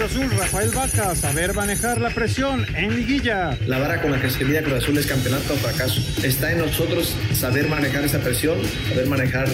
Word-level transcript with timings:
Cruz 0.00 0.12
Azul, 0.12 0.30
Rafael 0.30 0.70
Vaca, 0.70 1.14
saber 1.14 1.52
manejar 1.52 2.00
la 2.00 2.08
presión 2.08 2.64
en 2.74 2.96
liguilla. 2.96 3.58
La 3.66 3.78
vara 3.78 4.00
con 4.00 4.10
la 4.10 4.18
que 4.18 4.30
se 4.30 4.42
mide 4.46 4.62
Cruz 4.62 4.82
Azul 4.82 4.96
es 4.96 5.06
campeonato 5.06 5.52
o 5.52 5.56
fracaso. 5.56 6.00
Está 6.22 6.52
en 6.52 6.58
nosotros 6.58 7.14
saber 7.34 7.68
manejar 7.68 8.04
esa 8.04 8.18
presión, 8.18 8.56
saber 8.88 9.06
manejar 9.08 9.46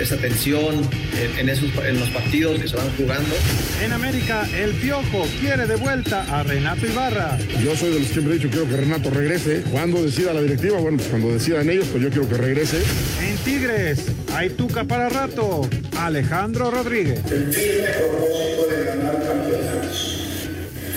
esa, 0.00 0.16
tensión 0.16 0.90
en, 1.38 1.48
esos, 1.48 1.70
en 1.86 2.00
los 2.00 2.08
partidos 2.10 2.60
que 2.60 2.66
se 2.66 2.76
van 2.76 2.90
jugando. 2.96 3.32
En 3.80 3.92
América, 3.92 4.48
el 4.56 4.72
Piojo 4.72 5.24
quiere 5.40 5.68
de 5.68 5.76
vuelta 5.76 6.24
a 6.36 6.42
Renato 6.42 6.84
Ibarra. 6.84 7.38
Yo 7.62 7.76
soy 7.76 7.92
de 7.92 8.00
los 8.00 8.08
que 8.08 8.14
siempre 8.14 8.34
he 8.34 8.38
dicho, 8.38 8.50
quiero 8.50 8.68
que 8.68 8.78
Renato 8.78 9.08
regrese. 9.08 9.62
Cuando 9.70 10.02
decida 10.02 10.32
la 10.32 10.42
directiva, 10.42 10.80
bueno, 10.80 10.96
pues 10.96 11.10
cuando 11.10 11.32
decidan 11.32 11.70
ellos, 11.70 11.86
pues 11.92 12.02
yo 12.02 12.10
quiero 12.10 12.28
que 12.28 12.38
regrese. 12.38 12.82
En 13.22 13.36
Tigres, 13.44 14.06
hay 14.34 14.50
tuca 14.50 14.82
para 14.82 15.08
rato. 15.08 15.68
Alejandro 15.96 16.72
Rodríguez. 16.72 17.20
El 17.30 17.52
firme 17.52 17.88
propósito 17.90 18.66
de. 18.66 18.91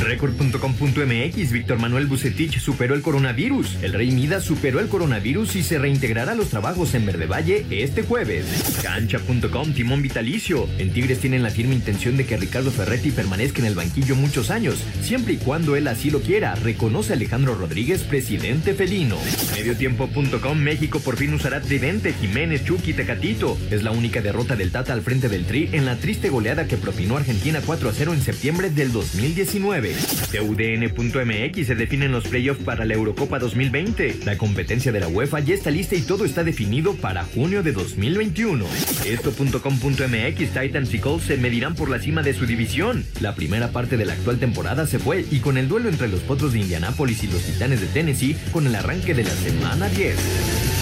Record.com.mx 0.00 1.52
Víctor 1.52 1.78
Manuel 1.78 2.06
Bucetich 2.06 2.58
superó 2.60 2.94
el 2.94 3.02
coronavirus. 3.02 3.82
El 3.82 3.92
Rey 3.92 4.10
Midas 4.10 4.44
superó 4.44 4.80
el 4.80 4.88
coronavirus 4.88 5.56
y 5.56 5.62
se 5.62 5.78
reintegrará 5.78 6.32
a 6.32 6.34
los 6.34 6.48
trabajos 6.48 6.94
en 6.94 7.06
Verde 7.06 7.26
Valle 7.26 7.66
este 7.70 8.02
jueves. 8.02 8.46
Cancha.com 8.82 9.72
Timón 9.72 10.02
Vitalicio. 10.02 10.68
En 10.78 10.92
Tigres 10.92 11.20
tienen 11.20 11.42
la 11.42 11.50
firme 11.50 11.74
intención 11.74 12.16
de 12.16 12.26
que 12.26 12.36
Ricardo 12.36 12.70
Ferretti 12.70 13.10
permanezca 13.10 13.60
en 13.60 13.66
el 13.66 13.74
banquillo 13.74 14.14
muchos 14.14 14.50
años, 14.50 14.82
siempre 15.02 15.34
y 15.34 15.36
cuando 15.38 15.76
él 15.76 15.88
así 15.88 16.10
lo 16.10 16.20
quiera, 16.20 16.54
reconoce 16.54 17.12
Alejandro 17.12 17.54
Rodríguez, 17.54 18.02
presidente 18.04 18.74
felino. 18.74 19.18
Mediotiempo.com 19.54 20.58
México 20.58 21.00
por 21.00 21.16
fin 21.16 21.34
usará 21.34 21.60
tridente 21.60 22.12
Jiménez, 22.12 22.64
Chucky, 22.64 22.92
Tecatito. 22.92 23.58
Es 23.70 23.82
la 23.82 23.90
única 23.90 24.20
derrota 24.20 24.56
del 24.56 24.70
Tata 24.70 24.92
al 24.92 25.02
frente 25.02 25.28
del 25.28 25.44
Tri 25.44 25.68
en 25.72 25.84
la 25.84 25.96
triste 25.96 26.28
goleada 26.28 26.66
que 26.66 26.76
propinó 26.76 27.16
Argentina 27.16 27.60
4 27.64 27.88
a 27.88 27.92
0 27.92 28.14
en 28.14 28.22
septiembre 28.22 28.70
del 28.70 28.92
2019. 28.92 29.87
UDN.mx 30.40 31.66
se 31.66 31.74
definen 31.74 32.12
los 32.12 32.24
playoffs 32.24 32.62
para 32.62 32.84
la 32.84 32.94
Eurocopa 32.94 33.38
2020. 33.38 34.20
La 34.24 34.38
competencia 34.38 34.92
de 34.92 35.00
la 35.00 35.08
UEFA 35.08 35.40
ya 35.40 35.54
está 35.54 35.70
lista 35.70 35.94
y 35.94 36.02
todo 36.02 36.24
está 36.24 36.44
definido 36.44 36.94
para 36.94 37.24
junio 37.24 37.62
de 37.62 37.72
2021. 37.72 38.64
Esto.com.mx 39.06 40.38
Titans 40.52 40.94
y 40.94 40.98
Colts 40.98 41.26
se 41.26 41.36
medirán 41.36 41.74
por 41.74 41.90
la 41.90 41.98
cima 41.98 42.22
de 42.22 42.34
su 42.34 42.46
división. 42.46 43.04
La 43.20 43.34
primera 43.34 43.72
parte 43.72 43.96
de 43.96 44.06
la 44.06 44.14
actual 44.14 44.38
temporada 44.38 44.86
se 44.86 44.98
fue 44.98 45.24
y 45.30 45.40
con 45.40 45.58
el 45.58 45.68
duelo 45.68 45.88
entre 45.88 46.08
los 46.08 46.20
Potros 46.20 46.52
de 46.52 46.60
Indianápolis 46.60 47.24
y 47.24 47.28
los 47.28 47.42
Titanes 47.42 47.80
de 47.80 47.86
Tennessee 47.88 48.36
con 48.52 48.66
el 48.66 48.74
arranque 48.74 49.14
de 49.14 49.24
la 49.24 49.30
semana 49.30 49.88
10. 49.88 50.77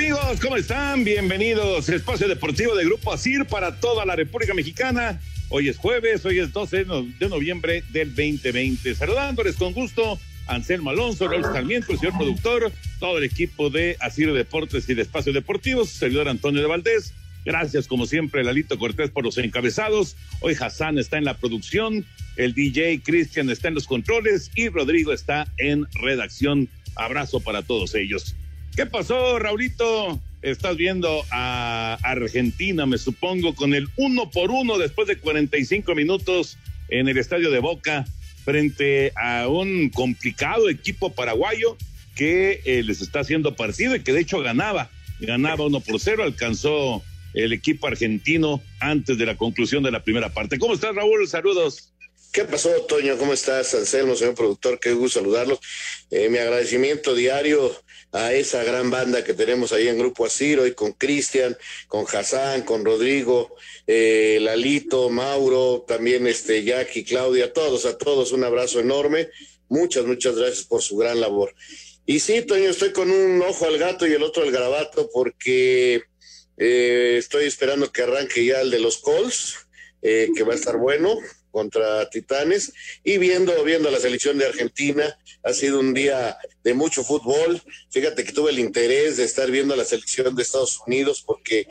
Amigos, 0.00 0.40
¿cómo 0.40 0.56
están? 0.56 1.04
Bienvenidos. 1.04 1.90
Espacio 1.90 2.26
Deportivo 2.26 2.74
de 2.74 2.86
Grupo 2.86 3.12
ASIR 3.12 3.44
para 3.44 3.80
toda 3.80 4.06
la 4.06 4.16
República 4.16 4.54
Mexicana. 4.54 5.20
Hoy 5.50 5.68
es 5.68 5.76
jueves, 5.76 6.24
hoy 6.24 6.38
es 6.38 6.54
12 6.54 6.86
de 7.18 7.28
noviembre 7.28 7.84
del 7.90 8.08
2020. 8.14 8.94
Saludándoles 8.94 9.56
con 9.56 9.74
gusto 9.74 10.18
Anselmo 10.46 10.88
Alonso, 10.88 11.28
Raúl 11.28 11.42
Sarmiento, 11.42 11.92
el 11.92 11.98
señor 11.98 12.16
productor, 12.16 12.72
todo 12.98 13.18
el 13.18 13.24
equipo 13.24 13.68
de 13.68 13.98
Asir 14.00 14.32
Deportes 14.32 14.88
y 14.88 14.94
de 14.94 15.02
Espacio 15.02 15.34
Deportivo, 15.34 15.84
servidor 15.84 16.30
Antonio 16.30 16.62
de 16.62 16.68
Valdés. 16.68 17.12
Gracias, 17.44 17.86
como 17.86 18.06
siempre, 18.06 18.42
Lalito 18.42 18.78
Cortés 18.78 19.10
por 19.10 19.24
los 19.24 19.36
encabezados. 19.36 20.16
Hoy 20.40 20.56
Hassan 20.58 20.98
está 20.98 21.18
en 21.18 21.26
la 21.26 21.36
producción, 21.36 22.06
el 22.36 22.54
DJ 22.54 23.02
Cristian 23.02 23.50
está 23.50 23.68
en 23.68 23.74
los 23.74 23.86
controles 23.86 24.50
y 24.54 24.70
Rodrigo 24.70 25.12
está 25.12 25.46
en 25.58 25.86
redacción. 25.92 26.70
Abrazo 26.96 27.40
para 27.40 27.60
todos 27.60 27.94
ellos. 27.94 28.34
¿Qué 28.76 28.86
pasó, 28.86 29.38
Raulito? 29.38 30.20
Estás 30.42 30.76
viendo 30.76 31.22
a 31.30 31.98
Argentina, 32.02 32.86
me 32.86 32.98
supongo, 32.98 33.54
con 33.54 33.74
el 33.74 33.88
uno 33.96 34.30
por 34.30 34.50
uno 34.50 34.78
después 34.78 35.06
de 35.08 35.18
45 35.18 35.94
minutos 35.94 36.56
en 36.88 37.08
el 37.08 37.18
estadio 37.18 37.50
de 37.50 37.58
Boca 37.58 38.06
frente 38.44 39.12
a 39.16 39.48
un 39.48 39.90
complicado 39.90 40.70
equipo 40.70 41.12
paraguayo 41.12 41.76
que 42.14 42.62
eh, 42.64 42.82
les 42.82 43.02
está 43.02 43.20
haciendo 43.20 43.54
partido 43.54 43.96
y 43.96 44.00
que 44.00 44.12
de 44.12 44.20
hecho 44.20 44.40
ganaba, 44.40 44.90
ganaba 45.18 45.66
uno 45.66 45.80
por 45.80 46.00
cero, 46.00 46.22
alcanzó 46.22 47.02
el 47.34 47.52
equipo 47.52 47.86
argentino 47.86 48.62
antes 48.78 49.18
de 49.18 49.26
la 49.26 49.36
conclusión 49.36 49.82
de 49.82 49.90
la 49.90 50.02
primera 50.02 50.32
parte. 50.32 50.58
¿Cómo 50.58 50.74
estás, 50.74 50.94
Raúl? 50.94 51.26
Saludos. 51.28 51.89
¿Qué 52.32 52.44
pasó, 52.44 52.70
Toño? 52.82 53.18
¿Cómo 53.18 53.32
estás, 53.32 53.74
Anselmo, 53.74 54.14
señor 54.14 54.36
productor? 54.36 54.78
Qué 54.78 54.92
gusto 54.92 55.18
saludarlos. 55.18 55.58
Eh, 56.12 56.28
mi 56.28 56.38
agradecimiento 56.38 57.12
diario 57.16 57.74
a 58.12 58.32
esa 58.32 58.62
gran 58.62 58.88
banda 58.88 59.24
que 59.24 59.34
tenemos 59.34 59.72
ahí 59.72 59.88
en 59.88 59.98
Grupo 59.98 60.24
Asiro 60.24 60.64
y 60.64 60.72
con 60.72 60.92
Cristian, 60.92 61.56
con 61.88 62.06
Hassan, 62.06 62.62
con 62.62 62.84
Rodrigo, 62.84 63.56
eh, 63.84 64.38
Lalito, 64.40 65.10
Mauro, 65.10 65.84
también 65.88 66.28
este 66.28 66.62
Jackie, 66.62 67.02
Claudia, 67.02 67.46
a 67.46 67.52
todos, 67.52 67.84
a 67.84 67.98
todos 67.98 68.30
un 68.30 68.44
abrazo 68.44 68.78
enorme. 68.78 69.28
Muchas, 69.68 70.04
muchas 70.04 70.36
gracias 70.36 70.66
por 70.66 70.82
su 70.82 70.96
gran 70.96 71.20
labor. 71.20 71.52
Y 72.06 72.20
sí, 72.20 72.42
Toño, 72.42 72.70
estoy 72.70 72.92
con 72.92 73.10
un 73.10 73.42
ojo 73.42 73.66
al 73.66 73.76
gato 73.76 74.06
y 74.06 74.12
el 74.12 74.22
otro 74.22 74.44
al 74.44 74.52
garabato 74.52 75.10
porque 75.12 76.04
eh, 76.58 77.16
estoy 77.18 77.46
esperando 77.46 77.90
que 77.90 78.02
arranque 78.02 78.44
ya 78.44 78.60
el 78.60 78.70
de 78.70 78.78
los 78.78 78.98
Colts, 78.98 79.66
que 80.00 80.44
va 80.44 80.54
a 80.54 80.56
estar 80.56 80.78
bueno 80.78 81.18
contra 81.50 82.08
Titanes 82.10 82.72
y 83.04 83.18
viendo, 83.18 83.62
viendo 83.64 83.90
la 83.90 83.98
selección 83.98 84.38
de 84.38 84.46
Argentina, 84.46 85.18
ha 85.42 85.52
sido 85.52 85.80
un 85.80 85.94
día 85.94 86.36
de 86.62 86.74
mucho 86.74 87.02
fútbol. 87.04 87.60
Fíjate 87.90 88.24
que 88.24 88.32
tuve 88.32 88.50
el 88.50 88.58
interés 88.58 89.16
de 89.16 89.24
estar 89.24 89.50
viendo 89.50 89.74
la 89.76 89.84
selección 89.84 90.34
de 90.34 90.42
Estados 90.42 90.80
Unidos 90.86 91.22
porque 91.26 91.66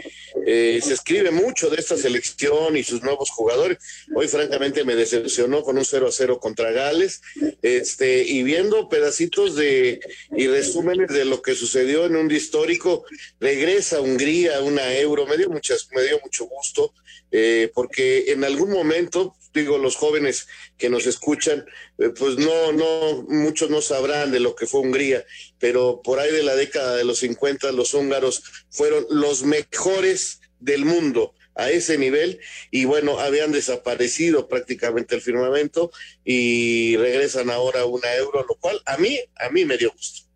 eh, 0.46 0.80
se 0.84 0.94
escribe 0.94 1.32
mucho 1.32 1.70
de 1.70 1.78
esta 1.78 1.98
selección 1.98 2.78
y 2.78 2.84
sus 2.84 3.04
nuevos 3.04 3.30
jugadores. 3.30 3.78
Hoy 4.16 4.28
francamente 4.28 4.84
me 4.84 4.96
decepcionó 4.96 5.62
con 5.62 5.78
un 5.78 5.86
0 5.86 6.08
a 6.08 6.12
0 6.12 6.40
contra 6.40 6.72
Gales, 6.72 7.22
este, 7.62 8.24
y 8.24 8.44
viendo 8.44 8.90
pedacitos 8.90 9.56
de 9.56 10.00
y 10.36 10.48
resúmenes 10.48 11.10
de 11.10 11.26
lo 11.26 11.42
que 11.42 11.56
sucedió 11.56 12.06
en 12.06 12.16
un 12.16 12.32
histórico, 12.32 13.06
regresa 13.40 14.02
Hungría 14.02 14.62
una 14.62 14.94
euro, 14.94 15.26
me 15.26 15.38
dio 15.38 15.50
muchas, 15.50 15.88
me 15.94 16.04
dio 16.04 16.20
mucho 16.24 16.46
gusto, 16.46 16.94
eh, 17.32 17.72
porque 17.74 18.32
en 18.32 18.44
algún 18.44 18.72
momento 18.72 19.36
digo, 19.54 19.78
los 19.78 19.96
jóvenes 19.96 20.48
que 20.78 20.90
nos 20.90 21.06
escuchan, 21.06 21.66
eh, 21.98 22.10
pues 22.10 22.38
no, 22.38 22.72
no, 22.72 23.24
muchos 23.28 23.70
no 23.70 23.82
sabrán 23.82 24.32
de 24.32 24.40
lo 24.40 24.56
que 24.56 24.66
fue 24.66 24.82
Hungría, 24.82 25.26
pero 25.60 26.02
por 26.04 26.20
ahí 26.20 26.32
de 26.32 26.44
la 26.44 26.56
década 26.56 26.96
de 26.96 27.04
los 27.04 27.20
50 27.20 27.72
los 27.72 27.94
húngaros 27.94 28.44
fueron 28.70 29.06
los 29.10 29.44
mejores 29.44 30.42
del 30.60 30.86
mundo 30.86 31.34
a 31.56 31.70
ese 31.70 31.98
nivel 31.98 32.40
y 32.72 32.86
bueno, 32.86 33.20
habían 33.20 33.52
desaparecido 33.52 34.48
prácticamente 34.48 35.16
el 35.16 35.22
firmamento 35.22 35.92
y 36.24 36.96
regresan 36.98 37.50
ahora 37.50 37.82
a 37.82 37.86
una 37.86 38.16
euro, 38.16 38.46
lo 38.48 38.56
cual 38.56 38.82
a 38.86 38.98
mí, 38.98 39.20
a 39.36 39.50
mí 39.50 39.66
me 39.66 39.78
dio 39.78 39.92
gusto. 39.92 40.30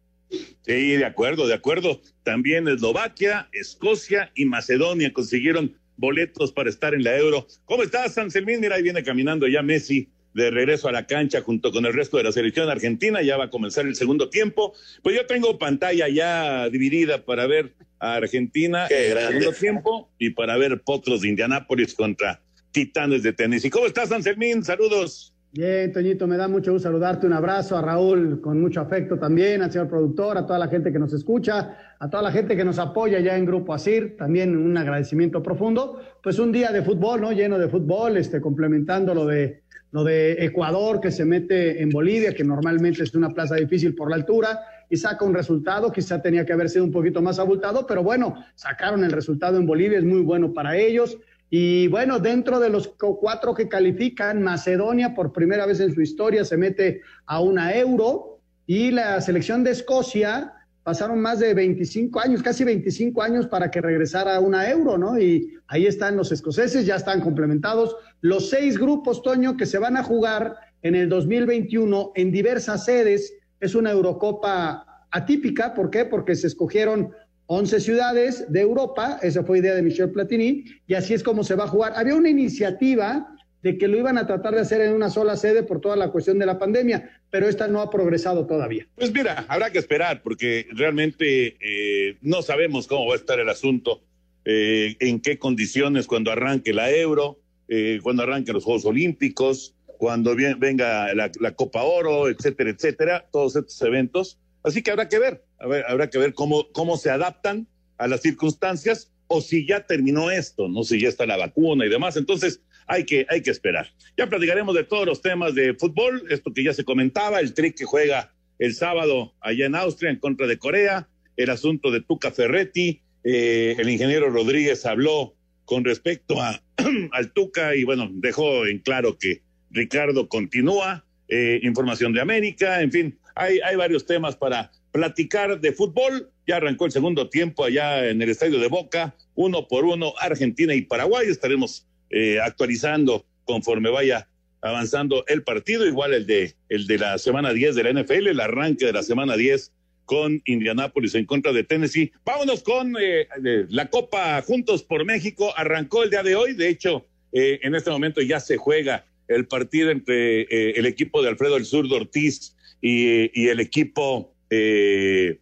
Sí, 0.65 0.95
de 0.95 1.05
acuerdo, 1.05 1.47
de 1.47 1.53
acuerdo. 1.53 2.01
También 2.23 2.67
Eslovaquia, 2.67 3.49
Escocia 3.51 4.31
y 4.35 4.45
Macedonia 4.45 5.13
consiguieron 5.13 5.79
boletos 5.97 6.51
para 6.51 6.69
estar 6.69 6.93
en 6.93 7.03
la 7.03 7.17
Euro. 7.17 7.47
¿Cómo 7.65 7.83
estás, 7.83 8.17
Anselmín? 8.17 8.59
Mira, 8.59 8.75
ahí 8.75 8.83
viene 8.83 9.03
caminando 9.03 9.47
ya 9.47 9.61
Messi 9.61 10.09
de 10.33 10.49
regreso 10.49 10.87
a 10.87 10.91
la 10.91 11.05
cancha 11.05 11.41
junto 11.41 11.71
con 11.71 11.85
el 11.85 11.93
resto 11.93 12.17
de 12.17 12.23
la 12.23 12.31
selección 12.31 12.69
argentina. 12.69 13.21
Ya 13.21 13.37
va 13.37 13.45
a 13.45 13.49
comenzar 13.49 13.85
el 13.85 13.95
segundo 13.95 14.29
tiempo. 14.29 14.73
Pues 15.01 15.15
yo 15.15 15.25
tengo 15.25 15.57
pantalla 15.57 16.07
ya 16.07 16.69
dividida 16.69 17.23
para 17.23 17.45
ver 17.47 17.73
a 17.99 18.15
Argentina 18.15 18.87
en 18.89 19.17
el 19.17 19.27
segundo 19.27 19.53
tiempo 19.53 20.09
y 20.17 20.31
para 20.31 20.57
ver 20.57 20.81
Potros 20.81 21.21
de 21.21 21.29
Indianápolis 21.29 21.93
contra 21.93 22.41
Titanes 22.71 23.23
de 23.23 23.33
Tenis. 23.33 23.63
¿Y 23.63 23.69
cómo 23.69 23.85
estás, 23.85 24.11
Anselmín? 24.11 24.63
Saludos. 24.63 25.32
Bien, 25.55 25.91
Toñito, 25.91 26.25
me 26.25 26.35
da 26.35 26.47
mucho 26.47 26.71
gusto 26.71 26.88
saludarte. 26.88 27.27
Un 27.27 27.33
abrazo 27.33 27.77
a 27.77 27.81
Raúl 27.83 28.41
con 28.41 28.59
mucho 28.59 28.81
afecto 28.81 29.19
también, 29.19 29.61
al 29.61 29.71
señor 29.71 29.88
productor, 29.88 30.35
a 30.35 30.47
toda 30.47 30.57
la 30.57 30.67
gente 30.67 30.91
que 30.91 30.97
nos 30.97 31.13
escucha, 31.13 31.77
a 32.00 32.09
toda 32.09 32.23
la 32.23 32.31
gente 32.31 32.55
que 32.57 32.65
nos 32.65 32.79
apoya 32.79 33.19
ya 33.19 33.38
en 33.38 33.45
Grupo 33.45 33.71
Asir. 33.71 34.17
También 34.17 34.57
un 34.57 34.75
agradecimiento 34.75 35.44
profundo. 35.44 36.00
Pues 36.23 36.39
un 36.39 36.51
día 36.51 36.71
de 36.71 36.81
fútbol, 36.81 37.21
¿no? 37.21 37.31
Lleno 37.31 37.59
de 37.59 37.69
fútbol, 37.69 38.17
este, 38.17 38.41
complementando 38.41 39.13
lo 39.13 39.27
de, 39.27 39.61
lo 39.91 40.03
de 40.03 40.44
Ecuador 40.44 41.00
que 41.00 41.11
se 41.11 41.23
mete 41.23 41.83
en 41.83 41.89
Bolivia, 41.91 42.33
que 42.33 42.44
normalmente 42.44 43.03
es 43.03 43.13
una 43.13 43.29
plaza 43.29 43.53
difícil 43.53 43.94
por 43.94 44.09
la 44.09 44.15
altura, 44.15 44.59
y 44.89 44.97
saca 44.97 45.23
un 45.23 45.35
resultado. 45.35 45.91
Quizá 45.91 46.19
tenía 46.19 46.47
que 46.47 46.53
haber 46.53 46.67
sido 46.67 46.83
un 46.83 46.91
poquito 46.91 47.21
más 47.21 47.38
abultado, 47.38 47.85
pero 47.85 48.01
bueno, 48.01 48.44
sacaron 48.55 49.03
el 49.03 49.11
resultado 49.11 49.57
en 49.57 49.67
Bolivia, 49.67 50.00
es 50.00 50.03
muy 50.03 50.21
bueno 50.21 50.51
para 50.51 50.75
ellos. 50.77 51.19
Y 51.55 51.88
bueno, 51.88 52.17
dentro 52.17 52.59
de 52.59 52.71
los 52.71 52.95
cuatro 52.97 53.53
que 53.53 53.69
califican, 53.69 54.41
Macedonia 54.41 55.13
por 55.13 55.31
primera 55.31 55.67
vez 55.67 55.79
en 55.81 55.94
su 55.94 56.01
historia 56.01 56.44
se 56.45 56.57
mete 56.57 57.01
a 57.27 57.41
una 57.41 57.75
euro 57.75 58.39
y 58.65 58.89
la 58.89 59.21
selección 59.21 59.63
de 59.63 59.69
Escocia 59.69 60.51
pasaron 60.81 61.19
más 61.19 61.38
de 61.38 61.53
25 61.53 62.19
años, 62.19 62.41
casi 62.41 62.63
25 62.63 63.21
años 63.21 63.45
para 63.45 63.69
que 63.69 63.81
regresara 63.81 64.35
a 64.35 64.39
una 64.39 64.67
euro, 64.67 64.97
¿no? 64.97 65.19
Y 65.19 65.53
ahí 65.67 65.85
están 65.85 66.17
los 66.17 66.31
escoceses, 66.31 66.88
ya 66.88 66.95
están 66.95 67.21
complementados 67.21 67.97
los 68.21 68.50
seis 68.50 68.79
grupos, 68.79 69.21
Toño, 69.21 69.55
que 69.55 69.67
se 69.67 69.77
van 69.77 69.95
a 69.95 70.01
jugar 70.01 70.55
en 70.81 70.95
el 70.95 71.07
2021 71.07 72.13
en 72.15 72.31
diversas 72.31 72.85
sedes. 72.85 73.31
Es 73.59 73.75
una 73.75 73.91
Eurocopa 73.91 75.05
atípica, 75.11 75.75
¿por 75.75 75.91
qué? 75.91 76.05
Porque 76.05 76.35
se 76.35 76.47
escogieron 76.47 77.11
11 77.47 77.79
ciudades 77.79 78.51
de 78.51 78.61
Europa, 78.61 79.19
esa 79.21 79.43
fue 79.43 79.59
idea 79.59 79.75
de 79.75 79.81
Michel 79.81 80.11
Platini, 80.11 80.65
y 80.87 80.93
así 80.93 81.13
es 81.13 81.23
como 81.23 81.43
se 81.43 81.55
va 81.55 81.65
a 81.65 81.67
jugar. 81.67 81.93
Había 81.95 82.15
una 82.15 82.29
iniciativa 82.29 83.27
de 83.63 83.77
que 83.77 83.87
lo 83.87 83.97
iban 83.97 84.17
a 84.17 84.27
tratar 84.27 84.53
de 84.53 84.61
hacer 84.61 84.81
en 84.81 84.93
una 84.93 85.09
sola 85.09 85.37
sede 85.37 85.63
por 85.63 85.79
toda 85.79 85.95
la 85.95 86.11
cuestión 86.11 86.37
de 86.37 86.45
la 86.45 86.59
pandemia, 86.59 87.21
pero 87.29 87.47
esta 87.47 87.67
no 87.67 87.81
ha 87.81 87.89
progresado 87.89 88.45
todavía. 88.45 88.87
Pues 88.95 89.13
mira, 89.13 89.45
habrá 89.47 89.71
que 89.71 89.79
esperar 89.79 90.21
porque 90.21 90.67
realmente 90.71 91.55
eh, 91.61 92.17
no 92.21 92.41
sabemos 92.41 92.87
cómo 92.87 93.07
va 93.07 93.13
a 93.13 93.17
estar 93.17 93.39
el 93.39 93.49
asunto, 93.49 94.01
eh, 94.45 94.95
en 94.99 95.21
qué 95.21 95.39
condiciones 95.39 96.07
cuando 96.07 96.31
arranque 96.31 96.73
la 96.73 96.91
Euro, 96.91 97.39
eh, 97.69 97.99
cuando 98.03 98.23
arranquen 98.23 98.53
los 98.53 98.65
Juegos 98.65 98.85
Olímpicos, 98.85 99.75
cuando 99.97 100.35
venga 100.35 101.13
la, 101.13 101.31
la 101.39 101.51
Copa 101.55 101.83
Oro, 101.83 102.27
etcétera, 102.27 102.69
etcétera, 102.71 103.25
todos 103.31 103.55
estos 103.55 103.81
eventos. 103.81 104.37
Así 104.63 104.81
que 104.81 104.92
habrá 104.92 105.10
que 105.10 105.19
ver, 105.19 105.44
habrá 105.88 106.10
que 106.10 106.18
ver 106.18 106.33
cómo, 106.33 106.71
cómo 106.71 106.98
se 106.98 107.10
adaptan 107.10 107.68
a 107.98 108.07
las 108.07 108.21
circunstancias 108.21 109.12
o 109.27 109.42
si 109.42 109.65
ya 109.65 109.86
terminó 109.86 110.31
esto, 110.31 110.68
no 110.68 110.83
si 110.83 111.00
ya 111.00 111.10
está 111.10 111.25
la 111.25 111.38
vacuna 111.38 111.86
y 111.86 111.89
demás. 111.89 112.18
Entonces, 112.18 112.62
hay 112.88 113.06
que, 113.06 113.25
hay 113.30 113.42
que 113.42 113.51
esperar. 113.51 113.88
Ya 114.18 114.27
platicaremos 114.27 114.75
de 114.75 114.83
todos 114.83 115.06
los 115.06 115.21
temas 115.21 115.56
de 115.56 115.74
fútbol, 115.74 116.25
esto 116.30 116.54
que 116.54 116.63
ya 116.63 116.74
se 116.74 116.83
comentaba, 116.83 117.39
el 117.39 117.54
trick 117.54 117.77
que 117.77 117.86
juega 117.86 118.33
el 118.60 118.74
sábado 118.74 119.33
allá 119.42 119.65
en 119.65 119.75
Austria 119.75 120.12
en 120.12 120.19
contra 120.19 120.48
de 120.48 120.57
Corea, 120.57 121.07
el 121.36 121.50
asunto 121.50 121.92
de 121.92 122.01
Tuca 122.01 122.31
Ferretti, 122.31 123.01
eh, 123.24 123.75
el 123.77 123.89
ingeniero 123.89 124.30
Rodríguez 124.30 124.86
habló 124.86 125.36
con 125.65 125.83
respecto 125.83 126.42
a, 126.42 126.62
al 127.12 127.31
Tuca 127.33 127.75
y 127.75 127.83
bueno, 127.83 128.10
dejó 128.12 128.65
en 128.65 128.80
claro 128.80 129.18
que 129.18 129.42
Ricardo 129.71 130.27
continúa, 130.27 131.06
eh, 131.27 131.60
información 131.63 132.13
de 132.13 132.21
América, 132.21 132.81
en 132.81 132.92
fin, 132.92 133.19
hay, 133.35 133.59
hay 133.59 133.75
varios 133.75 134.06
temas 134.06 134.35
para 134.35 134.71
platicar 134.91 135.59
de 135.59 135.74
fútbol. 135.74 136.30
Ya 136.47 136.57
arrancó 136.57 136.85
el 136.85 136.91
segundo 136.91 137.30
tiempo 137.30 137.65
allá 137.65 138.07
en 138.09 138.21
el 138.21 138.30
estadio 138.30 138.59
de 138.59 138.68
Boca, 138.68 139.15
uno 139.35 139.68
por 139.68 139.85
uno, 139.85 140.13
Argentina 140.19 140.74
y 140.74 140.81
Paraguay. 140.83 141.27
Estaremos 141.27 141.85
eh, 142.09 142.39
actualizando 142.39 143.25
conforme 143.44 143.89
vaya 143.89 144.27
avanzando 144.62 145.25
el 145.27 145.44
partido, 145.44 145.85
igual 145.85 146.13
el 146.13 146.25
de, 146.25 146.56
el 146.69 146.88
de 146.88 146.97
la 146.97 147.18
semana 147.18 147.51
10 147.51 147.75
de 147.75 147.83
la 147.83 148.01
NFL, 148.01 148.27
el 148.27 148.39
arranque 148.39 148.85
de 148.85 148.94
la 148.94 149.03
semana 149.03 149.36
10 149.36 149.74
con 150.06 150.41
Indianápolis 150.45 151.15
en 151.15 151.25
contra 151.25 151.51
de 151.51 151.63
Tennessee. 151.63 152.12
Vámonos 152.25 152.62
con 152.63 152.95
eh, 153.01 153.27
la 153.69 153.89
Copa 153.89 154.41
Juntos 154.41 154.83
por 154.83 155.03
México. 155.06 155.53
Arrancó 155.57 156.03
el 156.03 156.09
día 156.09 156.24
de 156.24 156.36
hoy, 156.36 156.53
de 156.53 156.69
hecho, 156.69 157.06
eh, 157.31 157.59
en 157.63 157.75
este 157.75 157.89
momento 157.89 158.21
ya 158.21 158.39
se 158.39 158.57
juega 158.57 159.06
el 159.27 159.47
partido 159.47 159.89
entre 159.89 160.41
el 160.77 160.86
equipo 160.86 161.21
de 161.21 161.29
Alfredo 161.29 161.56
El 161.56 161.65
Sur 161.65 161.91
Ortiz 161.91 162.56
y, 162.85 163.47
el 163.47 163.62
equipo, 163.62 164.35
eh, 164.50 165.39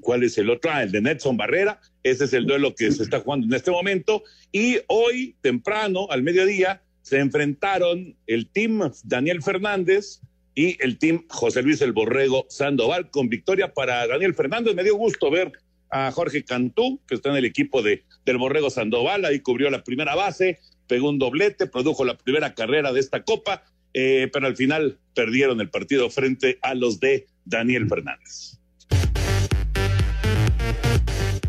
¿cuál 0.00 0.22
es 0.22 0.38
el 0.38 0.48
otro? 0.48 0.70
Ah, 0.72 0.84
el 0.84 0.92
de 0.92 1.00
Nelson 1.00 1.36
Barrera. 1.36 1.80
Ese 2.04 2.26
es 2.26 2.32
el 2.32 2.46
duelo 2.46 2.76
que 2.76 2.92
se 2.92 3.02
está 3.02 3.18
jugando 3.18 3.46
en 3.48 3.54
este 3.54 3.72
momento. 3.72 4.22
Y 4.52 4.78
hoy, 4.86 5.34
temprano, 5.40 6.06
al 6.10 6.22
mediodía, 6.22 6.82
se 7.02 7.18
enfrentaron 7.18 8.16
el 8.28 8.48
team 8.48 8.92
Daniel 9.02 9.42
Fernández 9.42 10.20
y 10.54 10.80
el 10.84 10.98
team 10.98 11.24
José 11.28 11.62
Luis 11.62 11.80
El 11.80 11.92
Borrego 11.92 12.46
Sandoval 12.48 13.10
con 13.10 13.28
victoria 13.28 13.74
para 13.74 14.06
Daniel 14.06 14.34
Fernández. 14.34 14.76
Me 14.76 14.84
dio 14.84 14.94
gusto 14.94 15.32
ver 15.32 15.50
a 15.90 16.12
Jorge 16.12 16.44
Cantú, 16.44 17.00
que 17.08 17.16
está 17.16 17.30
en 17.30 17.36
el 17.36 17.44
equipo 17.44 17.82
de, 17.82 18.04
del 18.24 18.38
Borrego 18.38 18.70
Sandoval, 18.70 19.24
ahí 19.24 19.40
cubrió 19.40 19.68
la 19.70 19.82
primera 19.82 20.14
base, 20.14 20.60
pegó 20.86 21.08
un 21.08 21.18
doblete, 21.18 21.66
produjo 21.66 22.04
la 22.04 22.16
primera 22.16 22.54
carrera 22.54 22.92
de 22.92 23.00
esta 23.00 23.24
copa 23.24 23.64
eh, 23.94 24.28
pero 24.32 24.46
al 24.46 24.56
final 24.56 24.98
perdieron 25.14 25.60
el 25.60 25.70
partido 25.70 26.10
frente 26.10 26.58
a 26.62 26.74
los 26.74 27.00
de 27.00 27.26
Daniel 27.44 27.88
Fernández. 27.88 28.58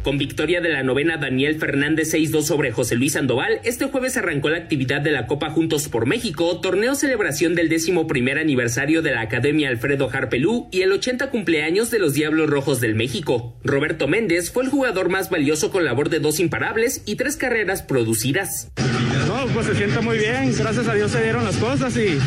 Con 0.06 0.20
victoria 0.20 0.62
de 0.62 0.70
la 0.70 0.84
novena 0.84 1.18
Daniel 1.18 1.56
Fernández 1.56 2.14
6-2 2.14 2.44
sobre 2.44 2.72
José 2.72 2.94
Luis 2.94 3.14
Sandoval, 3.14 3.60
este 3.64 3.86
jueves 3.86 4.16
arrancó 4.18 4.50
la 4.50 4.58
actividad 4.58 5.02
de 5.02 5.10
la 5.10 5.26
Copa 5.26 5.50
Juntos 5.50 5.90
por 5.90 6.06
México, 6.06 6.62
torneo 6.62 6.94
celebración 6.94 7.56
del 7.56 7.70
décimo 7.70 8.06
primer 8.06 8.38
aniversario 8.38 9.02
de 9.02 9.14
la 9.14 9.22
Academia 9.22 9.68
Alfredo 9.68 10.08
Harpelú 10.14 10.68
y 10.72 10.84
el 10.84 10.92
80 10.92 11.32
cumpleaños 11.32 11.90
de 11.90 11.98
los 11.98 12.14
Diablos 12.14 12.52
Rojos 12.52 12.82
del 12.82 12.94
México. 12.94 13.58
Roberto 13.64 14.08
Méndez 14.08 14.52
fue 14.52 14.64
el 14.64 14.70
jugador 14.70 15.10
más 15.10 15.32
valioso 15.32 15.72
con 15.72 15.84
labor 15.84 16.10
de 16.10 16.20
dos 16.20 16.40
imparables 16.40 17.02
y 17.08 17.16
tres 17.16 17.36
carreras 17.36 17.82
producidas. 17.82 18.72
No, 19.28 19.48
pues 19.56 19.66
se 19.66 19.74
siente 19.74 20.02
muy 20.02 20.20
bien, 20.20 20.54
gracias 20.56 20.88
a 20.88 20.94
Dios 20.94 21.10
se 21.10 21.24
dieron 21.24 21.44
las 21.44 21.58
cosas 21.58 21.98
y, 21.98 22.20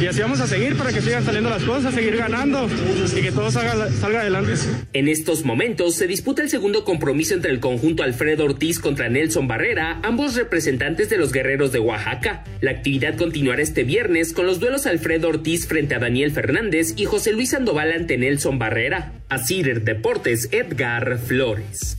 y 0.00 0.06
así 0.06 0.20
vamos 0.20 0.40
a 0.40 0.46
seguir 0.46 0.76
para 0.76 0.92
que 0.92 1.02
sigan 1.02 1.24
saliendo 1.24 1.50
las 1.50 1.64
cosas, 1.64 1.92
seguir 1.92 2.16
ganando 2.16 2.68
y 3.16 3.20
que 3.20 3.32
todo 3.32 3.50
salga, 3.50 3.90
salga 3.90 4.20
adelante. 4.20 4.52
En 4.92 5.08
estos 5.08 5.44
momentos 5.44 5.96
se 5.96 6.06
disputa 6.06 6.42
el 6.42 6.48
segundo 6.48 6.84
compromiso 6.84 7.15
entre 7.16 7.50
el 7.50 7.60
conjunto 7.60 8.02
Alfredo 8.02 8.44
Ortiz 8.44 8.78
contra 8.78 9.08
Nelson 9.08 9.48
Barrera, 9.48 10.00
ambos 10.02 10.34
representantes 10.34 11.08
de 11.08 11.16
los 11.16 11.32
guerreros 11.32 11.72
de 11.72 11.78
Oaxaca. 11.78 12.44
La 12.60 12.72
actividad 12.72 13.16
continuará 13.16 13.62
este 13.62 13.84
viernes 13.84 14.34
con 14.34 14.46
los 14.46 14.60
duelos 14.60 14.86
Alfredo 14.86 15.28
Ortiz 15.28 15.66
frente 15.66 15.94
a 15.94 15.98
Daniel 15.98 16.30
Fernández 16.30 16.92
y 16.94 17.06
José 17.06 17.32
Luis 17.32 17.50
Sandoval 17.50 17.92
ante 17.92 18.18
Nelson 18.18 18.58
Barrera. 18.58 19.12
Asir 19.30 19.82
Deportes, 19.82 20.50
Edgar 20.52 21.18
Flores. 21.18 21.96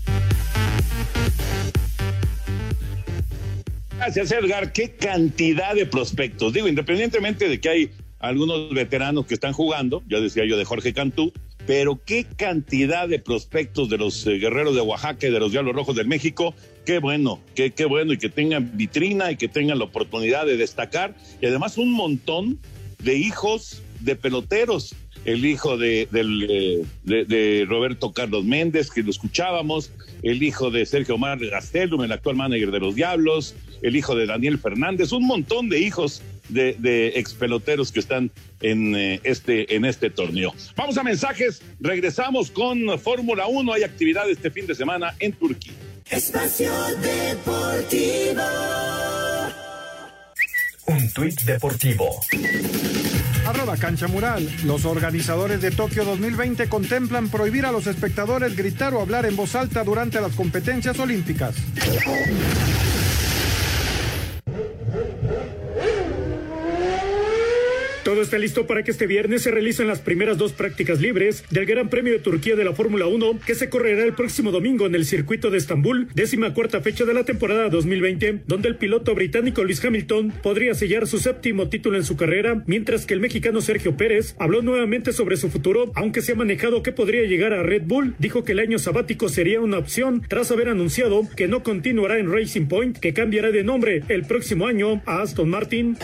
Gracias, 3.97 4.31
Edgar. 4.31 4.71
Qué 4.71 4.91
cantidad 4.91 5.73
de 5.73 5.87
prospectos. 5.87 6.53
Digo, 6.53 6.67
independientemente 6.67 7.49
de 7.49 7.59
que 7.59 7.69
hay 7.69 7.91
algunos 8.19 8.71
veteranos 8.71 9.25
que 9.25 9.33
están 9.33 9.53
jugando, 9.53 10.03
ya 10.07 10.19
decía 10.19 10.45
yo 10.45 10.57
de 10.57 10.65
Jorge 10.65 10.93
Cantú, 10.93 11.33
pero 11.67 11.99
qué 12.03 12.23
cantidad 12.23 13.09
de 13.09 13.19
prospectos 13.19 13.89
de 13.89 13.97
los 13.97 14.25
eh, 14.25 14.39
guerreros 14.39 14.73
de 14.73 14.79
Oaxaca 14.79 15.27
y 15.27 15.31
de 15.31 15.39
los 15.39 15.51
Diablos 15.51 15.75
Rojos 15.75 15.97
del 15.97 16.07
México. 16.07 16.55
Qué 16.85 16.99
bueno, 16.99 17.41
qué, 17.55 17.85
bueno 17.85 18.13
y 18.13 18.17
que 18.17 18.29
tengan 18.29 18.71
vitrina 18.77 19.29
y 19.31 19.35
que 19.35 19.49
tengan 19.49 19.77
la 19.77 19.83
oportunidad 19.83 20.45
de 20.45 20.55
destacar. 20.55 21.13
Y 21.41 21.45
además 21.45 21.77
un 21.77 21.91
montón 21.91 22.57
de 23.03 23.17
hijos 23.17 23.83
de 23.99 24.15
peloteros. 24.15 24.95
El 25.25 25.45
hijo 25.45 25.77
de, 25.77 26.07
eh, 26.13 26.85
de, 27.03 27.65
Roberto 27.67 28.13
Carlos 28.13 28.45
Méndez, 28.45 28.89
que 28.89 29.03
lo 29.03 29.09
escuchábamos, 29.09 29.91
el 30.23 30.41
hijo 30.41 30.71
de 30.71 30.85
Sergio 30.85 31.15
Omar 31.15 31.37
Gastelum, 31.37 32.01
el 32.01 32.13
actual 32.13 32.37
manager 32.37 32.71
de 32.71 32.79
los 32.79 32.95
Diablos, 32.95 33.55
el 33.81 33.97
hijo 33.97 34.15
de 34.15 34.25
Daniel 34.25 34.57
Fernández, 34.57 35.11
un 35.11 35.27
montón 35.27 35.67
de 35.67 35.81
hijos 35.81 36.21
de, 36.49 36.75
de 36.79 37.07
ex 37.15 37.33
peloteros 37.33 37.91
que 37.91 37.99
están 37.99 38.31
en, 38.61 38.95
eh, 38.95 39.19
este, 39.23 39.75
en 39.75 39.85
este 39.85 40.09
torneo. 40.09 40.53
Vamos 40.75 40.97
a 40.97 41.03
mensajes, 41.03 41.61
regresamos 41.79 42.51
con 42.51 42.99
Fórmula 42.99 43.47
1, 43.47 43.73
hay 43.73 43.83
actividad 43.83 44.29
este 44.29 44.51
fin 44.51 44.67
de 44.67 44.75
semana 44.75 45.15
en 45.19 45.33
Turquía. 45.33 45.73
Espacio 46.09 46.71
Deportivo. 47.01 48.41
Un 50.87 51.09
tuit 51.11 51.41
deportivo. 51.41 52.21
Arroba 53.45 53.75
Cancha 53.75 54.07
Mural. 54.07 54.49
Los 54.63 54.85
organizadores 54.85 55.61
de 55.61 55.71
Tokio 55.71 56.05
2020 56.05 56.69
contemplan 56.69 57.29
prohibir 57.29 57.65
a 57.65 57.73
los 57.73 57.87
espectadores 57.87 58.55
gritar 58.55 58.93
o 58.93 59.01
hablar 59.01 59.25
en 59.25 59.35
voz 59.35 59.55
alta 59.55 59.83
durante 59.83 60.21
las 60.21 60.33
competencias 60.33 60.97
olímpicas. 60.99 61.55
Todo 68.07 68.21
está 68.21 68.37
listo 68.37 68.67
para 68.67 68.83
que 68.83 68.91
este 68.91 69.05
viernes 69.05 69.41
se 69.41 69.51
realicen 69.51 69.85
las 69.85 69.99
primeras 69.99 70.37
dos 70.37 70.53
prácticas 70.53 71.01
libres 71.01 71.43
del 71.49 71.65
Gran 71.65 71.89
Premio 71.89 72.13
de 72.13 72.19
Turquía 72.19 72.55
de 72.55 72.63
la 72.63 72.71
Fórmula 72.71 73.05
1, 73.05 73.41
que 73.45 73.53
se 73.53 73.69
correrá 73.69 74.05
el 74.05 74.13
próximo 74.13 74.53
domingo 74.53 74.85
en 74.85 74.95
el 74.95 75.03
circuito 75.03 75.51
de 75.51 75.57
Estambul, 75.57 76.07
décima 76.15 76.53
cuarta 76.53 76.79
fecha 76.79 77.03
de 77.03 77.13
la 77.13 77.25
temporada 77.25 77.67
2020, 77.67 78.43
donde 78.47 78.69
el 78.69 78.77
piloto 78.77 79.13
británico 79.13 79.65
Luis 79.65 79.83
Hamilton 79.83 80.31
podría 80.41 80.73
sellar 80.73 81.05
su 81.05 81.17
séptimo 81.17 81.67
título 81.67 81.97
en 81.97 82.05
su 82.05 82.15
carrera, 82.15 82.63
mientras 82.65 83.05
que 83.05 83.13
el 83.13 83.19
mexicano 83.19 83.59
Sergio 83.59 83.97
Pérez 83.97 84.37
habló 84.39 84.61
nuevamente 84.61 85.11
sobre 85.11 85.35
su 85.35 85.49
futuro, 85.49 85.91
aunque 85.93 86.21
se 86.21 86.31
ha 86.31 86.35
manejado 86.35 86.83
que 86.83 86.93
podría 86.93 87.23
llegar 87.23 87.51
a 87.51 87.61
Red 87.61 87.83
Bull, 87.87 88.15
dijo 88.19 88.45
que 88.45 88.53
el 88.53 88.59
año 88.59 88.79
sabático 88.79 89.27
sería 89.27 89.59
una 89.59 89.79
opción 89.79 90.23
tras 90.29 90.49
haber 90.49 90.69
anunciado 90.69 91.27
que 91.35 91.49
no 91.49 91.61
continuará 91.61 92.19
en 92.19 92.31
Racing 92.31 92.67
Point, 92.67 92.99
que 92.99 93.13
cambiará 93.13 93.51
de 93.51 93.65
nombre 93.65 94.03
el 94.07 94.23
próximo 94.23 94.65
año 94.65 95.01
a 95.05 95.23
Aston 95.23 95.49
Martin. 95.49 95.97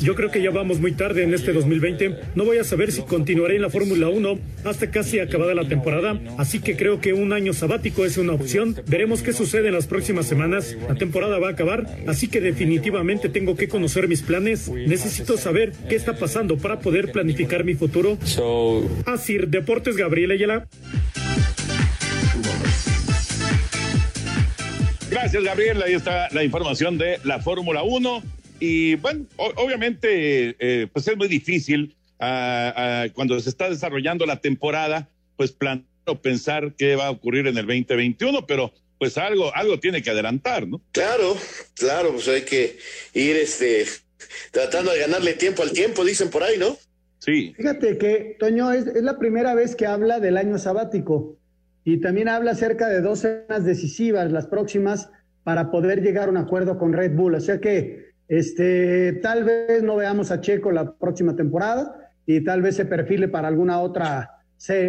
Yo 0.00 0.14
creo 0.14 0.30
que 0.30 0.40
ya 0.40 0.50
vamos 0.50 0.80
muy 0.80 0.92
tarde 0.92 1.01
en 1.10 1.34
este 1.34 1.52
2020. 1.52 2.16
No 2.36 2.44
voy 2.44 2.58
a 2.58 2.64
saber 2.64 2.92
si 2.92 3.02
continuaré 3.02 3.56
en 3.56 3.62
la 3.62 3.70
Fórmula 3.70 4.08
1 4.08 4.38
hasta 4.64 4.90
casi 4.90 5.18
acabada 5.18 5.52
la 5.52 5.66
temporada, 5.66 6.20
así 6.38 6.60
que 6.60 6.76
creo 6.76 7.00
que 7.00 7.12
un 7.12 7.32
año 7.32 7.52
sabático 7.52 8.04
es 8.04 8.18
una 8.18 8.34
opción. 8.34 8.76
Veremos 8.86 9.22
qué 9.22 9.32
sucede 9.32 9.68
en 9.68 9.74
las 9.74 9.88
próximas 9.88 10.26
semanas. 10.26 10.76
La 10.88 10.94
temporada 10.94 11.40
va 11.40 11.48
a 11.48 11.50
acabar, 11.52 11.86
así 12.06 12.28
que 12.28 12.40
definitivamente 12.40 13.28
tengo 13.28 13.56
que 13.56 13.68
conocer 13.68 14.06
mis 14.06 14.22
planes. 14.22 14.68
Necesito 14.68 15.36
saber 15.36 15.72
qué 15.88 15.96
está 15.96 16.16
pasando 16.16 16.56
para 16.56 16.78
poder 16.78 17.10
planificar 17.10 17.64
mi 17.64 17.74
futuro. 17.74 18.16
Así, 19.04 19.38
Deportes 19.38 19.96
Gabriel 19.96 20.30
Ayala. 20.30 20.68
Gracias, 25.10 25.42
Gabriel. 25.42 25.82
Ahí 25.82 25.94
está 25.94 26.28
la 26.30 26.44
información 26.44 26.96
de 26.96 27.18
la 27.24 27.40
Fórmula 27.40 27.82
1. 27.82 28.22
Y 28.64 28.94
bueno, 28.94 29.26
obviamente, 29.38 30.54
eh, 30.56 30.86
pues 30.92 31.08
es 31.08 31.16
muy 31.16 31.26
difícil 31.26 31.96
ah, 32.20 32.72
ah, 32.76 33.06
cuando 33.12 33.40
se 33.40 33.48
está 33.48 33.68
desarrollando 33.68 34.24
la 34.24 34.40
temporada, 34.40 35.08
pues 35.36 35.50
planear 35.50 35.84
o 36.06 36.22
pensar 36.22 36.72
qué 36.78 36.94
va 36.94 37.08
a 37.08 37.10
ocurrir 37.10 37.48
en 37.48 37.58
el 37.58 37.66
2021, 37.66 38.46
pero 38.46 38.72
pues 39.00 39.18
algo, 39.18 39.52
algo 39.56 39.80
tiene 39.80 40.00
que 40.00 40.10
adelantar, 40.10 40.68
¿no? 40.68 40.80
Claro, 40.92 41.36
claro, 41.74 42.12
pues 42.12 42.28
hay 42.28 42.42
que 42.42 42.78
ir 43.14 43.34
este 43.34 43.84
tratando 44.52 44.92
de 44.92 45.00
ganarle 45.00 45.32
tiempo 45.32 45.64
al 45.64 45.72
tiempo, 45.72 46.04
dicen 46.04 46.30
por 46.30 46.44
ahí, 46.44 46.56
¿no? 46.56 46.76
Sí. 47.18 47.54
Fíjate 47.56 47.98
que, 47.98 48.36
Toño, 48.38 48.70
es, 48.70 48.86
es 48.86 49.02
la 49.02 49.18
primera 49.18 49.56
vez 49.56 49.74
que 49.74 49.86
habla 49.86 50.20
del 50.20 50.36
año 50.36 50.56
sabático. 50.58 51.36
Y 51.82 52.00
también 52.00 52.28
habla 52.28 52.52
acerca 52.52 52.86
de 52.88 53.00
dos 53.00 53.18
semanas 53.18 53.64
decisivas, 53.64 54.30
las 54.30 54.46
próximas, 54.46 55.10
para 55.42 55.72
poder 55.72 56.00
llegar 56.00 56.28
a 56.28 56.30
un 56.30 56.36
acuerdo 56.36 56.78
con 56.78 56.92
Red 56.92 57.16
Bull. 57.16 57.34
O 57.34 57.40
sea 57.40 57.58
que 57.60 58.01
este, 58.32 59.12
tal 59.20 59.44
vez 59.44 59.82
no 59.82 59.96
veamos 59.96 60.30
a 60.30 60.40
Checo 60.40 60.72
la 60.72 60.94
próxima 60.94 61.36
temporada 61.36 62.10
y 62.24 62.42
tal 62.42 62.62
vez 62.62 62.76
se 62.76 62.86
perfile 62.86 63.28
para 63.28 63.48
alguna 63.48 63.78
otra 63.80 64.38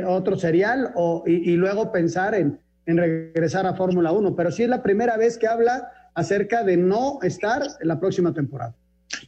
otro 0.07 0.37
serial 0.37 0.91
o, 0.95 1.25
y, 1.27 1.51
luego 1.57 1.91
pensar 1.91 2.35
en, 2.35 2.59
en 2.85 2.97
regresar 2.97 3.65
a 3.65 3.73
Fórmula 3.73 4.13
1. 4.13 4.33
Pero 4.37 4.49
sí 4.49 4.63
es 4.63 4.69
la 4.69 4.81
primera 4.81 5.17
vez 5.17 5.37
que 5.37 5.47
habla 5.47 5.91
acerca 6.13 6.63
de 6.63 6.77
no 6.77 7.19
estar 7.21 7.63
en 7.81 7.87
la 7.89 7.99
próxima 7.99 8.33
temporada. 8.33 8.75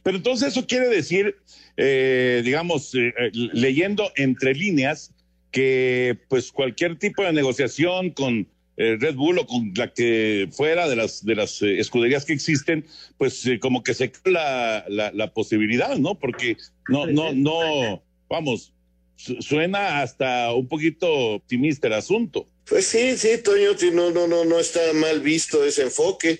Pero 0.02 0.16
entonces 0.16 0.48
eso 0.48 0.66
quiere 0.66 0.88
decir, 0.88 1.36
eh, 1.76 2.40
digamos, 2.42 2.94
eh, 2.94 3.12
eh, 3.18 3.30
leyendo 3.52 4.10
entre 4.16 4.54
líneas, 4.54 5.12
que 5.50 6.18
pues 6.28 6.52
cualquier 6.52 6.98
tipo 6.98 7.22
de 7.22 7.34
negociación 7.34 8.12
con 8.12 8.48
eh, 8.76 8.96
Red 9.00 9.14
Bull 9.14 9.38
o 9.38 9.46
con 9.46 9.72
la 9.74 9.92
que 9.92 10.48
fuera 10.52 10.86
de 10.88 10.96
las 10.96 11.24
de 11.24 11.34
las 11.34 11.62
eh, 11.62 11.78
escuderías 11.78 12.26
que 12.26 12.34
existen, 12.34 12.84
pues 13.16 13.46
eh, 13.46 13.58
como 13.58 13.82
que 13.82 13.94
se 13.94 14.12
la, 14.24 14.84
la, 14.88 15.10
la, 15.12 15.32
posibilidad, 15.32 15.96
¿no? 15.96 16.18
Porque 16.18 16.58
no, 16.88 17.06
no, 17.06 17.32
no, 17.32 18.02
vamos, 18.28 18.74
suena 19.16 20.02
hasta 20.02 20.52
un 20.52 20.68
poquito 20.68 21.10
optimista 21.36 21.86
el 21.86 21.94
asunto. 21.94 22.46
Pues 22.66 22.86
sí, 22.86 23.16
sí, 23.16 23.38
Toño, 23.42 23.70
no, 23.92 24.10
no, 24.10 24.26
no, 24.26 24.44
no 24.44 24.58
está 24.58 24.80
mal 24.92 25.20
visto 25.20 25.64
ese 25.64 25.82
enfoque. 25.82 26.38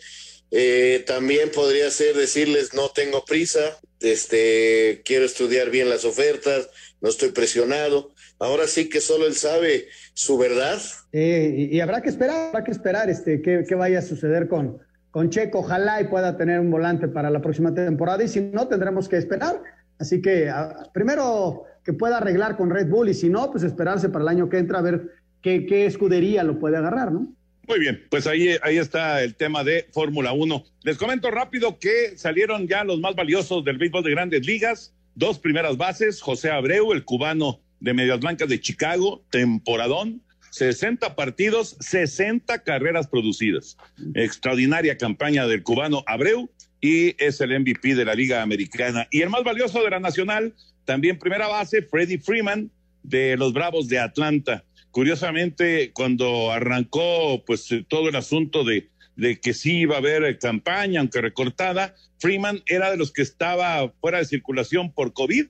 también 1.07 1.51
podría 1.53 1.91
ser 1.91 2.17
decirles 2.17 2.75
no 2.75 2.91
tengo 2.91 3.25
prisa, 3.25 3.79
este, 4.01 5.01
quiero 5.07 5.25
estudiar 5.25 5.71
bien 5.71 5.89
las 5.89 6.05
ofertas, 6.05 6.69
no 7.01 7.09
estoy 7.09 7.31
presionado 7.31 8.15
ahora 8.39 8.67
sí 8.67 8.89
que 8.89 9.01
solo 9.01 9.27
él 9.27 9.35
sabe 9.35 9.87
su 10.15 10.39
verdad. 10.39 10.79
Eh, 11.13 11.69
y, 11.73 11.81
habrá 11.81 12.03
que 12.03 12.09
esperar, 12.09 12.49
habrá 12.49 12.65
que 12.65 12.71
esperar 12.71 13.11
este, 13.11 13.41
qué, 13.43 13.75
vaya 13.75 14.01
a 14.01 14.03
suceder 14.03 14.49
con, 14.49 14.79
con 15.11 15.31
Checo. 15.31 15.61
Ojalá 15.61 16.01
y 16.01 16.09
pueda 16.09 16.37
tener 16.37 16.61
un 16.61 16.71
volante 16.71 17.09
para 17.09 17.31
la 17.31 17.41
próxima 17.41 17.75
temporada 17.75 18.23
y 18.23 18.29
si 18.29 18.41
no, 18.41 18.69
tendremos 18.69 19.09
que 19.09 19.17
esperar. 19.17 19.63
Así 19.99 20.21
que 20.21 20.53
primero 20.93 21.65
que 21.85 21.93
pueda 21.93 22.19
arreglar 22.19 22.57
con 22.57 22.71
Red 22.71 22.89
Bull 22.89 23.09
y 23.09 23.15
si 23.15 23.29
no, 23.29 23.51
pues 23.51 23.65
esperarse 23.65 24.09
para 24.09 24.23
el 24.23 24.29
año 24.29 24.49
que 24.49 24.59
entra 24.59 24.79
a 24.79 24.83
ver 24.83 25.15
qué, 25.41 25.65
qué 25.67 25.87
escudería 25.87 26.43
lo 26.43 26.59
puede 26.59 26.77
agarrar, 26.77 27.13
¿no? 27.13 27.33
Muy 27.69 27.81
bien, 27.81 28.05
pues 28.11 28.29
ahí, 28.29 28.57
ahí 28.63 28.79
está 28.79 29.23
el 29.23 29.35
tema 29.35 29.65
de 29.65 29.89
Fórmula 29.93 30.33
1. 30.33 30.65
Les 30.85 30.97
comento 30.97 31.33
rápido 31.33 31.81
que 31.81 32.17
salieron 32.17 32.69
ya 32.69 32.85
los 32.85 33.01
más 33.01 33.17
valiosos 33.17 33.65
del 33.65 33.79
béisbol 33.79 34.05
de 34.05 34.11
grandes 34.13 34.47
ligas. 34.47 34.95
Dos 35.17 35.41
primeras 35.41 35.77
bases, 35.77 36.21
José 36.21 36.51
Abreu, 36.51 36.93
el 36.93 37.05
cubano 37.05 37.61
de 37.81 37.95
Medias 37.95 38.21
Blancas 38.21 38.49
de 38.49 38.61
Chicago, 38.61 39.25
temporadón, 39.31 40.23
60 40.51 41.15
partidos, 41.17 41.77
60 41.81 42.63
carreras 42.63 43.09
producidas. 43.09 43.77
Extraordinaria 44.15 44.97
campaña 44.97 45.47
del 45.47 45.63
cubano 45.63 46.03
Abreu 46.07 46.51
y 46.81 47.15
es 47.23 47.41
el 47.41 47.59
MVP 47.61 47.95
de 47.95 48.05
la 48.05 48.15
Liga 48.15 48.43
Americana. 48.43 49.07
Y 49.11 49.21
el 49.23 49.31
más 49.31 49.45
valioso 49.45 49.83
de 49.83 49.91
la 49.91 50.01
Nacional, 50.01 50.55
también 50.85 51.19
primera 51.19 51.49
base, 51.49 51.83
Freddie 51.83 52.19
Freeman 52.19 52.71
de 53.03 53.37
los 53.37 53.53
Bravos 53.53 53.89
de 53.89 53.99
Atlanta. 53.99 54.65
Curiosamente, 54.91 55.93
cuando 55.93 56.51
arrancó 56.51 57.45
pues 57.45 57.69
todo 57.89 58.09
el 58.09 58.17
asunto 58.17 58.65
de, 58.65 58.89
de 59.15 59.39
que 59.39 59.53
sí 59.53 59.81
iba 59.81 59.97
a 59.97 59.99
haber 59.99 60.39
campaña, 60.39 61.01
aunque 61.01 61.21
recortada, 61.21 61.95
Freeman 62.19 62.63
era 62.67 62.91
de 62.91 62.97
los 62.97 63.13
que 63.13 63.21
estaba 63.21 63.93
fuera 64.01 64.19
de 64.19 64.25
circulación 64.25 64.91
por 64.91 65.13
COVID 65.13 65.49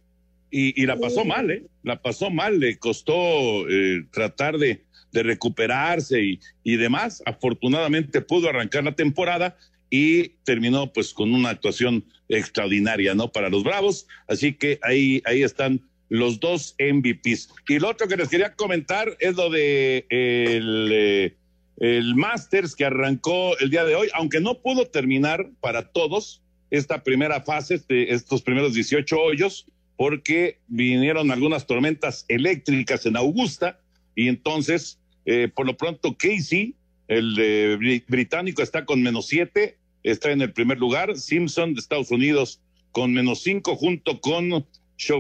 y, 0.51 0.87
la 0.87 0.97
pasó 0.97 1.25
mal, 1.25 1.51
¿eh? 1.51 1.65
La 1.83 2.01
pasó 2.01 2.31
mal, 2.31 2.61
le 2.61 2.79
costó 2.79 3.69
eh, 3.69 4.07
tratar 4.11 4.59
de, 4.59 4.85
de 5.13 5.23
recuperarse 5.23 6.23
y, 6.23 6.41
y, 6.63 6.77
demás. 6.77 7.23
Afortunadamente 7.27 8.21
pudo 8.21 8.49
arrancar 8.49 8.85
la 8.85 8.95
temporada 8.95 9.57
y 9.91 10.29
terminó 10.45 10.93
pues 10.93 11.13
con 11.13 11.35
una 11.35 11.51
actuación 11.51 12.05
extraordinaria, 12.29 13.15
¿no? 13.15 13.31
Para 13.33 13.49
los 13.49 13.65
Bravos. 13.65 14.07
Así 14.29 14.55
que 14.55 14.79
ahí, 14.83 15.23
ahí 15.27 15.43
están 15.43 15.83
los 16.09 16.41
dos 16.41 16.75
MVPs. 16.79 17.51
Y 17.69 17.79
lo 17.79 17.89
otro 17.89 18.09
que 18.09 18.17
les 18.17 18.29
quería 18.29 18.55
comentar 18.55 19.17
es 19.21 19.37
lo 19.37 19.51
de 19.51 20.07
el, 20.09 20.91
eh, 20.93 21.35
el 21.79 22.15
Masters 22.15 22.75
que 22.75 22.85
arrancó 22.85 23.59
el 23.59 23.71
día 23.71 23.85
de 23.85 23.95
hoy, 23.95 24.09
aunque 24.15 24.41
no 24.41 24.61
pudo 24.61 24.87
terminar 24.87 25.51
para 25.61 25.91
todos 25.91 26.43
esta 26.71 27.03
primera 27.03 27.43
fase, 27.43 27.81
de 27.89 28.11
estos 28.11 28.43
primeros 28.43 28.75
18 28.75 29.17
hoyos, 29.21 29.67
porque 29.97 30.59
vinieron 30.69 31.31
algunas 31.31 31.67
tormentas 31.67 32.25
eléctricas 32.29 33.07
en 33.07 33.17
Augusta 33.17 33.81
y 34.15 34.29
entonces, 34.29 34.99
eh, 35.25 35.49
por 35.55 35.67
lo 35.67 35.77
pronto, 35.77 36.17
Casey, 36.17 36.75
el 37.09 38.03
británico, 38.09 38.63
está 38.63 38.85
con 38.85 39.03
menos 39.03 39.27
siete, 39.27 39.79
está 40.03 40.31
en 40.33 40.41
el 40.41 40.53
primer 40.53 40.79
lugar. 40.79 41.17
Simpson 41.17 41.75
de 41.75 41.81
Estados 41.81 42.11
Unidos 42.11 42.61
con 42.93 43.13
menos 43.13 43.43
cinco, 43.43 43.77
junto 43.77 44.21
con 44.21 44.67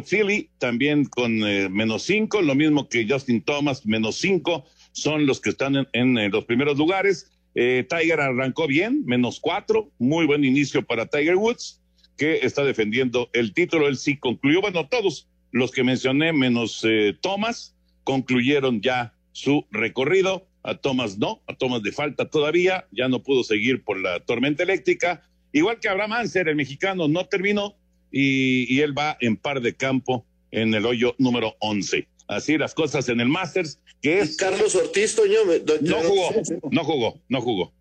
Philly, 0.09 0.49
también 0.59 1.04
con 1.04 1.47
eh, 1.47 1.68
menos 1.68 2.04
cinco, 2.04 2.40
lo 2.40 2.54
mismo 2.54 2.88
que 2.88 3.06
Justin 3.09 3.42
Thomas, 3.42 3.85
menos 3.85 4.16
cinco, 4.16 4.64
son 4.92 5.26
los 5.26 5.40
que 5.40 5.50
están 5.50 5.87
en, 5.92 6.30
los 6.30 6.45
primeros 6.47 6.78
lugares. 6.78 7.30
Eh, 7.54 7.87
Tiger 7.88 8.21
arrancó 8.21 8.66
bien, 8.66 9.02
menos 9.06 9.40
cuatro, 9.40 9.90
muy 9.99 10.26
buen 10.26 10.45
inicio 10.45 10.83
para 10.83 11.06
Tiger 11.06 11.37
Woods 11.37 11.80
que 12.16 12.38
está 12.38 12.64
defendiendo 12.64 13.30
el 13.32 13.52
título. 13.52 13.88
Él 13.88 13.96
sí 13.96 14.16
concluyó, 14.16 14.61
bueno, 14.61 14.88
todos 14.88 15.28
los 15.52 15.70
que 15.70 15.85
mencioné, 15.85 16.32
menos 16.32 16.85
eh, 16.85 17.16
Thomas, 17.20 17.75
concluyeron 18.04 18.80
ya 18.80 19.14
su 19.32 19.66
recorrido. 19.70 20.46
A 20.62 20.75
Thomas 20.78 21.16
no, 21.16 21.42
a 21.46 21.54
Thomas 21.54 21.82
de 21.85 21.92
falta 21.92 22.28
todavía, 22.28 22.88
ya 22.90 23.08
no 23.08 23.23
pudo 23.23 23.44
seguir 23.44 23.85
por 23.85 24.00
la 24.00 24.18
tormenta 24.20 24.64
eléctrica. 24.64 25.23
Igual 25.52 25.78
que 25.78 25.88
Abraham 25.88 26.14
Anser, 26.14 26.49
el 26.49 26.56
mexicano, 26.56 27.06
no 27.06 27.26
terminó 27.26 27.76
y, 28.11 28.80
él 28.80 28.96
va 28.96 29.16
en 29.20 29.37
par 29.37 29.61
de 29.61 29.76
campo 29.76 30.26
en 30.50 30.75
el 30.75 30.85
hoyo 30.85 31.14
número 31.18 31.54
11. 31.61 32.08
Así 32.26 32.58
las 32.58 32.75
cosas 32.75 33.08
en 33.08 33.20
el 33.20 33.28
Masters, 33.28 33.80
que 34.02 34.18
es... 34.18 34.37
Carlos 34.37 34.75
Ortiz, 34.75 35.14
Toño, 35.14 35.38
no 35.82 35.96
jugó, 35.99 36.30
no 36.70 36.85
jugó, 36.85 37.20
no 37.28 37.40
jugó. 37.40 37.73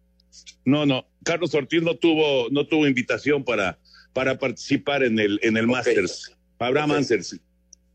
No, 0.64 0.86
no, 0.86 1.08
Carlos 1.24 1.56
Ortiz 1.56 1.82
no 1.82 1.96
tuvo, 1.96 2.50
no 2.52 2.68
tuvo 2.68 2.86
invitación 2.88 3.44
para, 3.44 3.80
para 4.16 4.40
participar 4.40 5.04
en 5.04 5.20
el, 5.20 5.40
en 5.44 5.58
el 5.58 5.68
Masters. 5.68 6.34
Abraham 6.58 6.92
Ansers, 6.92 7.38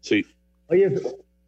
sí. 0.00 0.22
Oye, 0.66 0.94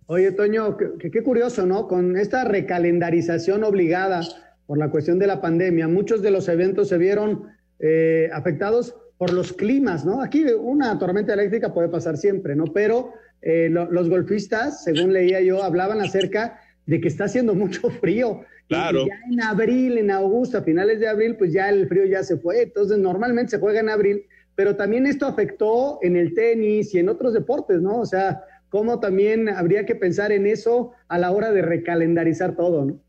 oye, 0.07 0.33
Toño, 0.33 0.79
qué 0.99 1.23
curioso, 1.23 1.67
¿no? 1.67 1.87
Con 1.87 2.17
esta 2.17 2.45
recalendarización 2.45 3.65
obligada 3.65 4.23
por 4.67 4.79
la 4.79 4.91
cuestión 4.91 5.19
de 5.19 5.27
la 5.27 5.43
pandemia, 5.43 5.89
muchos 5.89 6.23
de 6.23 6.31
los 6.31 6.49
eventos 6.49 6.89
se 6.89 6.97
vieron 6.97 7.49
eh, 7.81 8.31
afectados 8.33 8.97
por 9.19 9.35
los 9.35 9.53
climas, 9.53 10.07
¿no? 10.07 10.23
Aquí 10.23 10.45
una 10.45 10.99
tormenta 10.99 11.35
eléctrica 11.35 11.75
puede 11.75 11.91
pasar 11.91 12.17
siempre, 12.17 12.57
¿no? 12.57 12.65
Pero 12.65 13.13
eh, 13.43 13.69
los 13.69 14.09
golfistas, 14.09 14.85
según 14.85 15.13
leía 15.13 15.43
yo, 15.43 15.63
hablaban 15.63 16.01
acerca 16.01 16.59
de 16.87 16.99
que 16.99 17.09
está 17.09 17.25
haciendo 17.25 17.55
mucho 17.63 17.91
frío. 17.91 18.41
Claro. 18.69 19.03
Y 19.03 19.09
ya 19.09 19.21
en 19.31 19.43
abril, 19.43 19.99
en 19.99 20.11
agosto, 20.11 20.57
a 20.57 20.63
finales 20.63 20.99
de 20.99 21.09
abril, 21.09 21.37
pues 21.37 21.53
ya 21.53 21.69
el 21.69 21.87
frío 21.89 22.07
ya 22.07 22.23
se 22.23 22.39
fue. 22.39 22.63
Entonces, 22.63 22.97
normalmente 22.97 23.51
se 23.51 23.59
juega 23.59 23.81
en 23.81 23.91
abril, 23.91 24.25
pero 24.55 24.77
también 24.77 25.07
esto 25.07 25.27
afectó 25.27 25.99
en 26.03 26.17
el 26.17 26.35
tenis 26.35 26.95
y 26.95 26.99
en 26.99 27.09
otros 27.09 27.33
deportes, 27.33 27.81
¿no? 27.81 28.01
O 28.01 28.07
sea, 28.07 28.43
cómo 28.69 29.01
también 29.01 29.49
habría 29.49 29.87
que 29.87 29.95
pensar 29.95 30.33
en 30.33 30.47
eso 30.47 30.93
a 31.09 31.19
la 31.19 31.31
hora 31.31 31.53
de 31.53 31.63
recalendarizar 31.63 32.57
todo, 32.57 32.85
¿no? 32.85 33.03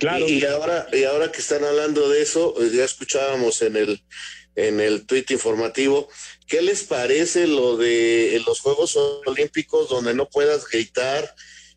Claro. 0.00 0.28
Y, 0.28 0.44
ahora, 0.44 0.86
y 0.92 1.04
ahora 1.04 1.30
que 1.30 1.38
están 1.38 1.64
hablando 1.64 2.08
de 2.08 2.22
eso, 2.22 2.54
eh, 2.60 2.70
ya 2.74 2.84
escuchábamos 2.84 3.62
en 3.62 3.76
el 3.76 4.02
en 4.58 4.80
el 4.80 5.06
tuit 5.06 5.30
informativo, 5.30 6.08
¿qué 6.48 6.62
les 6.62 6.82
parece 6.82 7.46
lo 7.46 7.76
de 7.76 8.42
los 8.44 8.60
Juegos 8.60 8.96
Olímpicos 9.24 9.88
donde 9.88 10.14
no 10.14 10.28
puedas 10.28 10.68
gritar 10.68 11.32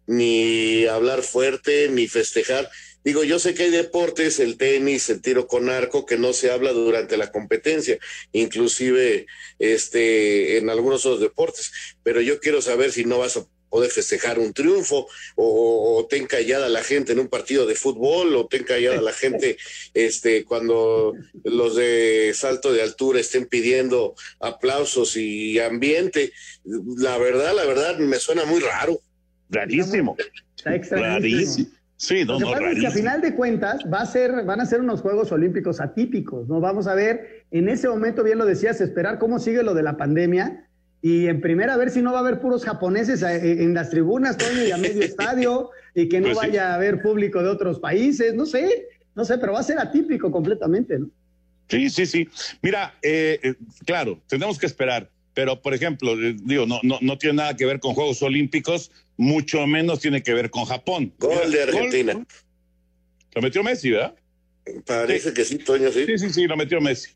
ni 0.07 0.87
hablar 0.87 1.21
fuerte 1.21 1.89
ni 1.89 2.07
festejar? 2.07 2.69
Digo, 3.03 3.23
yo 3.23 3.39
sé 3.39 3.53
que 3.53 3.63
hay 3.63 3.71
deportes, 3.71 4.39
el 4.39 4.57
tenis, 4.57 5.09
el 5.09 5.21
tiro 5.21 5.47
con 5.47 5.69
arco, 5.69 6.05
que 6.05 6.17
no 6.17 6.33
se 6.33 6.51
habla 6.51 6.71
durante 6.71 7.17
la 7.17 7.31
competencia, 7.31 7.97
inclusive 8.31 9.25
este, 9.59 10.57
en 10.57 10.69
algunos 10.69 11.05
otros 11.05 11.21
deportes, 11.21 11.71
pero 12.03 12.21
yo 12.21 12.39
quiero 12.39 12.61
saber 12.61 12.91
si 12.91 13.05
no 13.05 13.17
vas 13.17 13.37
a 13.37 13.45
poder 13.71 13.89
festejar 13.89 14.37
un 14.37 14.53
triunfo, 14.53 15.07
o, 15.35 15.97
o, 15.97 16.05
ten 16.05 16.27
callada 16.27 16.67
la 16.67 16.83
gente 16.83 17.13
en 17.13 17.19
un 17.19 17.29
partido 17.29 17.65
de 17.65 17.73
fútbol, 17.73 18.35
o 18.35 18.45
ten 18.45 18.65
callada 18.65 19.01
la 19.01 19.13
gente 19.13 19.57
este, 19.93 20.43
cuando 20.43 21.13
los 21.45 21.77
de 21.77 22.33
salto 22.35 22.73
de 22.73 22.81
altura 22.81 23.21
estén 23.21 23.45
pidiendo 23.45 24.13
aplausos 24.41 25.15
y 25.15 25.57
ambiente. 25.59 26.33
La 26.65 27.17
verdad, 27.17 27.55
la 27.55 27.65
verdad, 27.65 27.97
me 27.97 28.19
suena 28.19 28.43
muy 28.43 28.59
raro. 28.59 28.99
Rarísimo. 29.49 30.17
Está 30.65 30.97
Rarísimo. 30.97 31.69
Sí, 32.01 32.25
no, 32.25 32.39
Lo 32.39 32.47
que 32.47 32.53
pasa 32.53 32.71
es 32.71 32.79
que 32.79 32.87
a 32.87 32.91
final 32.91 33.21
de 33.21 33.35
cuentas 33.35 33.81
va 33.93 34.01
a 34.01 34.05
ser, 34.07 34.43
van 34.43 34.59
a 34.59 34.65
ser 34.65 34.81
unos 34.81 35.01
Juegos 35.01 35.31
Olímpicos 35.31 35.79
atípicos, 35.79 36.47
¿no? 36.47 36.59
Vamos 36.59 36.87
a 36.87 36.95
ver, 36.95 37.45
en 37.51 37.69
ese 37.69 37.87
momento, 37.87 38.23
bien 38.23 38.39
lo 38.39 38.45
decías, 38.47 38.81
esperar 38.81 39.19
cómo 39.19 39.37
sigue 39.37 39.61
lo 39.61 39.75
de 39.75 39.83
la 39.83 39.97
pandemia 39.97 40.67
y 41.03 41.27
en 41.27 41.41
primera 41.41 41.75
a 41.75 41.77
ver 41.77 41.91
si 41.91 42.01
no 42.01 42.11
va 42.11 42.17
a 42.17 42.21
haber 42.21 42.41
puros 42.41 42.65
japoneses 42.65 43.21
eh, 43.21 43.61
en 43.61 43.75
las 43.75 43.91
tribunas, 43.91 44.35
Toño, 44.35 44.63
y 44.63 44.71
a 44.71 44.77
medio 44.77 44.99
estadio, 45.03 45.69
y 45.93 46.09
que 46.09 46.19
no 46.21 46.29
Pues 46.29 46.39
sí. 46.39 46.47
vaya 46.47 46.71
a 46.71 46.73
haber 46.73 47.03
público 47.03 47.43
de 47.43 47.49
otros 47.49 47.79
países, 47.79 48.33
no 48.33 48.47
sé, 48.47 48.87
no 49.13 49.23
sé, 49.23 49.37
pero 49.37 49.53
va 49.53 49.59
a 49.59 49.63
ser 49.63 49.77
atípico 49.77 50.31
completamente, 50.31 50.97
¿no? 50.97 51.07
Sí, 51.69 51.87
sí, 51.91 52.07
sí. 52.07 52.27
Mira, 52.63 52.95
eh, 53.03 53.39
eh, 53.43 53.53
claro, 53.85 54.19
tenemos 54.27 54.57
que 54.57 54.65
esperar, 54.65 55.07
pero 55.33 55.61
por 55.61 55.73
ejemplo, 55.73 56.13
eh, 56.13 56.35
digo, 56.43 56.65
no, 56.65 56.79
no, 56.83 56.99
no 57.01 57.17
tiene 57.17 57.37
nada 57.37 57.55
que 57.55 57.65
ver 57.65 57.79
con 57.79 57.93
Juegos 57.93 58.21
Olímpicos, 58.21 58.91
mucho 59.17 59.65
menos 59.67 59.99
tiene 59.99 60.23
que 60.23 60.33
ver 60.33 60.49
con 60.49 60.65
Japón. 60.65 61.13
Gol 61.19 61.31
Mira, 61.47 61.49
de 61.49 61.63
Argentina. 61.63 62.25
Lo 63.33 63.41
metió 63.41 63.63
Messi, 63.63 63.91
¿verdad? 63.91 64.15
Parece 64.85 65.33
que 65.33 65.45
sí, 65.45 65.57
Toño, 65.57 65.91
sí. 65.91 66.05
Sí, 66.05 66.17
sí, 66.17 66.33
sí, 66.33 66.47
lo 66.47 66.57
metió 66.57 66.81
Messi. 66.81 67.11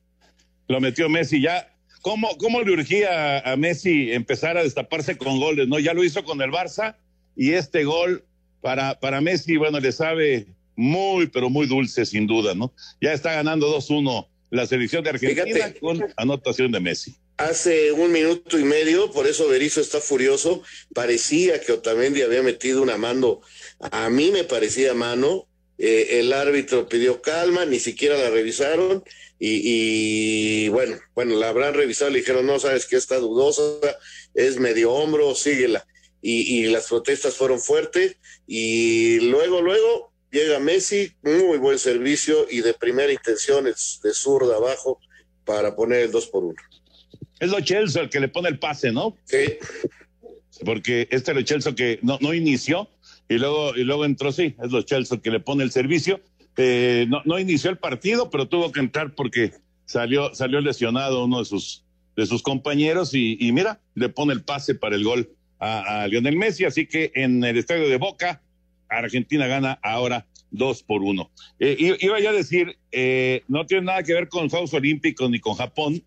Lo 0.68 0.80
metió 0.80 1.10
Messi 1.10 1.42
ya. 1.42 1.72
¿Cómo, 2.02 2.38
cómo 2.38 2.62
le 2.62 2.72
urgía 2.72 3.40
a 3.40 3.58
Messi 3.58 4.12
empezar 4.12 4.58
a 4.58 4.64
destaparse 4.64 5.18
con 5.18 5.40
goles? 5.40 5.68
¿no? 5.68 5.80
Ya 5.80 5.94
lo 5.94 6.04
hizo 6.04 6.24
con 6.24 6.42
el 6.42 6.52
Barça 6.52 6.96
y 7.36 7.52
este 7.52 7.84
gol 7.84 8.24
para, 8.62 9.00
para 9.00 9.22
Messi, 9.22 9.58
bueno, 9.58 9.80
le 9.80 9.92
sabe 9.92 10.48
muy, 10.76 11.28
pero 11.28 11.50
muy 11.50 11.68
dulce, 11.68 12.06
sin 12.06 12.28
duda, 12.28 12.54
¿no? 12.54 12.74
Ya 13.02 13.14
está 13.14 13.34
ganando 13.34 13.76
2-1 13.76 14.28
la 14.52 14.66
selección 14.66 15.04
de 15.04 15.12
Argentina 15.12 15.46
Fíjate. 15.46 15.80
con 15.80 16.04
anotación 16.18 16.72
de 16.72 16.80
Messi. 16.80 17.16
Hace 17.38 17.92
un 17.92 18.14
minuto 18.14 18.58
y 18.58 18.64
medio, 18.64 19.12
por 19.12 19.28
eso 19.28 19.50
Berizzo 19.50 19.82
está 19.82 20.00
furioso, 20.00 20.64
parecía 20.94 21.60
que 21.60 21.74
Otamendi 21.74 22.22
había 22.22 22.42
metido 22.42 22.82
una 22.82 22.98
mano, 22.98 23.42
a 23.80 24.10
mí 24.10 24.32
me 24.32 24.46
parecía 24.46 24.94
mano, 24.94 25.46
eh, 25.78 26.20
el 26.20 26.32
árbitro 26.32 26.88
pidió 26.88 27.22
calma, 27.22 27.66
ni 27.66 27.80
siquiera 27.80 28.18
la 28.18 28.30
revisaron 28.30 29.04
y, 29.38 30.70
bueno, 30.70 30.98
bueno, 31.14 31.36
la 31.36 31.50
habrán 31.50 31.74
revisado, 31.74 32.10
le 32.10 32.20
dijeron, 32.20 32.46
no, 32.46 32.58
sabes 32.58 32.86
que 32.86 32.96
está 32.96 33.18
dudosa, 33.18 33.64
es 34.34 34.58
medio 34.58 34.94
hombro, 34.94 35.36
síguela. 35.36 35.86
Y, 36.22 36.64
y 36.64 36.68
las 36.68 36.88
protestas 36.88 37.36
fueron 37.36 37.60
fuertes 37.60 38.16
y 38.48 39.20
luego, 39.20 39.62
luego 39.62 40.12
llega 40.32 40.60
Messi, 40.60 41.14
muy 41.22 41.58
buen 41.58 41.78
servicio 41.78 42.48
y 42.50 42.62
de 42.62 42.74
primera 42.74 43.12
intención 43.12 43.68
es 43.68 44.00
de 44.02 44.14
zurda 44.14 44.56
abajo 44.56 45.00
para 45.44 45.76
poner 45.76 46.02
el 46.02 46.12
2 46.12 46.28
por 46.28 46.44
1. 46.46 46.56
Es 47.40 47.50
lo 47.50 47.60
Chelsea 47.62 48.02
el 48.02 48.10
que 48.10 48.20
le 48.20 48.28
pone 48.28 48.50
el 48.50 48.60
pase, 48.60 48.92
¿no? 48.92 49.18
Sí. 49.26 49.58
Porque 50.64 51.08
este 51.12 51.32
es 51.32 51.38
lo 51.38 51.44
Chelsea 51.44 51.76
que 51.76 52.00
no, 52.02 52.18
no 52.22 52.34
inició 52.34 52.90
y 53.28 53.36
luego, 53.36 53.76
y 53.76 53.84
luego 53.84 54.06
entró, 54.06 54.32
sí, 54.32 54.56
es 54.64 54.72
lo 54.72 54.82
Chelsea 54.84 55.16
el 55.16 55.22
que 55.22 55.32
le 55.32 55.40
pone 55.40 55.64
el 55.64 55.72
servicio. 55.72 56.22
Eh, 56.58 57.06
no, 57.10 57.22
no 57.26 57.38
inició 57.40 57.70
el 57.70 57.78
partido, 57.78 58.30
pero 58.30 58.48
tuvo 58.48 58.72
que 58.72 58.80
entrar 58.80 59.14
porque 59.16 59.52
salió, 59.86 60.34
salió 60.34 60.62
lesionado 60.62 61.26
uno 61.26 61.40
de 61.40 61.46
sus, 61.46 61.84
de 62.16 62.26
sus 62.26 62.42
compañeros 62.42 63.14
y, 63.14 63.38
y 63.40 63.52
mira, 63.52 63.82
le 63.96 64.10
pone 64.10 64.32
el 64.34 64.44
pase 64.44 64.76
para 64.76 64.96
el 64.96 65.04
gol 65.04 65.30
a, 65.60 66.04
a 66.04 66.08
Lionel 66.08 66.38
Messi. 66.38 66.64
Así 66.64 66.88
que 66.88 67.12
en 67.16 67.44
el 67.44 67.58
estadio 67.58 67.90
de 67.90 67.98
Boca, 67.98 68.42
Argentina 68.88 69.48
gana 69.48 69.80
ahora 69.84 70.26
dos 70.52 70.84
por 70.84 71.02
uno. 71.02 71.32
Eh, 71.60 71.98
iba 72.00 72.18
a 72.18 72.34
decir, 72.34 72.78
eh, 72.92 73.44
no 73.48 73.66
tiene 73.66 73.86
nada 73.86 74.04
que 74.04 74.14
ver 74.14 74.30
con 74.30 74.50
Juegos 74.50 74.74
Olímpicos 74.74 75.30
ni 75.30 75.40
con 75.40 75.56
Japón, 75.56 76.02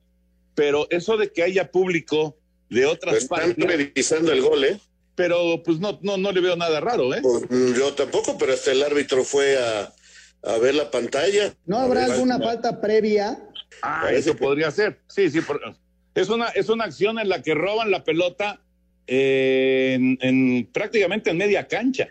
pero 0.59 0.89
eso 0.91 1.17
de 1.17 1.31
que 1.33 1.45
haya 1.45 1.71
público 1.71 2.37
de 2.69 2.85
otras 2.85 3.15
Están 3.15 3.55
partes, 3.55 3.65
revisando 3.65 4.33
el 4.33 4.43
gol, 4.43 4.65
¿eh? 4.65 4.77
pero 5.15 5.63
pues 5.65 5.79
no, 5.79 6.01
no, 6.03 6.17
no 6.17 6.33
le 6.33 6.41
veo 6.41 6.57
nada 6.57 6.81
raro, 6.81 7.15
¿eh? 7.15 7.21
Pues, 7.23 7.45
mm, 7.49 7.75
yo 7.79 7.95
tampoco, 7.95 8.37
pero 8.37 8.53
hasta 8.55 8.73
el 8.73 8.83
árbitro 8.83 9.23
fue 9.23 9.57
a, 9.57 9.93
a 10.43 10.59
ver 10.59 10.75
la 10.75 10.91
pantalla. 10.91 11.55
¿No 11.65 11.79
habrá 11.79 12.03
ver, 12.03 12.11
alguna 12.13 12.39
no. 12.39 12.45
falta 12.45 12.81
previa? 12.81 13.39
Ah, 13.83 14.01
Parece 14.03 14.31
eso 14.31 14.33
que- 14.33 14.39
podría 14.45 14.71
ser. 14.73 14.99
Sí, 15.09 15.31
sí. 15.31 15.41
por- 15.43 15.61
es, 16.17 16.29
una, 16.29 16.49
es 16.49 16.69
una 16.69 16.85
acción 16.87 17.21
en 17.21 17.29
la 17.29 17.41
que 17.41 17.55
roban 17.55 17.93
la 17.93 18.03
pelota 18.03 18.61
eh, 19.07 19.93
en, 19.95 20.19
en- 20.21 20.67
prácticamente 20.73 21.31
en 21.31 21.37
media 21.37 21.69
cancha. 21.69 22.09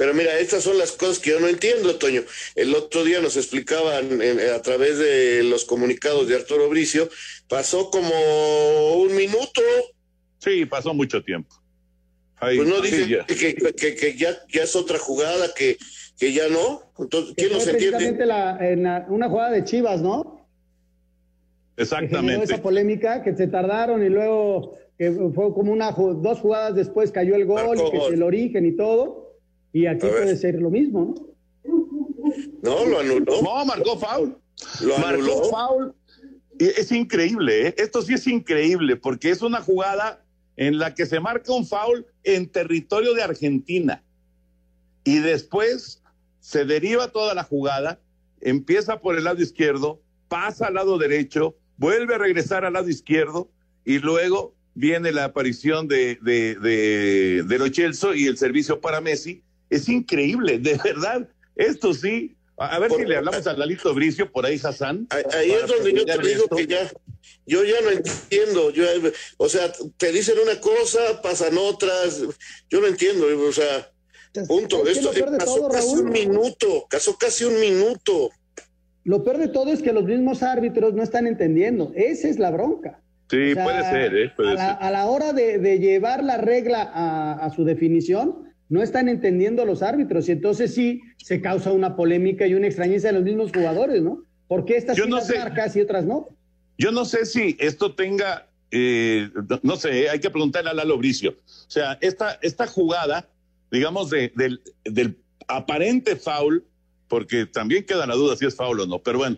Pero 0.00 0.14
mira, 0.14 0.38
estas 0.38 0.62
son 0.64 0.78
las 0.78 0.92
cosas 0.92 1.18
que 1.18 1.28
yo 1.28 1.40
no 1.40 1.46
entiendo, 1.46 1.94
Toño. 1.96 2.22
El 2.54 2.74
otro 2.74 3.04
día 3.04 3.20
nos 3.20 3.36
explicaban 3.36 4.22
en- 4.22 4.40
a 4.48 4.62
través 4.62 4.96
de 4.96 5.42
los 5.42 5.66
comunicados 5.66 6.26
de 6.26 6.36
Arturo 6.36 6.70
Bricio, 6.70 7.10
pasó 7.50 7.90
como 7.90 8.94
un 8.94 9.14
minuto, 9.14 9.60
Sí, 10.38 10.64
pasó 10.64 10.94
mucho 10.94 11.22
tiempo. 11.22 11.54
Ahí- 12.38 12.56
pues 12.56 12.66
no 12.66 12.76
sí, 12.76 12.90
dice 12.96 13.08
ya. 13.10 13.26
que, 13.26 13.54
que- 13.74 13.94
que 13.94 14.16
ya, 14.16 14.38
ya 14.50 14.62
es 14.62 14.74
otra 14.74 14.98
jugada, 14.98 15.52
que, 15.54 15.76
que 16.18 16.32
ya 16.32 16.48
no. 16.48 16.80
Entonces, 16.98 17.34
¿quién 17.36 17.52
nos 17.52 17.66
entiende? 17.66 18.24
la- 18.24 18.56
en 18.58 18.84
la- 18.84 19.04
una 19.10 19.28
jugada 19.28 19.50
de 19.50 19.64
Chivas, 19.64 20.00
¿no? 20.00 20.46
Exactamente. 21.76 22.44
esa 22.44 22.62
polémica, 22.62 23.22
que 23.22 23.36
se 23.36 23.48
tardaron 23.48 24.02
y 24.02 24.08
luego 24.08 24.78
que 24.96 25.10
fue 25.34 25.52
como 25.52 25.72
una 25.72 25.90
dos 25.92 26.38
jugadas 26.38 26.74
después 26.74 27.10
cayó 27.10 27.34
el 27.34 27.44
gol 27.44 27.66
Marcó 27.66 27.88
y 27.88 27.90
que 27.90 27.96
es 28.06 28.12
el 28.14 28.22
origen 28.22 28.64
y 28.64 28.72
todo. 28.72 29.19
Y 29.72 29.86
aquí 29.86 30.06
puede 30.06 30.36
ser 30.36 30.60
lo 30.60 30.70
mismo, 30.70 31.14
¿no? 31.14 31.30
No, 32.62 32.84
lo 32.84 33.00
anuló. 33.00 33.42
No, 33.42 33.64
marcó 33.64 33.98
foul. 33.98 34.36
Lo 34.82 34.98
marcó 34.98 35.22
anuló. 35.22 35.44
foul. 35.44 35.94
Y 36.58 36.64
es 36.64 36.92
increíble, 36.92 37.68
¿eh? 37.68 37.74
esto 37.78 38.02
sí 38.02 38.14
es 38.14 38.26
increíble, 38.26 38.96
porque 38.96 39.30
es 39.30 39.40
una 39.40 39.62
jugada 39.62 40.22
en 40.56 40.78
la 40.78 40.94
que 40.94 41.06
se 41.06 41.18
marca 41.18 41.52
un 41.54 41.66
foul 41.66 42.06
en 42.22 42.48
territorio 42.48 43.14
de 43.14 43.22
Argentina. 43.22 44.04
Y 45.04 45.20
después 45.20 46.02
se 46.40 46.66
deriva 46.66 47.08
toda 47.12 47.34
la 47.34 47.44
jugada, 47.44 48.00
empieza 48.42 49.00
por 49.00 49.16
el 49.16 49.24
lado 49.24 49.40
izquierdo, 49.40 50.02
pasa 50.28 50.66
al 50.66 50.74
lado 50.74 50.98
derecho, 50.98 51.56
vuelve 51.78 52.16
a 52.16 52.18
regresar 52.18 52.66
al 52.66 52.74
lado 52.74 52.90
izquierdo 52.90 53.50
y 53.86 53.98
luego 53.98 54.54
viene 54.74 55.12
la 55.12 55.24
aparición 55.24 55.88
de, 55.88 56.18
de, 56.20 56.56
de, 56.56 57.42
de 57.46 57.58
Lo 57.58 57.68
Celso 57.68 58.14
y 58.14 58.26
el 58.26 58.36
servicio 58.36 58.80
para 58.80 59.00
Messi. 59.00 59.42
Es 59.70 59.88
increíble, 59.88 60.58
de 60.58 60.78
verdad. 60.82 61.28
Esto 61.56 61.94
sí. 61.94 62.36
A 62.58 62.76
a 62.76 62.78
ver 62.78 62.88
Por- 62.90 63.00
si 63.00 63.06
le 63.06 63.16
hablamos 63.16 63.46
a 63.46 63.54
Lalito 63.54 63.94
Bricio 63.94 64.30
por 64.30 64.44
ahí, 64.44 64.60
Hassan. 64.62 65.06
Ahí 65.10 65.50
es 65.52 65.66
donde 65.66 65.94
yo 65.94 66.04
te 66.04 66.18
digo 66.18 66.42
esto. 66.44 66.56
que 66.56 66.66
ya, 66.66 66.90
yo 67.46 67.64
ya 67.64 67.80
no 67.82 67.90
entiendo. 67.90 68.70
Yo, 68.70 68.84
o 69.38 69.48
sea, 69.48 69.72
te 69.96 70.12
dicen 70.12 70.34
una 70.42 70.60
cosa, 70.60 71.22
pasan 71.22 71.56
otras. 71.56 72.20
Yo 72.68 72.80
no 72.82 72.86
entiendo, 72.86 73.26
o 73.48 73.52
sea, 73.52 73.90
punto. 74.46 74.78
¿Sabes 74.78 74.98
qué 74.98 75.06
es 75.08 75.16
Esto 75.16 75.36
pasó 75.38 75.54
todo, 75.56 75.68
casi 75.70 75.86
Raúl? 75.94 76.00
un 76.06 76.10
minuto, 76.12 76.86
pasó 76.90 77.16
casi 77.16 77.44
un 77.44 77.58
minuto. 77.60 78.30
Lo 79.04 79.24
peor 79.24 79.38
de 79.38 79.48
todo 79.48 79.72
es 79.72 79.80
que 79.80 79.94
los 79.94 80.04
mismos 80.04 80.42
árbitros 80.42 80.92
no 80.92 81.02
están 81.02 81.26
entendiendo. 81.26 81.92
Esa 81.96 82.28
es 82.28 82.38
la 82.38 82.50
bronca. 82.50 83.00
Sí, 83.30 83.52
O 83.52 83.54
sea, 83.54 83.64
puede 83.64 83.82
ser, 83.84 84.14
¿eh? 84.16 84.32
Puede 84.36 84.50
a, 84.50 84.54
la, 84.54 84.66
ser. 84.66 84.76
a 84.80 84.90
la 84.90 85.06
hora 85.06 85.32
de, 85.32 85.58
de 85.58 85.78
llevar 85.78 86.22
la 86.22 86.36
regla 86.36 86.82
a, 86.82 87.32
a 87.46 87.50
su 87.54 87.64
definición, 87.64 88.49
no 88.70 88.82
están 88.82 89.08
entendiendo 89.08 89.66
los 89.66 89.82
árbitros 89.82 90.28
y 90.28 90.32
entonces 90.32 90.72
sí 90.72 91.02
se 91.18 91.40
causa 91.40 91.72
una 91.72 91.96
polémica 91.96 92.46
y 92.46 92.54
una 92.54 92.68
extrañeza 92.68 93.08
en 93.08 93.16
los 93.16 93.24
mismos 93.24 93.50
jugadores, 93.52 94.00
¿no? 94.00 94.24
¿Por 94.46 94.64
qué 94.64 94.76
estas 94.76 94.96
sí 94.96 95.02
no 95.06 95.16
las 95.16 95.26
sé. 95.26 95.38
marcas 95.38 95.74
y 95.76 95.80
otras 95.80 96.06
no? 96.06 96.28
Yo 96.78 96.92
no 96.92 97.04
sé 97.04 97.26
si 97.26 97.56
esto 97.58 97.94
tenga, 97.94 98.48
eh, 98.70 99.28
no 99.62 99.76
sé, 99.76 100.08
hay 100.08 100.20
que 100.20 100.30
preguntarle 100.30 100.70
a 100.70 100.74
Lalo 100.74 100.96
Bricio. 100.96 101.32
O 101.32 101.70
sea, 101.70 101.98
esta, 102.00 102.38
esta 102.42 102.68
jugada, 102.68 103.28
digamos, 103.72 104.08
de, 104.08 104.32
del, 104.36 104.62
del 104.84 105.18
aparente 105.48 106.14
foul, 106.14 106.64
porque 107.08 107.46
también 107.46 107.84
queda 107.84 108.06
la 108.06 108.14
duda 108.14 108.36
si 108.36 108.46
es 108.46 108.54
foul 108.54 108.80
o 108.80 108.86
no, 108.86 109.02
pero 109.02 109.18
bueno, 109.18 109.36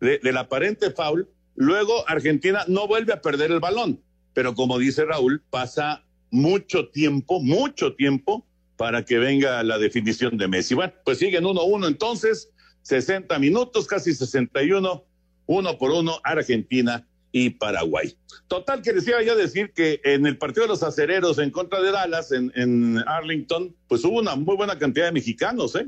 de, 0.00 0.18
del 0.22 0.38
aparente 0.38 0.90
foul, 0.90 1.28
luego 1.54 2.08
Argentina 2.08 2.64
no 2.66 2.88
vuelve 2.88 3.12
a 3.12 3.20
perder 3.20 3.50
el 3.50 3.60
balón, 3.60 4.00
pero 4.32 4.54
como 4.54 4.78
dice 4.78 5.04
Raúl, 5.04 5.42
pasa 5.50 6.02
mucho 6.30 6.88
tiempo, 6.88 7.40
mucho 7.40 7.94
tiempo 7.94 8.46
para 8.80 9.04
que 9.04 9.18
venga 9.18 9.62
la 9.62 9.76
definición 9.76 10.38
de 10.38 10.48
Messi. 10.48 10.74
Bueno, 10.74 10.94
pues 11.04 11.18
siguen 11.18 11.44
1-1 11.44 11.86
entonces, 11.86 12.50
60 12.80 13.38
minutos, 13.38 13.86
casi 13.86 14.14
61, 14.14 15.04
uno 15.44 15.76
por 15.76 15.90
uno, 15.90 16.18
Argentina 16.24 17.06
y 17.30 17.50
Paraguay. 17.50 18.16
Total, 18.48 18.80
que 18.80 18.94
decía 18.94 19.20
yo 19.20 19.36
decir 19.36 19.74
que 19.74 20.00
en 20.02 20.24
el 20.24 20.38
partido 20.38 20.62
de 20.62 20.68
los 20.68 20.82
acereros 20.82 21.38
en 21.38 21.50
contra 21.50 21.82
de 21.82 21.92
Dallas, 21.92 22.32
en, 22.32 22.52
en 22.54 23.04
Arlington, 23.06 23.76
pues 23.86 24.02
hubo 24.02 24.18
una 24.18 24.34
muy 24.34 24.56
buena 24.56 24.78
cantidad 24.78 25.04
de 25.04 25.12
mexicanos, 25.12 25.76
¿eh? 25.76 25.86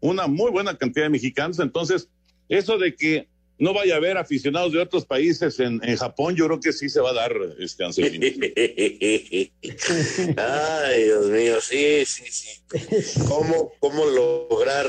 Una 0.00 0.26
muy 0.26 0.50
buena 0.50 0.76
cantidad 0.76 1.06
de 1.06 1.10
mexicanos. 1.10 1.60
Entonces, 1.60 2.08
eso 2.48 2.76
de 2.76 2.96
que 2.96 3.28
no 3.58 3.72
vaya 3.74 3.94
a 3.94 3.96
haber 3.98 4.16
aficionados 4.16 4.72
de 4.72 4.80
otros 4.80 5.04
países 5.06 5.60
en, 5.60 5.80
en 5.84 5.96
Japón, 5.96 6.34
yo 6.34 6.46
creo 6.46 6.58
que 6.60 6.72
sí 6.72 6.88
se 6.88 7.00
va 7.00 7.10
a 7.10 7.14
dar 7.14 7.32
este 7.58 7.84
Anselmo. 7.84 8.18
Ay, 10.36 11.04
Dios 11.04 11.26
mío, 11.30 11.60
sí, 11.60 12.04
sí, 12.06 12.24
sí. 12.30 12.62
¿Cómo, 13.28 13.72
cómo 13.78 14.04
lograr 14.06 14.86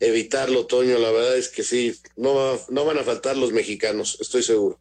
evitarlo, 0.00 0.66
Toño? 0.66 0.98
La 0.98 1.10
verdad 1.10 1.36
es 1.36 1.48
que 1.48 1.62
sí, 1.62 1.92
no, 2.16 2.34
va- 2.34 2.58
no 2.70 2.84
van 2.84 2.98
a 2.98 3.02
faltar 3.02 3.36
los 3.36 3.52
mexicanos, 3.52 4.18
estoy 4.20 4.42
seguro. 4.42 4.78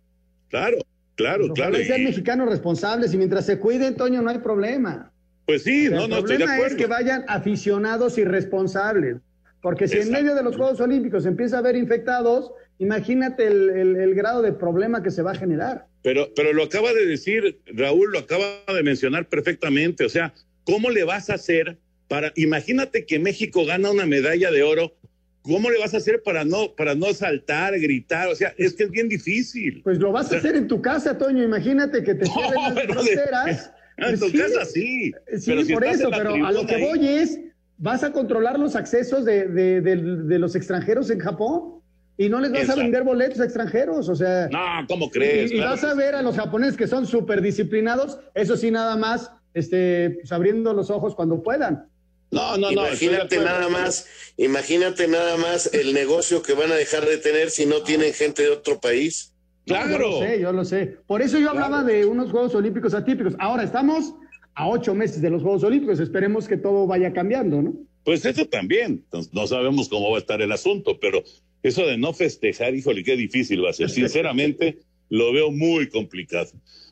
Claro, 0.49 0.77
claro, 1.15 1.45
Ojalá 1.45 1.55
claro. 1.55 1.79
y 1.81 1.85
sean 1.85 2.01
y- 2.01 2.05
mexicanos 2.05 2.49
responsables 2.49 3.13
y 3.13 3.17
mientras 3.17 3.45
se 3.45 3.59
cuiden, 3.59 3.95
Toño, 3.95 4.21
no 4.21 4.29
hay 4.29 4.39
problema. 4.39 5.11
Pues 5.45 5.63
sí, 5.63 5.87
no, 5.89 6.03
el 6.05 6.09
no, 6.09 6.17
estoy 6.17 6.37
de 6.37 6.45
problema 6.45 6.53
es 6.55 6.59
acuerdo. 6.59 6.77
que 6.77 6.87
vayan 6.87 7.25
aficionados 7.27 8.17
y 8.17 8.23
responsables. 8.25 9.17
Porque 9.61 9.87
si 9.87 9.97
en 9.97 10.11
medio 10.11 10.35
de 10.35 10.43
los 10.43 10.55
Juegos 10.55 10.79
Olímpicos 10.79 11.25
empieza 11.25 11.55
a 11.57 11.59
haber 11.59 11.75
infectados, 11.75 12.51
imagínate 12.79 13.47
el, 13.47 13.69
el- 13.69 13.95
el 13.95 14.15
grado 14.15 14.41
de 14.41 14.53
problema 14.53 15.01
que 15.03 15.11
se 15.11 15.21
va 15.21 15.31
a 15.31 15.35
generar. 15.35 15.87
Pero, 16.03 16.29
pero 16.35 16.53
lo 16.53 16.63
acaba 16.63 16.93
de 16.93 17.05
decir, 17.05 17.59
Raúl, 17.65 18.11
lo 18.11 18.19
acaba 18.19 18.45
de 18.73 18.83
mencionar 18.83 19.27
perfectamente. 19.27 20.05
O 20.05 20.09
sea, 20.09 20.33
¿cómo 20.63 20.89
le 20.89 21.03
vas 21.03 21.29
a 21.29 21.33
hacer 21.35 21.77
para, 22.07 22.31
imagínate 22.35 23.05
que 23.05 23.19
México 23.19 23.65
gana 23.65 23.91
una 23.91 24.05
medalla 24.05 24.49
de 24.51 24.63
oro, 24.63 24.93
¿cómo 25.41 25.69
le 25.69 25.79
vas 25.79 25.93
a 25.93 25.97
hacer 25.97 26.21
para 26.23 26.45
no, 26.45 26.73
para 26.75 26.95
no 26.95 27.13
saltar, 27.13 27.77
gritar? 27.79 28.29
O 28.29 28.35
sea, 28.35 28.53
es 28.57 28.73
que 28.75 28.83
es 28.83 28.91
bien 28.91 29.09
difícil. 29.09 29.81
Pues 29.83 29.97
lo 29.97 30.11
vas 30.11 30.31
a 30.31 30.37
hacer 30.37 30.55
en 30.55 30.67
tu 30.67 30.81
casa, 30.81 31.17
Toño. 31.17 31.43
Imagínate 31.43 32.03
que 32.03 32.15
te 32.15 32.25
cierren 32.33 32.53
las 32.63 32.73
pero 32.73 32.93
de- 33.03 33.11
fronteras. 33.11 33.71
En 33.99 34.09
Pues 34.09 34.19
tu 34.19 34.29
sí. 34.29 34.37
casa 34.37 34.63
sí. 34.65 35.11
Sí, 35.39 35.43
pero 35.47 35.63
si 35.65 35.73
por 35.73 35.83
eso, 35.83 36.11
pero 36.11 36.45
a 36.45 36.51
lo 36.51 36.67
que 36.67 36.75
ahí- 36.75 36.83
voy 36.83 37.07
es, 37.07 37.39
vas 37.79 38.03
a 38.03 38.11
controlar 38.11 38.59
los 38.59 38.75
accesos 38.75 39.25
de- 39.25 39.47
de 39.47 40.37
los 40.39 40.55
extranjeros 40.55 41.09
en 41.09 41.17
Japón 41.17 41.76
y 42.17 42.29
no 42.29 42.39
les 42.39 42.51
vas 42.51 42.61
Exacto. 42.61 42.81
a 42.81 42.83
vender 42.83 43.03
boletos 43.03 43.39
a 43.39 43.45
extranjeros, 43.45 44.09
o 44.09 44.15
sea... 44.15 44.49
No, 44.51 44.87
¿cómo 44.87 45.09
crees? 45.09 45.51
Y, 45.51 45.55
y 45.55 45.57
Claro 45.57 45.71
vas 45.71 45.83
a 45.83 45.93
ver 45.93 46.15
a 46.15 46.21
los 46.21 46.35
japoneses 46.35 46.75
que 46.75 46.87
son 46.87 47.05
súper 47.05 47.41
disciplinados, 47.41 48.19
eso 48.33 48.57
sí, 48.57 48.71
nada 48.71 48.95
más, 48.95 49.31
este, 49.53 50.17
pues, 50.19 50.31
abriendo 50.31 50.73
los 50.73 50.89
ojos 50.89 51.13
cuando 51.15 51.43
puedan. 51.43 51.87
No, 52.31 52.57
no, 52.57 52.71
no. 52.71 52.87
imagínate 52.87 53.37
acuerdo. 53.37 53.45
nada 53.45 53.69
más, 53.69 54.07
imagínate 54.35 55.07
nada 55.07 55.37
más 55.37 55.73
el 55.73 55.93
negocio 55.93 56.41
que 56.41 56.53
van 56.53 56.71
a 56.71 56.75
dejar 56.75 57.05
de 57.05 57.17
tener 57.17 57.51
si 57.51 57.65
no 57.65 57.83
tienen 57.83 58.13
gente 58.13 58.41
de 58.43 58.49
otro 58.49 58.79
país. 58.81 59.33
No, 59.65 59.89
yo 59.89 59.97
lo 59.97 60.19
sé, 60.19 60.39
yo 60.39 60.51
lo 60.51 60.65
sé. 60.65 60.97
Por 61.07 61.21
eso 61.21 61.37
yo 61.39 61.49
hablaba 61.49 61.83
de 61.83 62.05
unos 62.05 62.31
Juegos 62.31 62.55
Olímpicos 62.55 62.93
atípicos. 62.93 63.33
Ahora 63.37 63.63
estamos 63.63 64.13
a 64.55 64.67
ocho 64.67 64.95
meses 64.95 65.21
de 65.21 65.29
los 65.29 65.43
Juegos 65.43 65.63
Olímpicos, 65.63 65.99
esperemos 65.99 66.47
que 66.47 66.57
todo 66.57 66.87
vaya 66.87 67.13
cambiando, 67.13 67.61
¿no? 67.61 67.73
Pues 68.03 68.25
eso 68.25 68.45
también. 68.45 69.05
No 69.31 69.47
sabemos 69.47 69.89
cómo 69.89 70.09
va 70.09 70.17
a 70.17 70.19
estar 70.19 70.41
el 70.41 70.51
asunto, 70.51 70.97
pero 70.99 71.23
eso 71.63 71.85
de 71.85 71.97
no 71.97 72.13
festejar, 72.13 72.75
híjole, 72.75 73.03
qué 73.03 73.15
difícil 73.15 73.63
va 73.63 73.71
a 73.71 73.73
ser. 73.73 73.89
Sinceramente, 73.89 74.79
lo 75.09 75.31
veo 75.33 75.51
muy 75.51 75.89
complicado. 75.89 76.51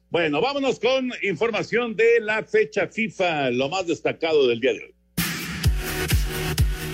Bueno, 0.09 0.41
vámonos 0.41 0.79
con 0.79 1.11
información 1.23 1.95
de 1.95 2.19
la 2.21 2.43
fecha 2.43 2.87
FIFA, 2.87 3.51
lo 3.51 3.69
más 3.69 3.87
destacado 3.87 4.47
del 4.47 4.59
día 4.59 4.73
de 4.73 4.79
hoy. 4.85 4.94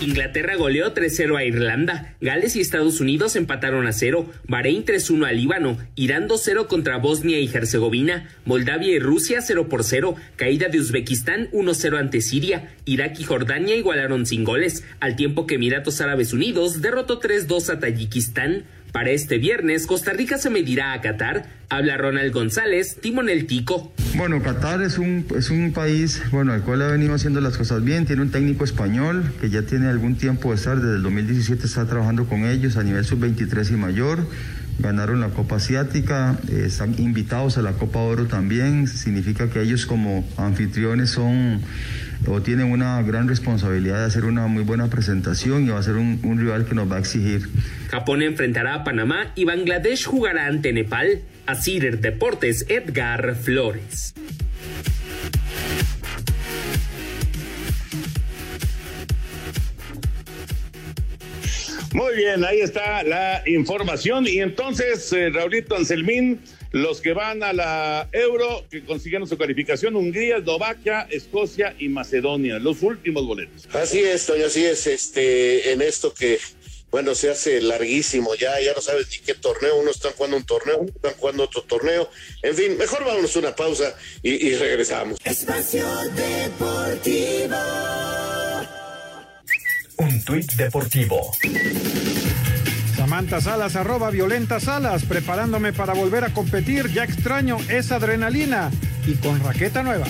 Inglaterra 0.01 0.55
goleó 0.55 0.95
3-0 0.95 1.37
a 1.37 1.45
Irlanda, 1.45 2.15
Gales 2.21 2.55
y 2.55 2.59
Estados 2.61 2.99
Unidos 3.01 3.35
empataron 3.35 3.85
a 3.85 3.93
0, 3.93 4.27
Bahrein 4.47 4.83
3-1 4.83 5.27
a 5.27 5.31
Líbano, 5.31 5.77
Irán 5.95 6.27
2-0 6.27 6.65
contra 6.65 6.97
Bosnia 6.97 7.39
y 7.39 7.47
Herzegovina, 7.47 8.27
Moldavia 8.43 8.93
y 8.93 8.99
Rusia 8.99 9.41
0 9.41 9.69
por 9.69 9.83
0, 9.83 10.15
caída 10.37 10.69
de 10.69 10.79
Uzbekistán 10.79 11.51
1-0 11.51 11.99
ante 11.99 12.21
Siria, 12.21 12.73
Irak 12.85 13.19
y 13.19 13.25
Jordania 13.25 13.75
igualaron 13.75 14.25
sin 14.25 14.43
goles, 14.43 14.83
al 14.99 15.15
tiempo 15.15 15.45
que 15.45 15.55
Emiratos 15.55 16.01
Árabes 16.01 16.33
Unidos 16.33 16.81
derrotó 16.81 17.19
3-2 17.19 17.69
a 17.69 17.79
Tayikistán. 17.79 18.65
Para 18.91 19.11
este 19.11 19.37
viernes, 19.37 19.87
Costa 19.87 20.11
Rica 20.11 20.37
se 20.37 20.49
medirá 20.49 20.91
a 20.91 20.99
Qatar. 20.99 21.45
Habla 21.69 21.95
Ronald 21.95 22.33
González, 22.33 22.97
Timón 23.01 23.29
el 23.29 23.47
Tico. 23.47 23.93
Bueno, 24.15 24.43
Qatar 24.43 24.81
es 24.81 24.97
un, 24.97 25.25
es 25.37 25.49
un 25.49 25.71
país, 25.71 26.21
bueno, 26.31 26.51
al 26.51 26.63
cual 26.63 26.81
ha 26.81 26.87
venido 26.87 27.13
haciendo 27.13 27.39
las 27.39 27.57
cosas 27.57 27.81
bien, 27.85 28.05
tiene 28.05 28.21
un 28.21 28.31
técnico 28.31 28.65
español 28.65 29.23
que 29.39 29.49
ya 29.49 29.61
tiene 29.61 29.87
algún 29.87 30.15
tiempo 30.15 30.49
de 30.49 30.55
estar, 30.55 30.81
desde 30.81 30.97
el 30.97 31.03
2017 31.03 31.65
está 31.65 31.87
trabajando 31.87 32.25
con 32.25 32.43
ellos 32.43 32.75
a 32.75 32.83
nivel 32.83 33.05
sub-23 33.05 33.71
y 33.71 33.75
mayor, 33.77 34.27
ganaron 34.79 35.21
la 35.21 35.29
Copa 35.29 35.55
Asiática, 35.55 36.37
eh, 36.49 36.63
están 36.65 36.95
invitados 36.99 37.57
a 37.57 37.61
la 37.61 37.71
Copa 37.71 37.99
Oro 37.99 38.25
también, 38.25 38.89
significa 38.89 39.49
que 39.49 39.61
ellos 39.61 39.85
como 39.85 40.27
anfitriones 40.35 41.11
son 41.11 41.61
o 42.27 42.41
tienen 42.41 42.71
una 42.71 43.01
gran 43.01 43.27
responsabilidad 43.27 43.99
de 43.99 44.05
hacer 44.05 44.25
una 44.25 44.47
muy 44.47 44.63
buena 44.63 44.87
presentación 44.87 45.65
y 45.65 45.69
va 45.69 45.79
a 45.79 45.83
ser 45.83 45.95
un, 45.95 46.19
un 46.23 46.39
rival 46.39 46.65
que 46.65 46.75
nos 46.75 46.91
va 46.91 46.97
a 46.97 46.99
exigir. 46.99 47.49
Japón 47.89 48.21
enfrentará 48.21 48.75
a 48.75 48.83
Panamá 48.83 49.31
y 49.35 49.45
Bangladesh 49.45 50.05
jugará 50.05 50.47
ante 50.47 50.73
Nepal. 50.73 51.21
Asir 51.45 51.99
Deportes, 51.99 52.65
Edgar 52.69 53.35
Flores. 53.35 54.13
Muy 61.93 62.15
bien, 62.15 62.45
ahí 62.45 62.61
está 62.61 63.03
la 63.03 63.43
información. 63.45 64.25
Y 64.25 64.39
entonces, 64.39 65.11
eh, 65.11 65.29
Raulito 65.29 65.75
Anselmín, 65.75 66.39
los 66.71 67.01
que 67.01 67.13
van 67.13 67.43
a 67.43 67.53
la 67.53 68.09
Euro, 68.11 68.65
que 68.69 68.83
consiguieron 68.83 69.27
su 69.27 69.37
calificación, 69.37 69.95
Hungría, 69.95 70.37
Eslovaquia, 70.37 71.07
Escocia 71.09 71.75
y 71.77 71.89
Macedonia, 71.89 72.59
los 72.59 72.81
últimos 72.81 73.25
boletos. 73.25 73.67
Así 73.73 73.99
es, 73.99 74.25
Toño, 74.25 74.45
así 74.45 74.63
es, 74.65 74.87
este, 74.87 75.71
en 75.73 75.81
esto 75.81 76.13
que, 76.13 76.39
bueno, 76.89 77.13
se 77.13 77.29
hace 77.29 77.61
larguísimo 77.61 78.35
ya, 78.35 78.59
ya 78.61 78.73
no 78.73 78.81
sabes 78.81 79.07
ni 79.11 79.17
qué 79.19 79.33
torneo, 79.33 79.79
unos 79.79 79.97
están 79.97 80.13
jugando 80.13 80.37
un 80.37 80.45
torneo, 80.45 80.75
otros 80.75 80.95
están 80.95 81.13
jugando 81.15 81.43
otro 81.43 81.61
torneo, 81.63 82.09
en 82.41 82.55
fin, 82.55 82.77
mejor 82.77 83.03
vámonos 83.05 83.35
a 83.35 83.39
una 83.39 83.55
pausa 83.55 83.95
y, 84.23 84.47
y 84.47 84.55
regresamos. 84.55 85.19
Espacio 85.23 85.85
Deportivo. 86.15 87.55
Un 89.97 90.23
tuit 90.23 90.51
deportivo. 90.53 91.31
Samantha 93.11 93.41
Salas, 93.41 93.75
arroba 93.75 94.09
violenta 94.09 94.61
Salas, 94.61 95.03
preparándome 95.03 95.73
para 95.73 95.93
volver 95.93 96.23
a 96.23 96.33
competir. 96.33 96.87
Ya 96.93 97.03
extraño 97.03 97.57
esa 97.67 97.97
adrenalina 97.97 98.71
y 99.05 99.15
con 99.15 99.37
raqueta 99.43 99.83
nueva. 99.83 100.07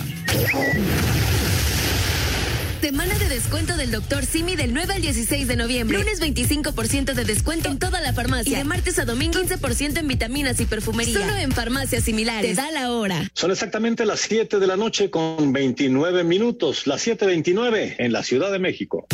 Semana 2.79 3.17
de 3.17 3.27
descuento 3.27 3.75
del 3.75 3.89
Dr. 3.89 4.23
Simi 4.23 4.55
del 4.55 4.75
9 4.75 4.93
al 4.93 5.01
16 5.01 5.47
de 5.47 5.55
noviembre. 5.55 5.97
Lunes 5.97 6.21
25% 6.21 7.15
de 7.15 7.25
descuento 7.25 7.69
en 7.69 7.79
toda 7.79 8.01
la 8.01 8.13
farmacia. 8.13 8.51
Y 8.51 8.55
de 8.55 8.65
martes 8.65 8.99
a 8.99 9.05
domingo 9.05 9.39
15% 9.39 9.97
en 9.97 10.07
vitaminas 10.07 10.59
y 10.59 10.65
perfumería. 10.67 11.21
Solo 11.21 11.35
en 11.37 11.53
farmacias 11.53 12.03
similares. 12.03 12.55
Te 12.55 12.61
da 12.61 12.69
la 12.69 12.91
hora. 12.91 13.31
Son 13.33 13.49
exactamente 13.49 14.05
las 14.05 14.19
7 14.19 14.59
de 14.59 14.67
la 14.67 14.77
noche 14.77 15.09
con 15.09 15.51
29 15.51 16.23
minutos, 16.23 16.85
las 16.85 17.07
7.29 17.07 17.95
en 17.97 18.13
la 18.13 18.21
Ciudad 18.21 18.51
de 18.51 18.59
México. 18.59 19.07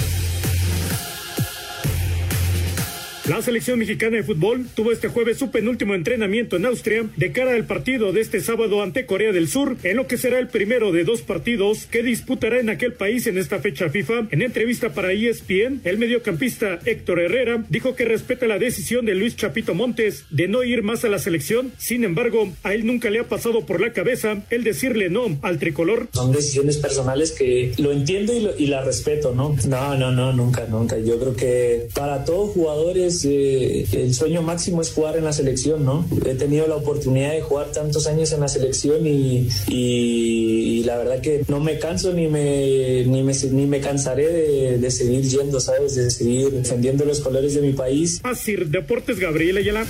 La 3.27 3.41
selección 3.41 3.77
mexicana 3.77 4.15
de 4.15 4.23
fútbol 4.23 4.67
tuvo 4.73 4.93
este 4.93 5.09
jueves 5.09 5.37
su 5.37 5.51
penúltimo 5.51 5.93
entrenamiento 5.95 6.55
en 6.55 6.65
Austria 6.65 7.09
de 7.17 7.33
cara 7.33 7.55
al 7.55 7.65
partido 7.65 8.13
de 8.13 8.21
este 8.21 8.39
sábado 8.39 8.81
ante 8.81 9.05
Corea 9.05 9.33
del 9.33 9.49
Sur, 9.49 9.75
en 9.83 9.97
lo 9.97 10.07
que 10.07 10.17
será 10.17 10.39
el 10.39 10.47
primero 10.47 10.93
de 10.93 11.03
dos 11.03 11.23
partidos 11.23 11.87
que 11.87 12.03
disputará 12.03 12.61
en 12.61 12.69
aquel 12.69 12.93
país 12.93 13.27
en 13.27 13.37
esta 13.37 13.59
fecha 13.59 13.89
FIFA. 13.89 14.29
En 14.31 14.41
entrevista 14.41 14.93
para 14.93 15.11
ESPN, 15.11 15.81
el 15.83 15.97
mediocampista 15.97 16.79
Héctor 16.85 17.19
Herrera 17.19 17.65
dijo 17.67 17.95
que 17.95 18.05
respeta 18.05 18.47
la 18.47 18.59
decisión 18.59 19.05
de 19.05 19.15
Luis 19.15 19.35
Chapito 19.35 19.73
Montes 19.73 20.23
de 20.29 20.47
no 20.47 20.63
ir 20.63 20.81
más 20.81 21.03
a 21.03 21.09
la 21.09 21.19
selección. 21.19 21.73
Sin 21.77 22.05
embargo, 22.05 22.53
a 22.63 22.73
él 22.73 22.85
nunca 22.85 23.09
le 23.09 23.19
ha 23.19 23.27
pasado 23.27 23.65
por 23.65 23.81
la 23.81 23.91
cabeza 23.91 24.45
el 24.51 24.63
decirle 24.63 25.09
no 25.09 25.37
al 25.41 25.59
tricolor. 25.59 26.07
Son 26.13 26.31
decisiones 26.31 26.77
personales 26.77 27.33
que 27.33 27.73
lo 27.77 27.91
entiendo 27.91 28.31
y 28.57 28.67
la 28.67 28.85
respeto, 28.85 29.35
¿no? 29.35 29.53
No, 29.67 29.97
no, 29.97 30.13
no, 30.13 30.31
nunca, 30.31 30.65
nunca. 30.69 30.97
Yo 30.97 31.19
creo 31.19 31.35
que 31.35 31.89
para 31.93 32.23
todo 32.23 32.47
jugador 32.47 32.97
es 32.97 33.16
eh, 33.25 33.85
el 33.91 34.13
sueño 34.13 34.41
máximo 34.41 34.81
es 34.81 34.91
jugar 34.91 35.17
en 35.17 35.23
la 35.23 35.33
selección, 35.33 35.85
¿no? 35.85 36.05
He 36.25 36.35
tenido 36.35 36.67
la 36.67 36.75
oportunidad 36.75 37.31
de 37.31 37.41
jugar 37.41 37.71
tantos 37.71 38.07
años 38.07 38.31
en 38.31 38.41
la 38.41 38.47
selección 38.47 39.05
y, 39.05 39.49
y, 39.67 40.83
la 40.83 40.97
verdad 40.97 41.21
que 41.21 41.43
no 41.47 41.59
me 41.59 41.79
canso 41.79 42.13
ni 42.13 42.27
me, 42.27 43.03
ni 43.05 43.23
me, 43.23 43.33
ni 43.33 43.65
me 43.65 43.79
cansaré 43.81 44.27
de, 44.27 44.77
de, 44.77 44.91
seguir 44.91 45.23
yendo, 45.23 45.59
¿sabes? 45.59 45.95
De 45.95 46.09
seguir 46.09 46.49
defendiendo 46.51 47.03
los 47.05 47.19
colores 47.19 47.55
de 47.55 47.61
mi 47.61 47.73
país. 47.73 48.21
Así, 48.23 48.55
Deportes 48.55 49.19
Gabriel 49.19 49.57
Ayala. 49.57 49.85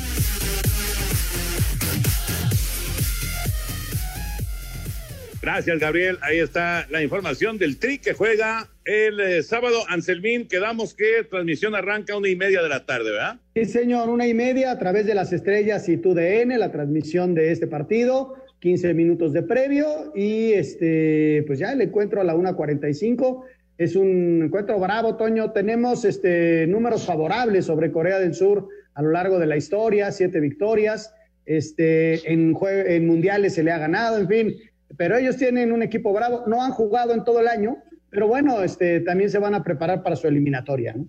Gracias, 5.47 5.79
Gabriel. 5.79 6.17
Ahí 6.21 6.39
está 6.39 6.85
la 6.89 7.01
información 7.01 7.57
del 7.57 7.77
Tri 7.77 7.99
que 7.99 8.13
juega 8.13 8.67
el 8.87 9.19
eh, 9.19 9.43
sábado. 9.43 9.77
Anselmín, 9.89 10.47
quedamos 10.47 10.93
que 10.93 11.23
transmisión 11.29 11.75
arranca 11.75 12.17
una 12.17 12.29
y 12.29 12.35
media 12.35 12.63
de 12.63 12.69
la 12.69 12.85
tarde, 12.85 13.11
¿verdad? 13.11 13.39
Sí, 13.55 13.65
señor, 13.65 14.09
una 14.09 14.25
y 14.27 14.33
media 14.33 14.71
a 14.71 14.79
través 14.79 15.05
de 15.05 15.13
las 15.13 15.33
estrellas 15.33 15.87
y 15.89 15.97
TUDN, 15.97 16.57
la 16.57 16.71
transmisión 16.71 17.35
de 17.35 17.51
este 17.51 17.67
partido. 17.67 18.35
15 18.59 18.95
minutos 18.95 19.33
de 19.33 19.43
previo 19.43 20.11
y 20.15 20.53
este, 20.53 21.43
pues 21.45 21.59
ya 21.59 21.73
el 21.73 21.81
encuentro 21.81 22.21
a 22.21 22.23
la 22.23 22.33
1.45. 22.33 23.43
Es 23.77 23.95
un 23.95 24.45
encuentro 24.45 24.79
bravo, 24.79 25.15
Toño. 25.15 25.51
Tenemos 25.51 26.05
este, 26.05 26.65
números 26.65 27.05
favorables 27.05 27.65
sobre 27.65 27.91
Corea 27.91 28.17
del 28.17 28.33
Sur 28.33 28.67
a 28.95 29.03
lo 29.03 29.11
largo 29.11 29.37
de 29.37 29.45
la 29.45 29.57
historia, 29.57 30.11
siete 30.11 30.39
victorias. 30.39 31.13
Este, 31.45 32.33
en, 32.33 32.57
en 32.59 33.07
mundiales 33.07 33.53
se 33.53 33.63
le 33.63 33.71
ha 33.71 33.77
ganado, 33.77 34.17
en 34.17 34.27
fin, 34.27 34.55
pero 34.97 35.17
ellos 35.17 35.37
tienen 35.37 35.71
un 35.71 35.81
equipo 35.81 36.11
bravo, 36.11 36.43
no 36.47 36.61
han 36.61 36.71
jugado 36.71 37.13
en 37.13 37.23
todo 37.23 37.39
el 37.39 37.47
año, 37.47 37.77
pero 38.09 38.27
bueno, 38.27 38.63
este, 38.63 39.01
también 39.01 39.29
se 39.29 39.39
van 39.39 39.53
a 39.53 39.63
preparar 39.63 40.03
para 40.03 40.15
su 40.15 40.27
eliminatoria, 40.27 40.93
¿no? 40.93 41.07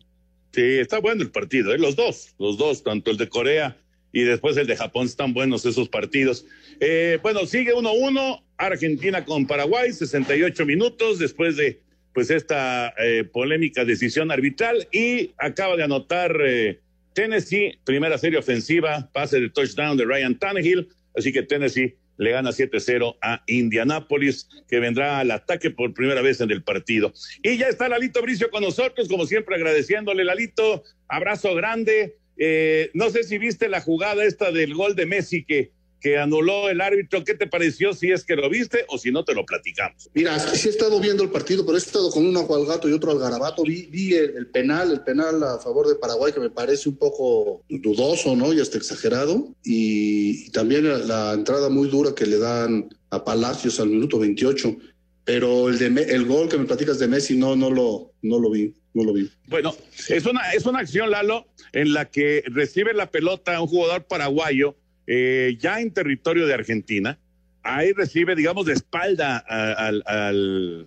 Sí, 0.52 0.78
está 0.78 0.98
bueno 0.98 1.22
el 1.22 1.30
partido, 1.30 1.74
¿eh? 1.74 1.78
los 1.78 1.94
dos, 1.94 2.34
los 2.38 2.56
dos, 2.56 2.82
tanto 2.82 3.10
el 3.10 3.16
de 3.16 3.28
Corea 3.28 3.76
y 4.12 4.22
después 4.22 4.56
el 4.56 4.66
de 4.66 4.76
Japón, 4.76 5.06
están 5.06 5.34
buenos 5.34 5.64
esos 5.66 5.88
partidos. 5.88 6.46
Eh, 6.80 7.18
bueno, 7.22 7.44
sigue 7.46 7.74
1-1, 7.74 8.42
Argentina 8.56 9.24
con 9.24 9.46
Paraguay, 9.46 9.92
68 9.92 10.64
minutos 10.66 11.18
después 11.18 11.56
de 11.56 11.80
pues 12.14 12.30
esta 12.30 12.92
eh, 12.98 13.24
polémica 13.24 13.84
decisión 13.84 14.30
arbitral 14.30 14.88
y 14.90 15.32
acaba 15.38 15.76
de 15.76 15.84
anotar 15.84 16.36
eh, 16.44 16.80
Tennessee, 17.12 17.78
primera 17.84 18.18
serie 18.18 18.38
ofensiva, 18.38 19.08
pase 19.12 19.38
de 19.40 19.50
touchdown 19.50 19.96
de 19.96 20.04
Ryan 20.04 20.38
Tannehill, 20.38 20.88
así 21.16 21.32
que 21.32 21.42
Tennessee 21.42 21.96
le 22.18 22.32
gana 22.32 22.50
7-0 22.50 23.16
a 23.22 23.42
Indianápolis, 23.46 24.48
que 24.68 24.80
vendrá 24.80 25.20
al 25.20 25.30
ataque 25.30 25.70
por 25.70 25.94
primera 25.94 26.20
vez 26.20 26.40
en 26.40 26.50
el 26.50 26.62
partido. 26.62 27.12
Y 27.42 27.56
ya 27.56 27.68
está 27.68 27.88
Lalito 27.88 28.20
Bricio 28.20 28.50
con 28.50 28.62
nosotros, 28.62 29.08
como 29.08 29.26
siempre 29.26 29.56
agradeciéndole, 29.56 30.24
Lalito, 30.24 30.82
abrazo 31.08 31.54
grande. 31.54 32.16
Eh, 32.36 32.90
no 32.94 33.10
sé 33.10 33.24
si 33.24 33.38
viste 33.38 33.68
la 33.68 33.80
jugada 33.80 34.24
esta 34.24 34.52
del 34.52 34.74
gol 34.74 34.94
de 34.94 35.06
Messi 35.06 35.44
que 35.44 35.72
que 36.00 36.18
anuló 36.18 36.68
el 36.68 36.80
árbitro. 36.80 37.24
¿Qué 37.24 37.34
te 37.34 37.46
pareció 37.46 37.92
si 37.92 38.10
es 38.10 38.24
que 38.24 38.36
lo 38.36 38.48
viste 38.48 38.84
o 38.88 38.98
si 38.98 39.10
no 39.10 39.24
te 39.24 39.34
lo 39.34 39.44
platicamos? 39.44 40.08
Mira, 40.14 40.38
sí 40.38 40.68
he 40.68 40.70
estado 40.70 41.00
viendo 41.00 41.22
el 41.22 41.30
partido, 41.30 41.64
pero 41.64 41.76
he 41.76 41.80
estado 41.80 42.10
con 42.10 42.26
un 42.26 42.36
ojo 42.36 42.56
al 42.56 42.66
gato 42.66 42.88
y 42.88 42.92
otro 42.92 43.10
al 43.10 43.18
garabato. 43.18 43.62
Vi, 43.62 43.86
vi 43.86 44.14
el, 44.14 44.46
penal, 44.48 44.92
el 44.92 45.02
penal 45.02 45.42
a 45.42 45.58
favor 45.58 45.88
de 45.88 45.96
Paraguay, 45.96 46.32
que 46.32 46.40
me 46.40 46.50
parece 46.50 46.88
un 46.88 46.96
poco 46.96 47.64
dudoso, 47.68 48.36
¿no? 48.36 48.52
Y 48.52 48.60
hasta 48.60 48.78
exagerado. 48.78 49.54
Y, 49.64 50.50
también 50.50 50.86
la, 51.06 51.34
entrada 51.34 51.68
muy 51.68 51.88
dura 51.88 52.14
que 52.14 52.26
le 52.26 52.38
dan 52.38 52.88
a 53.10 53.24
Palacios 53.24 53.80
al 53.80 53.88
minuto 53.88 54.18
28. 54.18 54.76
Pero 55.24 55.68
el, 55.68 55.78
de, 55.78 55.86
el 56.04 56.24
gol 56.24 56.48
que 56.48 56.56
me 56.56 56.64
platicas 56.64 56.98
de 56.98 57.06
Messi 57.06 57.36
no, 57.36 57.54
no, 57.54 57.70
lo, 57.70 58.12
no 58.22 58.38
lo 58.38 58.50
vi. 58.50 58.74
No 58.94 59.04
lo 59.04 59.12
vi. 59.12 59.30
Bueno, 59.46 59.76
es 60.08 60.24
una, 60.24 60.52
es 60.52 60.64
una 60.64 60.80
acción, 60.80 61.10
Lalo, 61.10 61.46
en 61.72 61.92
la 61.92 62.10
que 62.10 62.42
recibe 62.46 62.94
la 62.94 63.10
pelota 63.10 63.60
un 63.60 63.68
jugador 63.68 64.06
paraguayo 64.06 64.76
eh, 65.10 65.56
ya 65.58 65.80
en 65.80 65.90
territorio 65.90 66.46
de 66.46 66.52
Argentina. 66.52 67.18
Ahí 67.62 67.92
recibe, 67.92 68.36
digamos, 68.36 68.66
de 68.66 68.74
espalda 68.74 69.38
al, 69.38 70.04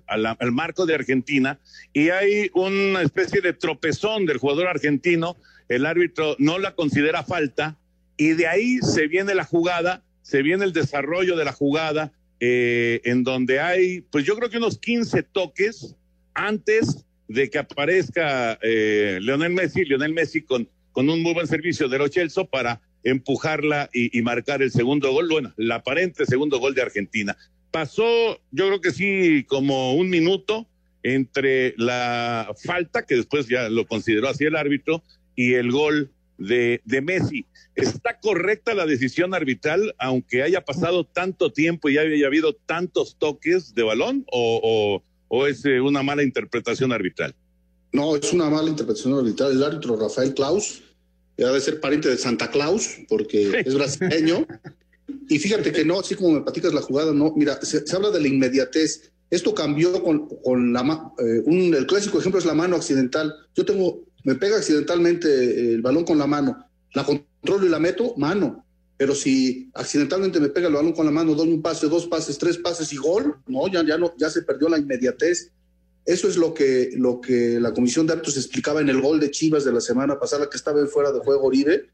al, 0.07 0.51
marco 0.51 0.85
de 0.85 0.95
Argentina 0.95 1.59
y 1.91 2.09
hay 2.09 2.49
una 2.53 3.01
especie 3.01 3.41
de 3.41 3.53
tropezón 3.53 4.25
del 4.25 4.37
jugador 4.37 4.67
argentino. 4.67 5.35
El 5.69 5.85
árbitro 5.85 6.35
no 6.39 6.59
la 6.59 6.75
considera 6.75 7.23
falta 7.23 7.77
y 8.15 8.33
de 8.33 8.47
ahí 8.47 8.77
se 8.77 9.07
viene 9.07 9.35
la 9.35 9.43
jugada, 9.43 10.03
se 10.21 10.43
viene 10.43 10.65
el 10.65 10.73
desarrollo 10.73 11.35
de 11.35 11.45
la 11.45 11.51
jugada, 11.51 12.11
eh, 12.39 13.01
en 13.03 13.23
donde 13.23 13.59
hay, 13.59 14.01
pues 14.01 14.25
yo 14.25 14.35
creo 14.35 14.49
que 14.49 14.57
unos 14.57 14.77
15 14.77 15.23
toques 15.23 15.95
antes 16.33 17.05
de 17.27 17.49
que 17.49 17.57
aparezca 17.57 18.57
eh, 18.61 19.19
Leonel 19.21 19.53
Messi, 19.53 19.85
Leonel 19.85 20.13
Messi 20.13 20.41
con, 20.41 20.69
con 20.91 21.09
un 21.09 21.21
muy 21.21 21.33
buen 21.33 21.47
servicio 21.47 21.87
de 21.89 21.97
Rochelso 21.97 22.45
para 22.45 22.81
empujarla 23.03 23.89
y, 23.93 24.21
marcar 24.21 24.61
el 24.61 24.71
segundo 24.71 25.11
gol, 25.11 25.27
bueno, 25.29 25.53
el 25.57 25.71
aparente 25.71 26.25
segundo 26.25 26.59
gol 26.59 26.75
de 26.75 26.81
Argentina. 26.81 27.37
Pasó, 27.71 28.39
yo 28.51 28.67
creo 28.67 28.81
que 28.81 28.91
sí, 28.91 29.45
como 29.47 29.93
un 29.93 30.09
minuto 30.09 30.67
entre 31.03 31.73
la 31.77 32.53
falta, 32.63 33.05
que 33.05 33.15
después 33.15 33.47
ya 33.47 33.69
lo 33.69 33.87
consideró 33.87 34.29
así 34.29 34.45
el 34.45 34.55
árbitro, 34.55 35.03
y 35.35 35.53
el 35.53 35.71
gol 35.71 36.11
de, 36.37 36.81
Messi. 37.01 37.45
¿Está 37.75 38.19
correcta 38.19 38.73
la 38.73 38.85
decisión 38.85 39.33
arbitral, 39.33 39.95
aunque 39.97 40.43
haya 40.43 40.61
pasado 40.61 41.05
tanto 41.05 41.51
tiempo 41.51 41.89
y 41.89 41.97
haya 41.97 42.27
habido 42.27 42.53
tantos 42.53 43.17
toques 43.17 43.73
de 43.73 43.83
balón, 43.83 44.25
o, 44.31 45.01
o, 45.29 45.47
es 45.47 45.65
eh, 45.65 45.79
una 45.79 46.03
mala 46.03 46.23
interpretación 46.23 46.91
arbitral? 46.91 47.33
No, 47.93 48.15
es 48.15 48.31
una 48.33 48.49
mala 48.49 48.69
interpretación 48.69 49.13
arbitral. 49.13 49.51
El 49.51 49.63
árbitro 49.63 49.97
Rafael 49.97 50.33
Klaus 50.33 50.83
debe 51.47 51.61
ser 51.61 51.79
pariente 51.79 52.09
de 52.09 52.17
Santa 52.17 52.49
Claus, 52.49 52.99
porque 53.07 53.63
es 53.65 53.73
brasileño. 53.73 54.45
y 55.29 55.39
fíjate 55.39 55.71
que 55.71 55.85
no, 55.85 55.99
así 55.99 56.15
como 56.15 56.31
me 56.31 56.41
platicas 56.41 56.73
la 56.73 56.81
jugada, 56.81 57.13
no, 57.13 57.33
mira, 57.35 57.59
se, 57.61 57.83
habla 57.95 58.11
de 58.11 58.21
la 58.21 58.27
inmediatez. 58.27 59.11
Esto 59.29 59.55
cambió 59.55 60.03
con, 60.03 60.27
con 60.27 60.73
la, 60.73 61.11
eh, 61.19 61.41
un, 61.45 61.73
el 61.73 61.87
clásico 61.87 62.19
ejemplo 62.19 62.39
es 62.39 62.45
la 62.45 62.53
mano 62.53 62.75
accidental. 62.75 63.33
Yo 63.55 63.65
tengo, 63.65 64.03
me 64.23 64.35
pega 64.35 64.57
accidentalmente 64.57 65.73
el 65.73 65.81
balón 65.81 66.03
con 66.03 66.17
la 66.17 66.27
mano, 66.27 66.65
la 66.93 67.05
controlo 67.05 67.65
y 67.65 67.69
la 67.69 67.79
meto, 67.79 68.13
mano. 68.17 68.65
Pero 68.97 69.15
si 69.15 69.71
accidentalmente 69.73 70.39
me 70.39 70.49
pega 70.49 70.67
el 70.67 70.75
balón 70.75 70.93
con 70.93 71.05
la 71.05 71.11
mano, 71.11 71.33
doy 71.33 71.51
un 71.51 71.61
pase, 71.61 71.87
dos 71.87 72.05
pases, 72.07 72.37
tres 72.37 72.57
pases 72.57 72.93
y 72.93 72.97
gol, 72.97 73.37
no, 73.47 73.67
ya, 73.67 73.83
ya 73.83 73.97
no, 73.97 74.13
ya 74.17 74.29
se 74.29 74.43
perdió 74.43 74.69
la 74.69 74.77
inmediatez. 74.77 75.51
Eso 76.05 76.27
es 76.27 76.37
lo 76.37 76.53
que, 76.53 76.91
lo 76.95 77.21
que 77.21 77.59
la 77.59 77.73
comisión 77.73 78.07
de 78.07 78.13
árbitros 78.13 78.37
explicaba 78.37 78.81
en 78.81 78.89
el 78.89 79.01
gol 79.01 79.19
de 79.19 79.31
Chivas 79.31 79.63
de 79.63 79.71
la 79.71 79.81
semana 79.81 80.19
pasada, 80.19 80.49
que 80.49 80.57
estaba 80.57 80.85
fuera 80.87 81.11
de 81.11 81.19
juego 81.19 81.45
Oribe, 81.45 81.89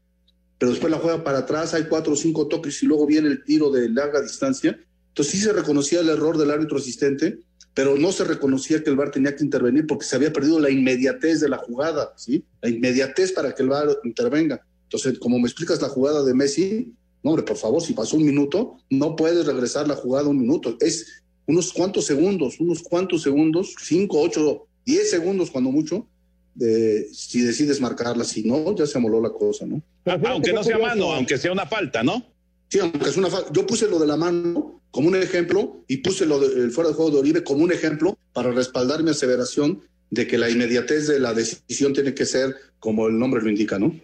pero 0.58 0.70
después 0.72 0.90
la 0.90 0.98
juega 0.98 1.22
para 1.22 1.38
atrás, 1.38 1.74
hay 1.74 1.84
cuatro 1.84 2.14
o 2.14 2.16
cinco 2.16 2.48
toques 2.48 2.82
y 2.82 2.86
luego 2.86 3.06
viene 3.06 3.28
el 3.28 3.44
tiro 3.44 3.70
de 3.70 3.88
larga 3.88 4.20
distancia. 4.20 4.78
Entonces 5.08 5.32
sí 5.32 5.40
se 5.40 5.52
reconocía 5.52 6.00
el 6.00 6.08
error 6.08 6.36
del 6.36 6.50
árbitro 6.50 6.78
asistente, 6.78 7.40
pero 7.74 7.96
no 7.96 8.10
se 8.10 8.24
reconocía 8.24 8.82
que 8.82 8.90
el 8.90 8.96
VAR 8.96 9.10
tenía 9.10 9.36
que 9.36 9.44
intervenir 9.44 9.86
porque 9.86 10.04
se 10.04 10.16
había 10.16 10.32
perdido 10.32 10.58
la 10.58 10.70
inmediatez 10.70 11.40
de 11.40 11.48
la 11.48 11.58
jugada, 11.58 12.12
¿sí? 12.16 12.44
La 12.60 12.70
inmediatez 12.70 13.32
para 13.32 13.54
que 13.54 13.62
el 13.62 13.68
VAR 13.68 13.98
intervenga. 14.02 14.60
Entonces, 14.84 15.18
como 15.18 15.38
me 15.38 15.44
explicas 15.44 15.80
la 15.80 15.88
jugada 15.88 16.24
de 16.24 16.34
Messi, 16.34 16.92
no, 17.22 17.30
hombre, 17.30 17.44
por 17.44 17.56
favor, 17.56 17.82
si 17.82 17.92
pasó 17.92 18.16
un 18.16 18.24
minuto, 18.24 18.78
no 18.90 19.14
puedes 19.14 19.46
regresar 19.46 19.86
la 19.86 19.96
jugada 19.96 20.28
un 20.28 20.40
minuto. 20.40 20.76
Es 20.80 21.22
unos 21.48 21.72
cuantos 21.72 22.04
segundos, 22.04 22.60
unos 22.60 22.82
cuantos 22.82 23.22
segundos, 23.22 23.74
cinco, 23.82 24.20
ocho, 24.20 24.66
diez 24.84 25.10
segundos 25.10 25.50
cuando 25.50 25.72
mucho, 25.72 26.06
de, 26.54 27.08
si 27.12 27.40
decides 27.40 27.80
marcarla, 27.80 28.24
si 28.24 28.46
no, 28.46 28.76
ya 28.76 28.86
se 28.86 28.98
amoló 28.98 29.20
la 29.20 29.30
cosa, 29.30 29.66
¿no? 29.66 29.82
Aunque 30.04 30.52
no 30.52 30.62
sea 30.62 30.78
mano, 30.78 31.12
aunque 31.12 31.38
sea 31.38 31.50
una 31.50 31.66
falta, 31.66 32.02
¿no? 32.02 32.22
Sí, 32.68 32.78
aunque 32.78 33.08
es 33.08 33.16
una 33.16 33.28
falta. 33.28 33.50
Yo 33.52 33.66
puse 33.66 33.88
lo 33.88 33.98
de 33.98 34.06
la 34.06 34.16
mano 34.16 34.82
como 34.90 35.08
un 35.08 35.16
ejemplo 35.16 35.84
y 35.88 35.98
puse 35.98 36.26
lo 36.26 36.38
del 36.38 36.70
fuera 36.70 36.90
de 36.90 36.96
juego 36.96 37.10
de 37.10 37.18
Oribe 37.18 37.44
como 37.44 37.64
un 37.64 37.72
ejemplo 37.72 38.18
para 38.34 38.50
respaldar 38.50 39.02
mi 39.02 39.10
aseveración 39.10 39.82
de 40.10 40.26
que 40.26 40.36
la 40.36 40.50
inmediatez 40.50 41.06
de 41.08 41.18
la 41.18 41.32
decisión 41.32 41.94
tiene 41.94 42.14
que 42.14 42.26
ser 42.26 42.54
como 42.78 43.06
el 43.06 43.18
nombre 43.18 43.42
lo 43.42 43.48
indica, 43.48 43.78
¿no? 43.78 43.94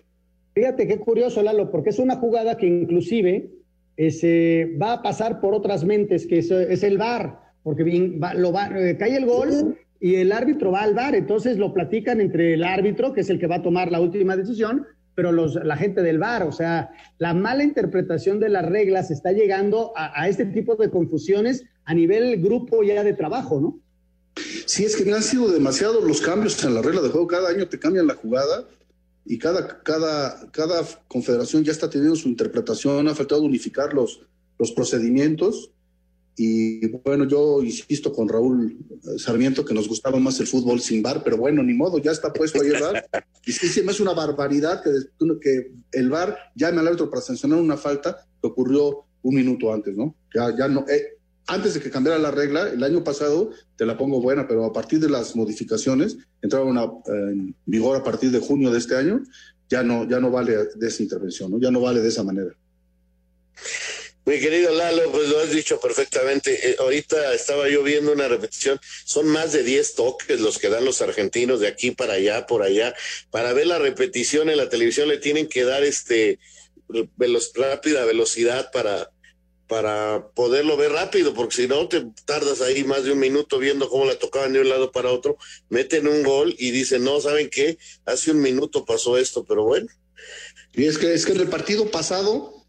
Fíjate 0.54 0.87
qué 0.87 0.98
curioso, 0.98 1.42
Lalo, 1.42 1.70
porque 1.70 1.90
es 1.90 1.98
una 1.98 2.16
jugada 2.16 2.57
que 2.57 2.66
inclusive 2.66 3.50
ese, 3.96 4.76
va 4.80 4.94
a 4.94 5.02
pasar 5.02 5.40
por 5.40 5.54
otras 5.54 5.85
mentes, 5.85 6.26
que 6.26 6.38
es, 6.38 6.50
es 6.50 6.83
el 6.83 6.98
VAR, 6.98 7.40
porque 7.62 7.85
lo 8.37 8.52
va, 8.52 8.66
eh, 8.78 8.96
cae 8.98 9.16
el 9.16 9.26
gol 9.26 9.78
y 10.00 10.16
el 10.16 10.33
árbitro 10.33 10.70
va 10.70 10.83
al 10.83 10.94
VAR, 10.94 11.14
entonces 11.14 11.57
lo 11.57 11.72
platican 11.72 12.20
entre 12.20 12.54
el 12.54 12.64
árbitro, 12.64 13.12
que 13.12 13.22
es 13.22 13.30
el 13.30 13.38
que 13.38 13.46
va 13.46 13.57
a 13.57 13.62
tomar 13.62 13.90
la 13.90 14.00
última 14.00 14.37
decisión, 14.37 14.87
pero 15.14 15.33
los, 15.33 15.54
la 15.54 15.76
gente 15.76 16.02
del 16.02 16.18
VAR, 16.18 16.42
o 16.42 16.52
sea, 16.52 16.90
la 17.18 17.35
mala 17.35 17.62
interpretación 17.62 18.40
de 18.40 18.48
las 18.48 18.66
reglas 18.66 19.11
está 19.11 19.33
llegando 19.33 19.92
a, 19.96 20.28
este 20.28 20.44
tipo 20.46 20.74
de 20.76 20.90
confusiones 20.90 21.64
a 21.85 21.94
nivel 21.94 22.42
grupo 22.42 22.83
ya 22.83 23.04
de 23.04 23.12
trabajo, 23.14 23.61
¿no? 23.61 23.80
Sí, 24.66 24.85
es 24.85 24.96
que 24.96 25.04
me 25.04 25.12
han 25.12 25.22
sido 25.22 25.48
demasiados 25.52 26.02
los 26.02 26.20
cambios 26.20 26.62
en 26.64 26.74
la 26.74 26.83
regla 26.83 27.02
de 27.02 27.11
juego. 27.11 27.28
Cada 27.28 27.50
año 27.50 27.68
te 27.68 27.78
cambian 27.78 28.09
la 28.09 28.14
jugada 28.14 28.66
y 29.26 29.38
cada, 29.38 29.82
cada, 29.82 30.50
cada 30.50 30.84
confederación 31.08 31.64
ya 31.64 31.72
está 31.72 31.88
teniendo 31.88 32.16
su 32.16 32.28
interpretación, 32.28 33.08
ha 33.08 33.14
faltado 33.14 33.42
unificar 33.42 33.94
los, 33.94 34.20
los 34.58 34.72
procedimientos 34.72 35.70
Y 36.37 36.88
bueno, 36.88 37.26
yo 37.26 37.62
insisto 37.62 38.12
con 38.12 38.28
Raúl 38.28 38.76
Sarmiento 39.18 39.64
que 39.64 39.72
nos 39.72 39.87
gustaba 39.87 40.18
más 40.18 40.40
el 40.40 40.48
fútbol 40.48 40.80
sin 40.80 41.00
bar, 41.00 41.22
pero 41.22 41.37
bueno, 41.37 41.62
ni 41.62 41.74
modo, 41.74 41.98
ya 41.98 42.10
está 42.10 42.32
puesto 42.32 42.60
ahí 42.60 42.70
el 42.70 42.82
bar. 42.82 43.06
Y 43.46 43.52
sí, 43.52 43.68
sí, 43.68 43.80
es 43.88 44.00
una 44.00 44.14
barbaridad 44.14 44.82
que, 44.82 44.90
que 45.40 45.72
el 45.92 46.10
bar 46.10 46.37
llame 46.56 46.80
al 46.80 46.88
árbitro 46.88 47.08
para 47.08 47.22
sancionar 47.22 47.60
una 47.60 47.76
falta 47.76 48.26
que 48.40 48.48
ocurrió 48.48 49.04
un 49.22 49.34
minuto 49.34 49.72
antes, 49.72 49.96
¿no? 49.96 50.16
Ya, 50.34 50.54
ya 50.56 50.66
no. 50.66 50.84
Eh, 50.88 51.13
antes 51.46 51.74
de 51.74 51.80
que 51.80 51.90
cambiara 51.90 52.18
la 52.18 52.30
regla, 52.30 52.68
el 52.68 52.83
año 52.83 53.04
pasado, 53.04 53.50
te 53.76 53.85
la 53.85 53.98
pongo 53.98 54.20
buena, 54.20 54.48
pero 54.48 54.64
a 54.64 54.72
partir 54.72 55.00
de 55.00 55.11
las 55.11 55.37
modificaciones, 55.37 56.16
entraron 56.40 56.78
en 57.07 57.54
vigor 57.66 57.96
a 57.96 58.04
partir 58.04 58.30
de 58.30 58.40
junio 58.40 58.70
de 58.70 58.78
este 58.78 58.96
año, 58.96 59.22
ya 59.68 59.83
no, 59.83 60.09
ya 60.09 60.20
no 60.20 60.30
vale 60.30 60.57
de 60.74 60.88
esa 60.88 61.02
intervención, 61.02 61.50
¿no? 61.50 61.59
Ya 61.59 61.70
no 61.70 61.80
vale 61.80 62.00
de 62.00 62.09
esa 62.09 62.22
manera. 62.22 62.54
Mi 64.26 64.40
querido 64.40 64.72
Lalo, 64.72 65.12
pues 65.12 65.28
lo 65.28 65.38
has 65.40 65.50
dicho 65.50 65.78
perfectamente. 65.78 66.70
Eh, 66.70 66.76
ahorita 66.78 67.35
estaba 67.35 67.68
yo 67.68 67.83
viendo 67.83 68.12
una 68.12 68.26
repetición. 68.26 68.80
Son 69.04 69.26
más 69.26 69.52
de 69.52 69.62
10 69.62 69.96
toques 69.96 70.40
los 70.40 70.59
que 70.59 70.70
dan 70.70 70.85
los 70.87 71.02
argentinos 71.02 71.61
de 71.61 71.68
aquí 71.68 71.90
para 71.90 72.14
allá, 72.14 72.46
por 72.46 72.62
allá. 72.62 72.94
Para 73.30 73.52
ver 73.52 73.66
la 73.66 73.78
repetición 73.78 74.48
en 74.48 74.57
la 74.57 74.70
televisión 74.70 75.09
le 75.09 75.18
tienen 75.18 75.46
que 75.46 75.64
dar 75.64 75.85
este 75.85 76.38
rápida 77.54 78.04
velocidad 78.07 78.70
para, 78.72 79.11
para 79.74 80.28
poderlo 80.37 80.76
ver 80.76 80.92
rápido, 80.92 81.34
porque 81.34 81.56
si 81.56 81.66
no 81.66 81.88
te 81.88 82.06
tardas 82.26 82.60
ahí 82.60 82.84
más 82.84 83.02
de 83.02 83.10
un 83.10 83.18
minuto 83.18 83.58
viendo 83.58 83.88
cómo 83.88 84.04
la 84.04 84.16
tocaban 84.16 84.52
de 84.52 84.60
un 84.60 84.68
lado 84.68 84.92
para 84.92 85.10
otro, 85.10 85.37
meten 85.68 86.06
un 86.06 86.22
gol 86.22 86.54
y 86.60 86.70
dicen, 86.70 87.02
no, 87.02 87.20
¿saben 87.20 87.50
qué? 87.50 87.76
Hace 88.06 88.30
un 88.30 88.40
minuto 88.40 88.84
pasó 88.84 89.18
esto, 89.18 89.44
pero 89.44 89.64
bueno. 89.64 89.88
Y 90.74 90.84
es 90.84 90.96
que, 90.96 91.12
es 91.12 91.26
que 91.26 91.32
en 91.32 91.40
el 91.40 91.48
partido 91.48 91.90
pasado 91.90 92.64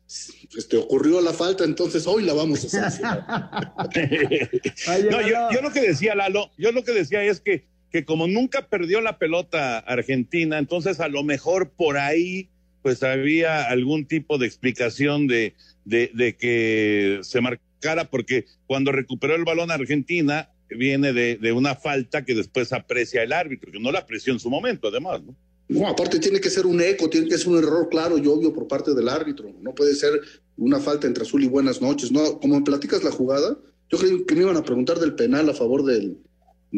este, 0.58 0.78
ocurrió 0.78 1.22
la 1.22 1.34
falta, 1.34 1.64
entonces 1.64 2.08
hoy 2.08 2.24
la 2.24 2.34
vamos 2.34 2.66
a 2.66 2.70
sancionar. 2.70 3.76
no, 5.12 5.22
yo, 5.52 5.62
lo 5.62 5.72
que 5.72 5.82
decía, 5.82 6.16
Lalo, 6.16 6.50
yo 6.58 6.72
lo 6.72 6.84
que 6.84 6.94
decía 6.94 7.24
es 7.24 7.40
que, 7.40 7.68
que 7.92 8.04
como 8.04 8.26
nunca 8.26 8.68
perdió 8.68 9.00
la 9.00 9.20
pelota 9.20 9.78
Argentina, 9.78 10.58
entonces 10.58 11.00
a 11.00 11.08
lo 11.08 11.22
mejor 11.22 11.70
por 11.70 12.00
ahí 12.00 12.50
pues 12.86 13.02
había 13.02 13.64
algún 13.64 14.06
tipo 14.06 14.38
de 14.38 14.46
explicación 14.46 15.26
de, 15.26 15.56
de, 15.86 16.38
que 16.40 17.18
se 17.24 17.42
marcara, 17.42 18.12
porque 18.12 18.46
cuando 18.68 18.92
recuperó 18.92 19.34
el 19.34 19.44
balón 19.44 19.72
Argentina, 19.72 20.52
viene 20.70 21.12
de, 21.12 21.38
de, 21.38 21.52
una 21.52 21.74
falta 21.74 22.24
que 22.24 22.36
después 22.36 22.72
aprecia 22.74 23.24
el 23.24 23.34
árbitro, 23.34 23.72
que 23.72 23.80
no 23.80 23.92
la 23.92 24.02
apreció 24.02 24.34
en 24.34 24.40
su 24.40 24.52
momento, 24.52 24.90
además, 24.90 25.24
¿no? 25.24 25.36
No, 25.68 25.88
aparte 25.88 26.20
tiene 26.20 26.40
que 26.40 26.52
ser 26.52 26.68
un 26.68 26.80
eco, 26.80 27.10
tiene 27.10 27.28
que 27.28 27.40
ser 27.40 27.48
un 27.48 27.58
error 27.58 27.90
claro 27.90 28.20
y 28.20 28.28
obvio 28.28 28.54
por 28.54 28.68
parte 28.68 28.94
del 28.94 29.10
árbitro. 29.10 29.52
No 29.64 29.74
puede 29.74 29.96
ser 29.96 30.22
una 30.56 30.80
falta 30.80 31.08
entre 31.08 31.24
azul 31.24 31.44
y 31.44 31.48
buenas 31.48 31.82
noches. 31.82 32.12
No, 32.12 32.40
como 32.40 32.64
platicas 32.64 33.04
la 33.04 33.10
jugada, 33.10 33.58
yo 33.90 33.98
creo 33.98 34.28
que 34.28 34.36
me 34.36 34.42
iban 34.42 34.58
a 34.58 34.64
preguntar 34.64 35.00
del 35.00 35.16
penal 35.16 35.50
a 35.50 35.56
favor 35.56 35.84
del, 35.86 36.20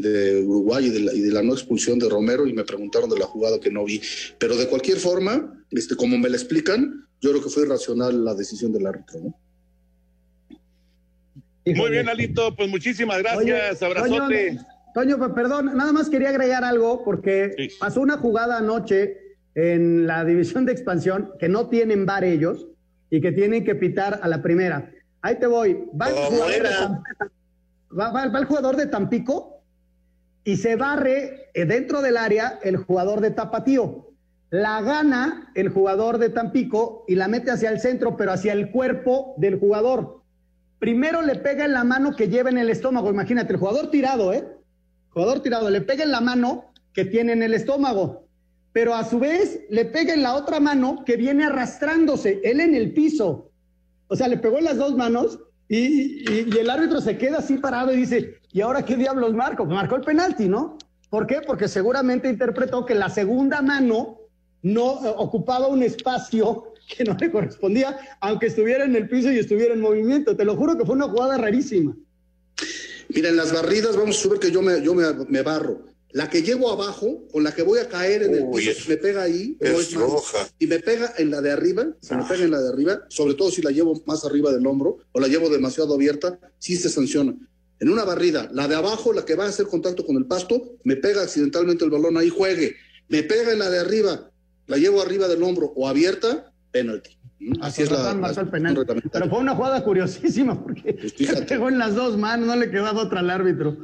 de 0.01 0.43
Uruguay 0.43 0.85
y 0.85 0.89
de, 0.89 0.99
la, 0.99 1.13
y 1.13 1.21
de 1.21 1.31
la 1.31 1.43
no 1.43 1.53
expulsión 1.53 1.99
de 1.99 2.09
Romero 2.09 2.47
y 2.47 2.53
me 2.53 2.63
preguntaron 2.63 3.09
de 3.09 3.19
la 3.19 3.25
jugada 3.25 3.59
que 3.59 3.71
no 3.71 3.85
vi. 3.85 4.01
Pero 4.37 4.55
de 4.55 4.67
cualquier 4.67 4.97
forma, 4.97 5.63
este, 5.71 5.95
como 5.95 6.17
me 6.17 6.29
la 6.29 6.37
explican, 6.37 7.07
yo 7.21 7.31
creo 7.31 7.43
que 7.43 7.49
fue 7.49 7.63
irracional 7.63 8.23
la 8.23 8.33
decisión 8.35 8.71
del 8.73 8.87
árbitro. 8.87 9.19
¿no? 9.21 9.35
Muy 11.75 11.91
bien, 11.91 12.07
Alito, 12.07 12.55
pues 12.55 12.69
muchísimas 12.69 13.19
gracias, 13.19 13.81
abrazote. 13.83 14.59
Toño, 14.93 15.33
perdón, 15.33 15.77
nada 15.77 15.91
más 15.91 16.09
quería 16.09 16.29
agregar 16.29 16.63
algo 16.63 17.03
porque 17.03 17.69
pasó 17.79 18.01
una 18.01 18.17
jugada 18.17 18.57
anoche 18.57 19.17
en 19.53 20.07
la 20.07 20.23
división 20.23 20.65
de 20.65 20.71
expansión 20.71 21.31
que 21.39 21.49
no 21.49 21.69
tienen 21.69 22.05
bar 22.05 22.23
ellos 22.23 22.67
y 23.09 23.21
que 23.21 23.31
tienen 23.31 23.63
que 23.63 23.75
pitar 23.75 24.19
a 24.23 24.27
la 24.27 24.41
primera. 24.41 24.91
Ahí 25.21 25.37
te 25.39 25.47
voy. 25.47 25.77
Va 25.99 26.09
el, 26.09 26.15
jugador 26.15 26.51
de, 26.51 26.69
va, 27.99 28.11
va, 28.11 28.27
va 28.27 28.39
el 28.39 28.45
jugador 28.45 28.75
de 28.75 28.87
Tampico 28.87 29.56
y 30.47 30.55
se 30.55 30.77
barre 30.77 31.49
eh, 31.53 31.65
dentro 31.65 32.01
del 32.01 32.15
área 32.15 32.57
el 32.63 32.77
jugador 32.77 33.19
de 33.19 33.31
Tapatío. 33.31 34.13
La 34.49 34.81
gana 34.81 35.51
el 35.55 35.67
jugador 35.67 36.19
de 36.19 36.29
Tampico 36.29 37.03
y 37.05 37.15
la 37.15 37.27
mete 37.27 37.51
hacia 37.51 37.69
el 37.69 37.81
centro, 37.81 38.15
pero 38.15 38.31
hacia 38.31 38.53
el 38.53 38.71
cuerpo 38.71 39.35
del 39.35 39.59
jugador. 39.59 40.23
Primero 40.79 41.21
le 41.21 41.35
pega 41.35 41.65
en 41.65 41.73
la 41.73 41.83
mano 41.83 42.15
que 42.15 42.29
lleva 42.29 42.49
en 42.49 42.59
el 42.59 42.69
estómago. 42.69 43.09
Imagínate, 43.09 43.51
el 43.51 43.59
jugador 43.59 43.91
tirado, 43.91 44.31
¿eh? 44.31 44.47
jugador 45.09 45.41
tirado, 45.41 45.69
le 45.69 45.81
pega 45.81 46.05
en 46.05 46.11
la 46.11 46.21
mano 46.21 46.71
que 46.93 47.03
tiene 47.03 47.33
en 47.33 47.43
el 47.43 47.53
estómago, 47.53 48.29
pero 48.71 48.95
a 48.95 49.03
su 49.03 49.19
vez 49.19 49.65
le 49.69 49.83
pega 49.83 50.13
en 50.13 50.23
la 50.23 50.35
otra 50.35 50.61
mano 50.61 51.03
que 51.05 51.17
viene 51.17 51.43
arrastrándose, 51.43 52.39
él 52.45 52.61
en 52.61 52.73
el 52.73 52.93
piso. 52.93 53.51
O 54.07 54.15
sea, 54.15 54.29
le 54.29 54.37
pegó 54.37 54.59
en 54.59 54.63
las 54.63 54.77
dos 54.77 54.95
manos 54.95 55.41
y, 55.69 56.31
y, 56.31 56.47
y 56.53 56.57
el 56.57 56.69
árbitro 56.69 57.01
se 57.01 57.17
queda 57.17 57.39
así 57.39 57.57
parado 57.57 57.93
y 57.93 57.97
dice, 57.97 58.39
¿y 58.51 58.61
ahora 58.61 58.85
qué 58.85 58.95
diablos 58.95 59.33
marco? 59.33 59.65
Marcó 59.65 59.95
el 59.95 60.01
penalti, 60.03 60.47
¿no? 60.47 60.77
¿Por 61.09 61.25
qué? 61.25 61.41
Porque 61.45 61.67
seguramente 61.67 62.29
interpretó 62.29 62.85
que 62.85 62.95
la 62.95 63.09
segunda 63.09 63.61
mano 63.61 64.19
no 64.61 65.05
eh, 65.05 65.13
ocupaba 65.15 65.67
un 65.67 65.83
espacio 65.83 66.73
que 66.97 67.03
no 67.03 67.15
le 67.19 67.31
correspondía, 67.31 67.97
aunque 68.21 68.47
estuviera 68.47 68.85
en 68.85 68.95
el 68.95 69.09
piso 69.09 69.31
y 69.31 69.39
estuviera 69.39 69.73
en 69.73 69.81
movimiento. 69.81 70.35
Te 70.35 70.45
lo 70.45 70.55
juro 70.55 70.77
que 70.77 70.85
fue 70.85 70.95
una 70.95 71.09
jugada 71.09 71.37
rarísima. 71.37 71.95
Mira, 73.09 73.29
en 73.29 73.37
las 73.37 73.53
barridas 73.53 73.95
vamos 73.95 74.17
a 74.17 74.21
subir 74.21 74.39
que 74.39 74.51
yo 74.51 74.61
me, 74.61 75.41
barro. 75.41 75.81
La 76.11 76.29
que 76.29 76.41
llevo 76.41 76.71
abajo, 76.71 77.27
con 77.31 77.43
la 77.43 77.53
que 77.53 77.63
voy 77.63 77.79
a 77.79 77.89
caer 77.89 78.23
en 78.23 78.33
el 78.33 78.49
piso, 78.49 78.89
me 78.89 78.97
pega 78.97 79.23
ahí. 79.23 79.57
Es, 79.59 79.79
es 79.79 79.93
roja. 79.93 80.47
Y 80.57 80.67
me 80.67 80.79
pega 80.79 81.13
en 81.17 81.31
la 81.31 81.41
de 81.41 81.51
arriba, 81.51 81.87
se 82.01 82.15
me 82.15 82.23
pega 82.23 82.43
en 82.43 82.51
la 82.51 82.61
de 82.61 82.69
arriba, 82.69 83.01
sobre 83.09 83.33
todo 83.33 83.51
si 83.51 83.61
la 83.61 83.71
llevo 83.71 84.01
más 84.05 84.23
arriba 84.23 84.51
del 84.51 84.65
hombro 84.65 84.99
o 85.11 85.19
la 85.19 85.27
llevo 85.27 85.49
demasiado 85.49 85.93
abierta, 85.93 86.39
sí 86.59 86.77
se 86.77 86.89
sanciona. 86.89 87.35
En 87.79 87.89
una 87.89 88.05
barrida, 88.05 88.49
la 88.53 88.67
de 88.67 88.75
abajo, 88.75 89.13
la 89.13 89.25
que 89.25 89.35
va 89.35 89.45
a 89.45 89.49
hacer 89.49 89.67
contacto 89.67 90.05
con 90.05 90.15
el 90.15 90.25
pasto, 90.25 90.77
me 90.83 90.95
pega 90.95 91.21
accidentalmente 91.21 91.83
el 91.83 91.91
balón 91.91 92.17
ahí, 92.17 92.29
juegue. 92.29 92.75
Me 93.09 93.23
pega 93.23 93.51
en 93.51 93.59
la 93.59 93.69
de 93.69 93.79
arriba, 93.79 94.31
la 94.65 94.77
llevo 94.77 95.01
arriba 95.01 95.27
del 95.27 95.43
hombro 95.43 95.73
o 95.75 95.87
abierta, 95.87 96.51
penalti. 96.71 97.16
Así 97.61 97.83
es 97.83 97.91
la, 97.91 98.13
la, 98.15 98.29
el 98.29 98.49
penal. 98.49 98.85
Pero 99.11 99.29
fue 99.29 99.39
una 99.39 99.55
jugada 99.55 99.83
curiosísima 99.83 100.61
porque 100.61 100.93
pegó 101.47 101.69
en 101.69 101.77
las 101.77 101.93
dos 101.93 102.17
manos, 102.17 102.47
no 102.47 102.55
le 102.55 102.71
quedaba 102.71 103.03
otra 103.03 103.19
al 103.19 103.29
árbitro. 103.29 103.77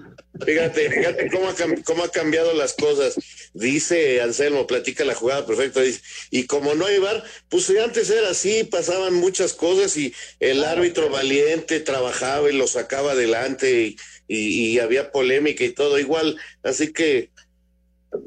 Fíjate, 0.43 0.89
fíjate 0.89 1.29
cómo 1.29 1.47
ha, 1.47 1.53
cómo 1.83 2.03
ha 2.03 2.09
cambiado 2.09 2.53
las 2.53 2.73
cosas. 2.73 3.15
Dice 3.53 4.21
Anselmo, 4.21 4.65
platica 4.65 5.05
la 5.05 5.13
jugada 5.13 5.45
perfecta, 5.45 5.81
dice, 5.81 6.01
y 6.31 6.47
como 6.47 6.73
no 6.73 6.87
hay 6.87 6.97
bar, 6.97 7.23
pues 7.49 7.71
antes 7.83 8.09
era 8.09 8.31
así, 8.31 8.63
pasaban 8.63 9.13
muchas 9.13 9.53
cosas 9.53 9.95
y 9.97 10.13
el 10.39 10.63
árbitro 10.63 11.11
valiente 11.11 11.79
trabajaba 11.79 12.49
y 12.49 12.57
lo 12.57 12.65
sacaba 12.65 13.11
adelante 13.11 13.83
y, 13.83 13.97
y, 14.27 14.71
y 14.71 14.79
había 14.79 15.11
polémica 15.11 15.63
y 15.63 15.69
todo 15.69 15.99
igual, 15.99 16.37
así 16.63 16.91
que 16.91 17.29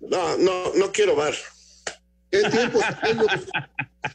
no, 0.08 0.38
no, 0.38 0.74
no 0.74 0.92
quiero 0.92 1.16
bar. 1.16 1.34
¿Qué 2.42 2.50
tiempos 2.50 2.82
aquellos, 2.84 3.26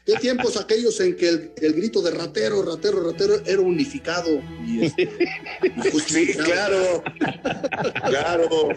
qué 0.04 0.14
tiempos 0.14 0.56
aquellos 0.56 1.00
en 1.00 1.16
que 1.16 1.28
el, 1.28 1.52
el, 1.56 1.72
grito 1.74 2.02
de 2.02 2.10
ratero, 2.10 2.62
ratero, 2.62 3.02
ratero 3.02 3.42
era 3.46 3.60
unificado? 3.60 4.40
Y, 4.66 4.86
este, 4.86 5.02
y 5.64 6.00
sí, 6.00 6.34
claro, 6.34 7.02
claro. 8.04 8.68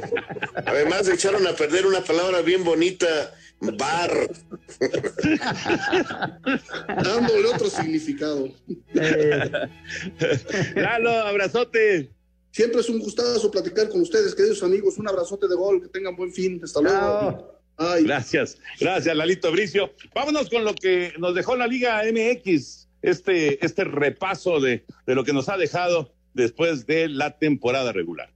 Además 0.66 1.08
echaron 1.08 1.46
a 1.48 1.54
perder 1.54 1.86
una 1.86 2.02
palabra 2.02 2.42
bien 2.42 2.64
bonita, 2.64 3.08
bar. 3.60 4.30
Dándole 7.04 7.48
otro 7.48 7.70
significado. 7.70 8.50
Lalo, 10.76 11.10
abrazote. 11.12 12.12
Siempre 12.52 12.80
es 12.80 12.90
un 12.90 13.00
gustazo 13.00 13.52
platicar 13.52 13.90
con 13.90 14.02
ustedes, 14.02 14.34
queridos 14.34 14.64
amigos. 14.64 14.98
Un 14.98 15.10
abrazote 15.10 15.48
de 15.48 15.56
gol, 15.56 15.82
que 15.82 15.90
tengan 15.90 16.16
buen 16.16 16.32
fin. 16.32 16.62
Hasta 16.64 16.80
luego. 16.82 16.98
Chao. 16.98 17.55
Gracias, 17.78 18.58
gracias 18.80 19.16
Lalito 19.16 19.52
Bricio. 19.52 19.94
Vámonos 20.14 20.50
con 20.50 20.64
lo 20.64 20.74
que 20.74 21.14
nos 21.18 21.36
dejó 21.36 21.56
la 21.56 21.68
Liga 21.68 22.02
MX, 22.04 22.88
este, 23.02 23.64
este 23.66 23.84
repaso 23.84 24.60
de, 24.60 24.86
de 25.06 25.16
lo 25.16 25.24
que 25.24 25.34
nos 25.34 25.50
ha 25.50 25.58
dejado 25.58 26.14
después 26.34 26.86
de 26.86 27.10
la 27.10 27.38
temporada 27.38 27.92
regular. 27.92 28.30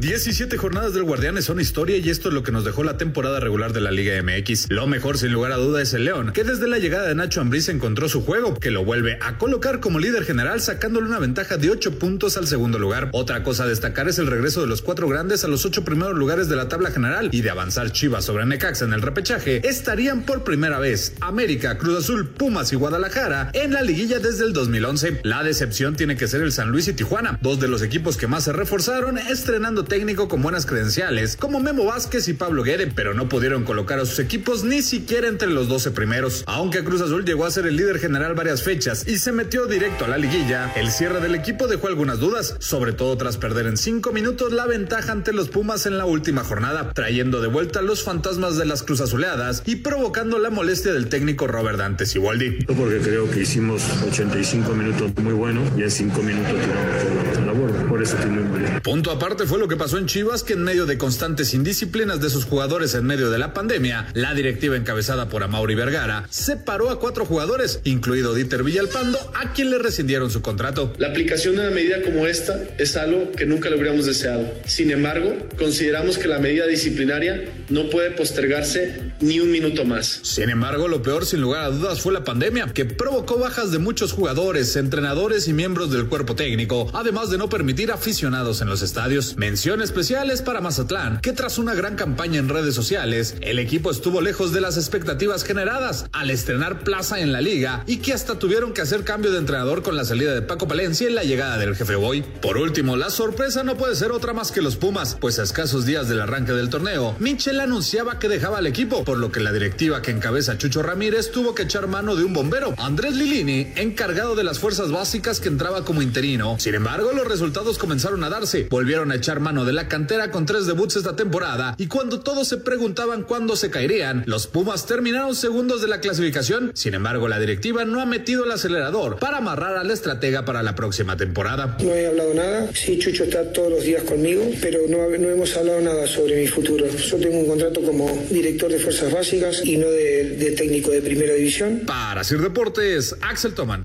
17 0.00 0.56
jornadas 0.56 0.94
del 0.94 1.04
Guardianes 1.04 1.44
son 1.44 1.60
historia 1.60 1.98
y 1.98 2.08
esto 2.08 2.28
es 2.28 2.34
lo 2.34 2.42
que 2.42 2.52
nos 2.52 2.64
dejó 2.64 2.82
la 2.84 2.96
temporada 2.96 3.38
regular 3.38 3.74
de 3.74 3.82
la 3.82 3.90
Liga 3.90 4.14
MX. 4.22 4.70
Lo 4.70 4.86
mejor 4.86 5.18
sin 5.18 5.30
lugar 5.30 5.52
a 5.52 5.56
duda 5.56 5.82
es 5.82 5.92
el 5.92 6.06
León, 6.06 6.32
que 6.32 6.42
desde 6.42 6.68
la 6.68 6.78
llegada 6.78 7.06
de 7.06 7.14
Nacho 7.14 7.42
Ambriz 7.42 7.68
encontró 7.68 8.08
su 8.08 8.24
juego, 8.24 8.58
que 8.58 8.70
lo 8.70 8.82
vuelve 8.82 9.18
a 9.20 9.36
colocar 9.36 9.78
como 9.80 9.98
líder 9.98 10.24
general 10.24 10.62
sacándole 10.62 11.06
una 11.06 11.18
ventaja 11.18 11.58
de 11.58 11.68
8 11.68 11.98
puntos 11.98 12.38
al 12.38 12.46
segundo 12.46 12.78
lugar. 12.78 13.10
Otra 13.12 13.42
cosa 13.42 13.64
a 13.64 13.66
destacar 13.66 14.08
es 14.08 14.18
el 14.18 14.28
regreso 14.28 14.62
de 14.62 14.68
los 14.68 14.80
cuatro 14.80 15.06
grandes 15.06 15.44
a 15.44 15.48
los 15.48 15.66
ocho 15.66 15.84
primeros 15.84 16.16
lugares 16.16 16.48
de 16.48 16.56
la 16.56 16.70
tabla 16.70 16.92
general 16.92 17.28
y 17.30 17.42
de 17.42 17.50
avanzar 17.50 17.92
Chivas 17.92 18.24
sobre 18.24 18.46
Necaxa 18.46 18.86
en 18.86 18.94
el 18.94 19.02
repechaje, 19.02 19.68
estarían 19.68 20.22
por 20.22 20.44
primera 20.44 20.78
vez 20.78 21.12
América, 21.20 21.76
Cruz 21.76 21.98
Azul, 21.98 22.26
Pumas 22.26 22.72
y 22.72 22.76
Guadalajara 22.76 23.50
en 23.52 23.74
la 23.74 23.82
liguilla 23.82 24.18
desde 24.18 24.46
el 24.46 24.54
2011. 24.54 25.20
La 25.24 25.42
decepción 25.42 25.94
tiene 25.94 26.16
que 26.16 26.26
ser 26.26 26.40
el 26.40 26.52
San 26.52 26.70
Luis 26.70 26.88
y 26.88 26.94
Tijuana, 26.94 27.38
dos 27.42 27.60
de 27.60 27.68
los 27.68 27.82
equipos 27.82 28.16
que 28.16 28.28
más 28.28 28.44
se 28.44 28.54
reforzaron 28.54 29.18
estrenando 29.18 29.89
técnico 29.90 30.28
con 30.28 30.40
buenas 30.40 30.66
credenciales, 30.66 31.36
como 31.36 31.58
Memo 31.58 31.84
Vázquez 31.84 32.28
y 32.28 32.32
Pablo 32.32 32.62
Guede, 32.62 32.86
pero 32.86 33.12
no 33.12 33.28
pudieron 33.28 33.64
colocar 33.64 33.98
a 33.98 34.06
sus 34.06 34.20
equipos 34.20 34.62
ni 34.62 34.82
siquiera 34.82 35.26
entre 35.26 35.48
los 35.48 35.68
12 35.68 35.90
primeros. 35.90 36.44
Aunque 36.46 36.84
Cruz 36.84 37.00
Azul 37.00 37.24
llegó 37.24 37.44
a 37.44 37.50
ser 37.50 37.66
el 37.66 37.76
líder 37.76 37.98
general 37.98 38.34
varias 38.34 38.62
fechas 38.62 39.06
y 39.08 39.18
se 39.18 39.32
metió 39.32 39.66
directo 39.66 40.04
a 40.04 40.08
la 40.08 40.16
liguilla, 40.16 40.72
el 40.76 40.92
cierre 40.92 41.20
del 41.20 41.34
equipo 41.34 41.66
dejó 41.66 41.88
algunas 41.88 42.20
dudas, 42.20 42.54
sobre 42.60 42.92
todo 42.92 43.16
tras 43.16 43.36
perder 43.36 43.66
en 43.66 43.76
cinco 43.76 44.12
minutos 44.12 44.52
la 44.52 44.64
ventaja 44.64 45.10
ante 45.10 45.32
los 45.32 45.48
Pumas 45.48 45.84
en 45.86 45.98
la 45.98 46.04
última 46.04 46.44
jornada, 46.44 46.92
trayendo 46.92 47.40
de 47.40 47.48
vuelta 47.48 47.82
los 47.82 48.04
fantasmas 48.04 48.56
de 48.56 48.66
las 48.66 48.84
Cruz 48.84 49.00
Azuleadas 49.00 49.64
y 49.66 49.76
provocando 49.76 50.38
la 50.38 50.50
molestia 50.50 50.92
del 50.92 51.08
técnico 51.08 51.48
Robert 51.48 51.78
Dante 51.78 52.06
Siboldi. 52.06 52.64
Porque 52.66 52.98
creo 52.98 53.28
que 53.28 53.40
hicimos 53.40 53.82
85 54.06 54.72
minutos 54.72 55.10
muy 55.20 55.32
buenos 55.32 55.68
y 55.76 55.82
en 55.82 55.90
5 55.90 56.22
minutos 56.22 56.52
tiramos 56.52 57.46
la 57.46 57.52
borda. 57.52 57.88
Por 57.88 58.00
eso 58.00 58.14
estoy 58.14 58.30
muy 58.30 58.80
Punto 58.82 59.10
aparte 59.10 59.46
fue 59.46 59.58
lo 59.58 59.66
que 59.66 59.79
pasó 59.80 59.96
en 59.96 60.04
Chivas, 60.04 60.42
que 60.42 60.52
en 60.52 60.62
medio 60.62 60.84
de 60.84 60.98
constantes 60.98 61.54
indisciplinas 61.54 62.20
de 62.20 62.28
sus 62.28 62.44
jugadores 62.44 62.94
en 62.94 63.06
medio 63.06 63.30
de 63.30 63.38
la 63.38 63.54
pandemia, 63.54 64.08
la 64.12 64.34
directiva 64.34 64.76
encabezada 64.76 65.30
por 65.30 65.42
Amauri 65.42 65.74
Vergara 65.74 66.26
separó 66.28 66.90
a 66.90 67.00
cuatro 67.00 67.24
jugadores, 67.24 67.80
incluido 67.84 68.34
Dieter 68.34 68.62
Villalpando, 68.62 69.18
a 69.34 69.54
quien 69.54 69.70
le 69.70 69.78
rescindieron 69.78 70.30
su 70.30 70.42
contrato. 70.42 70.92
La 70.98 71.08
aplicación 71.08 71.56
de 71.56 71.62
una 71.62 71.70
medida 71.70 72.02
como 72.02 72.26
esta 72.26 72.62
es 72.76 72.94
algo 72.98 73.32
que 73.32 73.46
nunca 73.46 73.70
le 73.70 73.76
hubiéramos 73.76 74.04
deseado. 74.04 74.52
Sin 74.66 74.90
embargo, 74.90 75.34
consideramos 75.56 76.18
que 76.18 76.28
la 76.28 76.40
medida 76.40 76.66
disciplinaria 76.66 77.42
no 77.70 77.88
puede 77.88 78.10
postergarse 78.10 79.14
ni 79.22 79.40
un 79.40 79.50
minuto 79.50 79.86
más. 79.86 80.20
Sin 80.22 80.50
embargo, 80.50 80.88
lo 80.88 81.00
peor 81.00 81.24
sin 81.24 81.40
lugar 81.40 81.64
a 81.64 81.70
dudas 81.70 82.02
fue 82.02 82.12
la 82.12 82.24
pandemia, 82.24 82.66
que 82.74 82.84
provocó 82.84 83.38
bajas 83.38 83.72
de 83.72 83.78
muchos 83.78 84.12
jugadores, 84.12 84.76
entrenadores 84.76 85.48
y 85.48 85.54
miembros 85.54 85.90
del 85.90 86.04
cuerpo 86.04 86.34
técnico, 86.34 86.90
además 86.92 87.30
de 87.30 87.38
no 87.38 87.48
permitir 87.48 87.92
aficionados 87.92 88.60
en 88.60 88.68
los 88.68 88.82
estadios. 88.82 89.38
Mención 89.38 89.69
especiales 89.78 90.42
para 90.42 90.60
Mazatlán, 90.60 91.20
que 91.20 91.32
tras 91.32 91.58
una 91.58 91.74
gran 91.74 91.94
campaña 91.94 92.40
en 92.40 92.48
redes 92.48 92.74
sociales, 92.74 93.36
el 93.40 93.60
equipo 93.60 93.92
estuvo 93.92 94.20
lejos 94.20 94.52
de 94.52 94.60
las 94.60 94.76
expectativas 94.76 95.44
generadas 95.44 96.06
al 96.12 96.30
estrenar 96.30 96.80
plaza 96.82 97.20
en 97.20 97.32
la 97.32 97.40
liga 97.40 97.84
y 97.86 97.98
que 97.98 98.12
hasta 98.12 98.40
tuvieron 98.40 98.72
que 98.72 98.80
hacer 98.80 99.04
cambio 99.04 99.30
de 99.30 99.38
entrenador 99.38 99.84
con 99.84 99.96
la 99.96 100.04
salida 100.04 100.34
de 100.34 100.42
Paco 100.42 100.66
Palencia 100.66 101.08
y 101.08 101.12
la 101.12 101.22
llegada 101.22 101.56
del 101.56 101.76
jefe 101.76 101.94
Boy. 101.94 102.22
Por 102.42 102.58
último, 102.58 102.96
la 102.96 103.10
sorpresa 103.10 103.62
no 103.62 103.76
puede 103.76 103.94
ser 103.94 104.10
otra 104.10 104.32
más 104.32 104.50
que 104.50 104.60
los 104.60 104.74
Pumas, 104.74 105.16
pues 105.20 105.38
a 105.38 105.44
escasos 105.44 105.86
días 105.86 106.08
del 106.08 106.20
arranque 106.20 106.52
del 106.52 106.68
torneo, 106.68 107.14
Michel 107.20 107.60
anunciaba 107.60 108.18
que 108.18 108.28
dejaba 108.28 108.58
el 108.58 108.66
equipo, 108.66 109.04
por 109.04 109.18
lo 109.18 109.30
que 109.30 109.38
la 109.38 109.52
directiva 109.52 110.02
que 110.02 110.10
encabeza 110.10 110.58
Chucho 110.58 110.82
Ramírez 110.82 111.30
tuvo 111.30 111.54
que 111.54 111.62
echar 111.62 111.86
mano 111.86 112.16
de 112.16 112.24
un 112.24 112.32
bombero, 112.32 112.74
Andrés 112.76 113.14
Lilini, 113.14 113.72
encargado 113.76 114.34
de 114.34 114.42
las 114.42 114.58
fuerzas 114.58 114.90
básicas 114.90 115.38
que 115.38 115.48
entraba 115.48 115.84
como 115.84 116.02
interino. 116.02 116.56
Sin 116.58 116.74
embargo, 116.74 117.12
los 117.12 117.28
resultados 117.28 117.78
comenzaron 117.78 118.24
a 118.24 118.30
darse. 118.30 118.66
Volvieron 118.70 119.12
a 119.12 119.16
echar 119.16 119.40
mano 119.40 119.59
de 119.64 119.72
la 119.72 119.88
cantera 119.88 120.30
con 120.30 120.46
tres 120.46 120.66
debuts 120.66 120.96
esta 120.96 121.16
temporada 121.16 121.74
y 121.78 121.86
cuando 121.86 122.20
todos 122.20 122.48
se 122.48 122.56
preguntaban 122.58 123.22
cuándo 123.22 123.56
se 123.56 123.70
caerían, 123.70 124.24
los 124.26 124.46
Pumas 124.46 124.86
terminaron 124.86 125.34
segundos 125.34 125.80
de 125.82 125.88
la 125.88 126.00
clasificación. 126.00 126.72
Sin 126.74 126.94
embargo, 126.94 127.28
la 127.28 127.38
directiva 127.38 127.84
no 127.84 128.00
ha 128.00 128.06
metido 128.06 128.44
el 128.44 128.52
acelerador 128.52 129.18
para 129.18 129.38
amarrar 129.38 129.76
a 129.76 129.84
la 129.84 129.92
estratega 129.92 130.44
para 130.44 130.62
la 130.62 130.74
próxima 130.74 131.16
temporada. 131.16 131.76
No 131.80 131.94
he 131.94 132.06
hablado 132.06 132.34
nada. 132.34 132.68
Sí, 132.74 132.98
Chucho 132.98 133.24
está 133.24 133.52
todos 133.52 133.70
los 133.70 133.84
días 133.84 134.02
conmigo, 134.04 134.42
pero 134.60 134.80
no, 134.88 135.08
no 135.16 135.28
hemos 135.28 135.56
hablado 135.56 135.80
nada 135.80 136.06
sobre 136.06 136.40
mi 136.40 136.46
futuro. 136.46 136.86
Yo 136.88 137.16
tengo 137.18 137.38
un 137.38 137.46
contrato 137.46 137.80
como 137.82 138.10
director 138.30 138.70
de 138.70 138.78
fuerzas 138.78 139.12
básicas 139.12 139.64
y 139.64 139.76
no 139.76 139.88
de, 139.88 140.36
de 140.36 140.50
técnico 140.52 140.90
de 140.90 141.02
primera 141.02 141.34
división. 141.34 141.82
Para 141.86 142.24
Sir 142.24 142.40
Deportes, 142.40 143.14
Axel 143.20 143.54
Toman. 143.54 143.84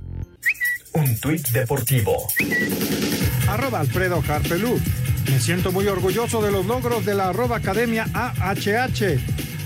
Un 0.94 1.20
tuit 1.20 1.48
deportivo. 1.50 2.28
Arroba 3.48 3.82
Alfredo 3.82 4.24
Harpelú. 4.28 4.80
Me 5.30 5.40
siento 5.40 5.72
muy 5.72 5.88
orgulloso 5.88 6.42
de 6.42 6.52
los 6.52 6.66
logros 6.66 7.06
de 7.06 7.16
la 7.16 7.30
arroba 7.30 7.58
Academia 7.58 8.06
AHH, 8.14 9.20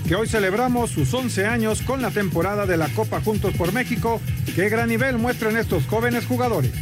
que 0.06 0.14
hoy 0.14 0.26
celebramos 0.26 0.90
sus 0.90 1.12
11 1.12 1.46
años 1.46 1.82
con 1.82 2.02
la 2.02 2.10
temporada 2.10 2.66
de 2.66 2.76
la 2.76 2.88
Copa 2.88 3.20
Juntos 3.20 3.54
por 3.54 3.72
México. 3.72 4.20
Qué 4.54 4.68
gran 4.68 4.88
nivel 4.88 5.18
muestran 5.18 5.56
estos 5.56 5.86
jóvenes 5.86 6.26
jugadores. 6.26 6.72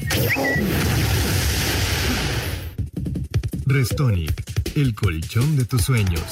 Restonic, 3.66 4.43
el 4.76 4.95
colchón 4.95 5.57
de 5.57 5.64
tus 5.64 5.83
sueños. 5.83 6.22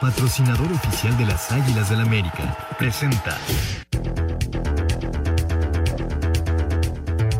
Patrocinador 0.00 0.70
oficial 0.72 1.16
de 1.16 1.26
las 1.26 1.50
Águilas 1.50 1.90
del 1.90 2.00
América. 2.00 2.56
Presenta. 2.78 3.38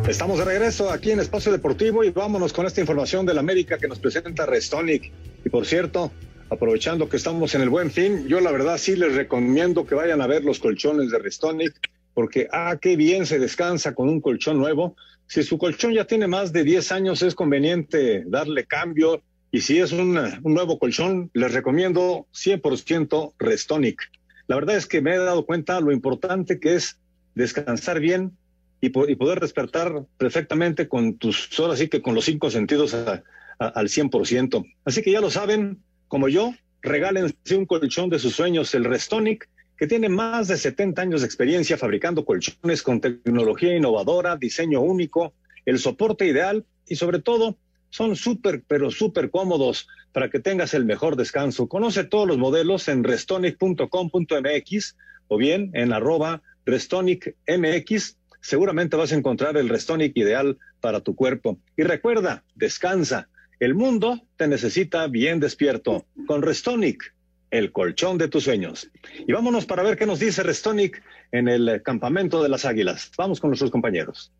Estamos 0.07 0.37
de 0.37 0.45
regreso 0.45 0.91
aquí 0.91 1.09
en 1.09 1.19
Espacio 1.19 1.51
Deportivo 1.51 2.03
y 2.03 2.11
vámonos 2.11 2.53
con 2.53 2.67
esta 2.67 2.79
información 2.79 3.25
del 3.25 3.39
América 3.39 3.79
que 3.79 3.87
nos 3.87 3.97
presenta 3.97 4.45
Restonic. 4.45 5.11
Y 5.43 5.49
por 5.49 5.65
cierto, 5.65 6.11
aprovechando 6.51 7.09
que 7.09 7.17
estamos 7.17 7.55
en 7.55 7.63
el 7.63 7.69
buen 7.69 7.89
fin, 7.89 8.27
yo 8.27 8.39
la 8.39 8.51
verdad 8.51 8.77
sí 8.77 8.95
les 8.95 9.15
recomiendo 9.15 9.87
que 9.87 9.95
vayan 9.95 10.21
a 10.21 10.27
ver 10.27 10.45
los 10.45 10.59
colchones 10.59 11.09
de 11.09 11.17
Restonic, 11.17 11.73
porque 12.13 12.47
ah, 12.51 12.77
qué 12.79 12.95
bien 12.95 13.25
se 13.25 13.39
descansa 13.39 13.95
con 13.95 14.07
un 14.07 14.21
colchón 14.21 14.59
nuevo. 14.59 14.95
Si 15.25 15.41
su 15.41 15.57
colchón 15.57 15.93
ya 15.95 16.05
tiene 16.05 16.27
más 16.27 16.53
de 16.53 16.63
10 16.63 16.91
años, 16.91 17.23
es 17.23 17.33
conveniente 17.33 18.25
darle 18.27 18.65
cambio. 18.65 19.23
Y 19.51 19.61
si 19.61 19.79
es 19.79 19.91
un, 19.91 20.19
un 20.19 20.53
nuevo 20.53 20.77
colchón, 20.77 21.31
les 21.33 21.51
recomiendo 21.51 22.27
100% 22.31 23.33
Restonic. 23.39 24.03
La 24.45 24.55
verdad 24.55 24.77
es 24.77 24.85
que 24.85 25.01
me 25.01 25.15
he 25.15 25.17
dado 25.17 25.47
cuenta 25.47 25.81
lo 25.81 25.91
importante 25.91 26.59
que 26.59 26.75
es 26.75 26.99
descansar 27.33 27.99
bien 27.99 28.33
y, 28.85 29.15
poder 29.15 29.39
despertar 29.39 30.05
perfectamente 30.17 30.87
con 30.87 31.17
tus, 31.17 31.49
ahora 31.59 31.75
sí 31.75 31.87
que 31.87 32.01
con 32.01 32.15
los 32.15 32.25
cinco 32.25 32.49
sentidos 32.49 32.93
a, 32.93 33.23
a, 33.59 33.67
al 33.67 33.87
100%. 33.87 34.65
Así 34.85 35.01
que 35.01 35.11
ya 35.11 35.21
lo 35.21 35.29
saben, 35.29 35.79
como 36.07 36.27
yo, 36.27 36.53
regálense 36.81 37.55
un 37.55 37.65
colchón 37.65 38.09
de 38.09 38.19
sus 38.19 38.35
sueños, 38.35 38.73
el 38.75 38.85
Restonic, 38.85 39.49
que 39.77 39.87
tiene 39.87 40.09
más 40.09 40.47
de 40.47 40.57
70 40.57 41.01
años 41.01 41.21
de 41.21 41.27
experiencia 41.27 41.77
fabricando 41.77 42.23
colchones 42.23 42.81
con 42.81 43.01
tecnología 43.01 43.75
innovadora, 43.75 44.37
diseño 44.37 44.81
único, 44.81 45.33
el 45.65 45.79
soporte 45.79 46.25
ideal 46.25 46.65
y 46.87 46.95
sobre 46.95 47.19
todo 47.19 47.57
son 47.89 48.15
súper, 48.15 48.63
pero 48.67 48.91
súper 48.91 49.29
cómodos 49.29 49.87
para 50.11 50.29
que 50.29 50.39
tengas 50.39 50.73
el 50.73 50.85
mejor 50.85 51.15
descanso. 51.15 51.67
Conoce 51.67 52.03
todos 52.03 52.27
los 52.27 52.37
modelos 52.37 52.87
en 52.87 53.03
restonic.com.mx 53.03 54.97
o 55.27 55.37
bien 55.37 55.71
en 55.73 55.91
arroba 55.93 56.41
restonicmx 56.65 58.17
seguramente 58.45 58.95
vas 58.95 59.11
a 59.11 59.15
encontrar 59.15 59.57
el 59.57 59.69
Restonic 59.69 60.15
ideal 60.15 60.57
para 60.79 61.01
tu 61.01 61.15
cuerpo. 61.15 61.57
Y 61.75 61.83
recuerda, 61.83 62.43
descansa. 62.53 63.27
El 63.59 63.73
mundo 63.73 64.21
te 64.37 64.47
necesita 64.47 65.07
bien 65.07 65.39
despierto. 65.39 66.05
Con 66.27 66.43
Restonic, 66.43 67.15
el 67.49 67.71
colchón 67.71 68.19
de 68.19 68.27
tus 68.27 68.43
sueños. 68.43 68.91
Y 69.27 69.33
vámonos 69.33 69.65
para 69.65 69.81
ver 69.81 69.97
qué 69.97 70.05
nos 70.05 70.19
dice 70.19 70.43
Restonic 70.43 71.01
en 71.31 71.47
el 71.47 71.81
campamento 71.83 72.43
de 72.43 72.49
las 72.49 72.65
águilas. 72.65 73.11
Vamos 73.17 73.39
con 73.39 73.49
nuestros 73.49 73.71
compañeros. 73.71 74.31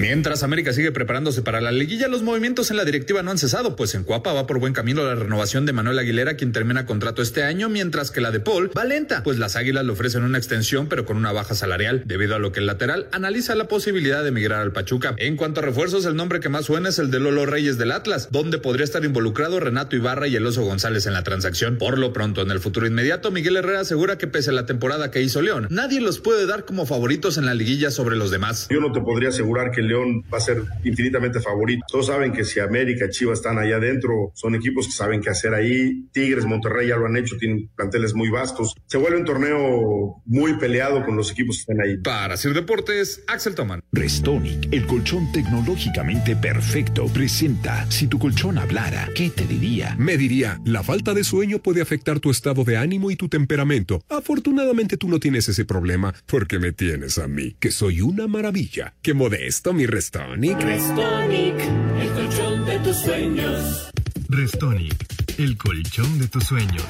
Mientras 0.00 0.42
América 0.42 0.72
sigue 0.72 0.92
preparándose 0.92 1.42
para 1.42 1.60
la 1.60 1.70
liguilla, 1.70 2.08
los 2.08 2.22
movimientos 2.22 2.70
en 2.70 2.78
la 2.78 2.86
directiva 2.86 3.22
no 3.22 3.32
han 3.32 3.36
cesado, 3.36 3.76
pues 3.76 3.94
en 3.94 4.02
Cuapa 4.02 4.32
va 4.32 4.46
por 4.46 4.58
buen 4.58 4.72
camino 4.72 5.04
la 5.04 5.14
renovación 5.14 5.66
de 5.66 5.74
Manuel 5.74 5.98
Aguilera, 5.98 6.36
quien 6.36 6.52
termina 6.52 6.86
contrato 6.86 7.20
este 7.20 7.42
año, 7.42 7.68
mientras 7.68 8.10
que 8.10 8.22
la 8.22 8.30
de 8.30 8.40
Paul 8.40 8.70
va 8.74 8.86
lenta, 8.86 9.22
pues 9.22 9.38
las 9.38 9.56
Águilas 9.56 9.84
le 9.84 9.92
ofrecen 9.92 10.22
una 10.22 10.38
extensión, 10.38 10.86
pero 10.88 11.04
con 11.04 11.18
una 11.18 11.32
baja 11.32 11.54
salarial, 11.54 12.04
debido 12.06 12.34
a 12.34 12.38
lo 12.38 12.50
que 12.50 12.60
el 12.60 12.66
lateral 12.66 13.08
analiza 13.12 13.54
la 13.54 13.68
posibilidad 13.68 14.22
de 14.22 14.30
emigrar 14.30 14.62
al 14.62 14.72
Pachuca. 14.72 15.14
En 15.18 15.36
cuanto 15.36 15.60
a 15.60 15.64
refuerzos, 15.64 16.06
el 16.06 16.16
nombre 16.16 16.40
que 16.40 16.48
más 16.48 16.64
suena 16.64 16.88
es 16.88 16.98
el 16.98 17.10
de 17.10 17.20
Lolo 17.20 17.44
Reyes 17.44 17.76
del 17.76 17.92
Atlas, 17.92 18.28
donde 18.30 18.56
podría 18.56 18.84
estar 18.84 19.04
involucrado 19.04 19.60
Renato 19.60 19.96
Ibarra 19.96 20.28
y 20.28 20.36
el 20.36 20.46
Oso 20.46 20.62
González 20.62 21.04
en 21.04 21.12
la 21.12 21.24
transacción. 21.24 21.76
Por 21.76 21.98
lo 21.98 22.14
pronto, 22.14 22.40
en 22.40 22.50
el 22.50 22.60
futuro 22.60 22.86
inmediato, 22.86 23.30
Miguel 23.30 23.58
Herrera 23.58 23.80
asegura 23.80 24.16
que 24.16 24.28
pese 24.28 24.48
a 24.48 24.54
la 24.54 24.64
temporada 24.64 25.10
que 25.10 25.20
hizo 25.20 25.42
León, 25.42 25.66
nadie 25.68 26.00
los 26.00 26.20
puede 26.20 26.46
dar 26.46 26.64
como 26.64 26.86
favoritos 26.86 27.36
en 27.36 27.44
la 27.44 27.52
liguilla 27.52 27.90
sobre 27.90 28.16
los 28.16 28.30
demás. 28.30 28.66
Yo 28.70 28.80
no 28.80 28.92
te 28.92 29.02
podría 29.02 29.28
asegurar 29.28 29.72
que 29.72 29.89
León 29.90 30.24
va 30.32 30.38
a 30.38 30.40
ser 30.40 30.62
infinitamente 30.84 31.40
favorito. 31.40 31.84
Todos 31.90 32.06
saben 32.06 32.32
que 32.32 32.44
si 32.44 32.60
América 32.60 33.06
y 33.06 33.10
Chivas 33.10 33.38
están 33.38 33.58
allá 33.58 33.76
adentro, 33.76 34.32
son 34.34 34.54
equipos 34.54 34.86
que 34.86 34.92
saben 34.92 35.20
qué 35.20 35.30
hacer 35.30 35.54
ahí. 35.54 36.06
Tigres, 36.12 36.44
Monterrey 36.44 36.88
ya 36.88 36.96
lo 36.96 37.06
han 37.06 37.16
hecho, 37.16 37.36
tienen 37.36 37.68
planteles 37.74 38.14
muy 38.14 38.30
vastos. 38.30 38.74
Se 38.86 38.96
vuelve 38.96 39.18
un 39.18 39.24
torneo 39.24 40.22
muy 40.24 40.54
peleado 40.58 41.04
con 41.04 41.16
los 41.16 41.30
equipos 41.30 41.56
que 41.56 41.72
están 41.72 41.80
ahí. 41.86 41.98
Para 41.98 42.36
Sir 42.36 42.54
Deportes, 42.54 43.22
Axel 43.26 43.54
Toman. 43.54 43.82
Restonic, 43.92 44.68
el 44.72 44.86
colchón 44.86 45.30
tecnológicamente 45.32 46.36
perfecto, 46.36 47.06
presenta. 47.06 47.90
Si 47.90 48.06
tu 48.06 48.18
colchón 48.18 48.58
hablara, 48.58 49.08
¿qué 49.14 49.30
te 49.30 49.44
diría? 49.44 49.96
Me 49.98 50.16
diría, 50.16 50.60
la 50.64 50.82
falta 50.82 51.14
de 51.14 51.24
sueño 51.24 51.58
puede 51.58 51.82
afectar 51.82 52.20
tu 52.20 52.30
estado 52.30 52.64
de 52.64 52.76
ánimo 52.76 53.10
y 53.10 53.16
tu 53.16 53.28
temperamento. 53.28 54.02
Afortunadamente 54.08 54.96
tú 54.96 55.08
no 55.08 55.18
tienes 55.18 55.48
ese 55.48 55.64
problema, 55.64 56.14
porque 56.26 56.58
me 56.58 56.72
tienes 56.72 57.18
a 57.18 57.28
mí, 57.28 57.56
que 57.58 57.70
soy 57.70 58.00
una 58.00 58.26
maravilla. 58.26 58.94
Qué 59.02 59.14
modesto 59.14 59.72
mi 59.80 59.86
Restonic. 59.86 60.60
Restonic, 60.60 61.56
el 62.02 62.12
colchón 62.12 62.66
de 62.66 62.78
tus 62.80 62.96
sueños. 62.98 63.90
Restonic, 64.28 64.94
el 65.38 65.56
colchón 65.56 66.18
de 66.18 66.28
tus 66.28 66.44
sueños. 66.44 66.84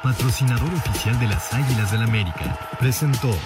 Patrocinador 0.00 0.72
oficial 0.72 1.18
de 1.18 1.26
las 1.26 1.52
Águilas 1.52 1.90
del 1.90 2.02
América. 2.02 2.76
Presentó. 2.78 3.36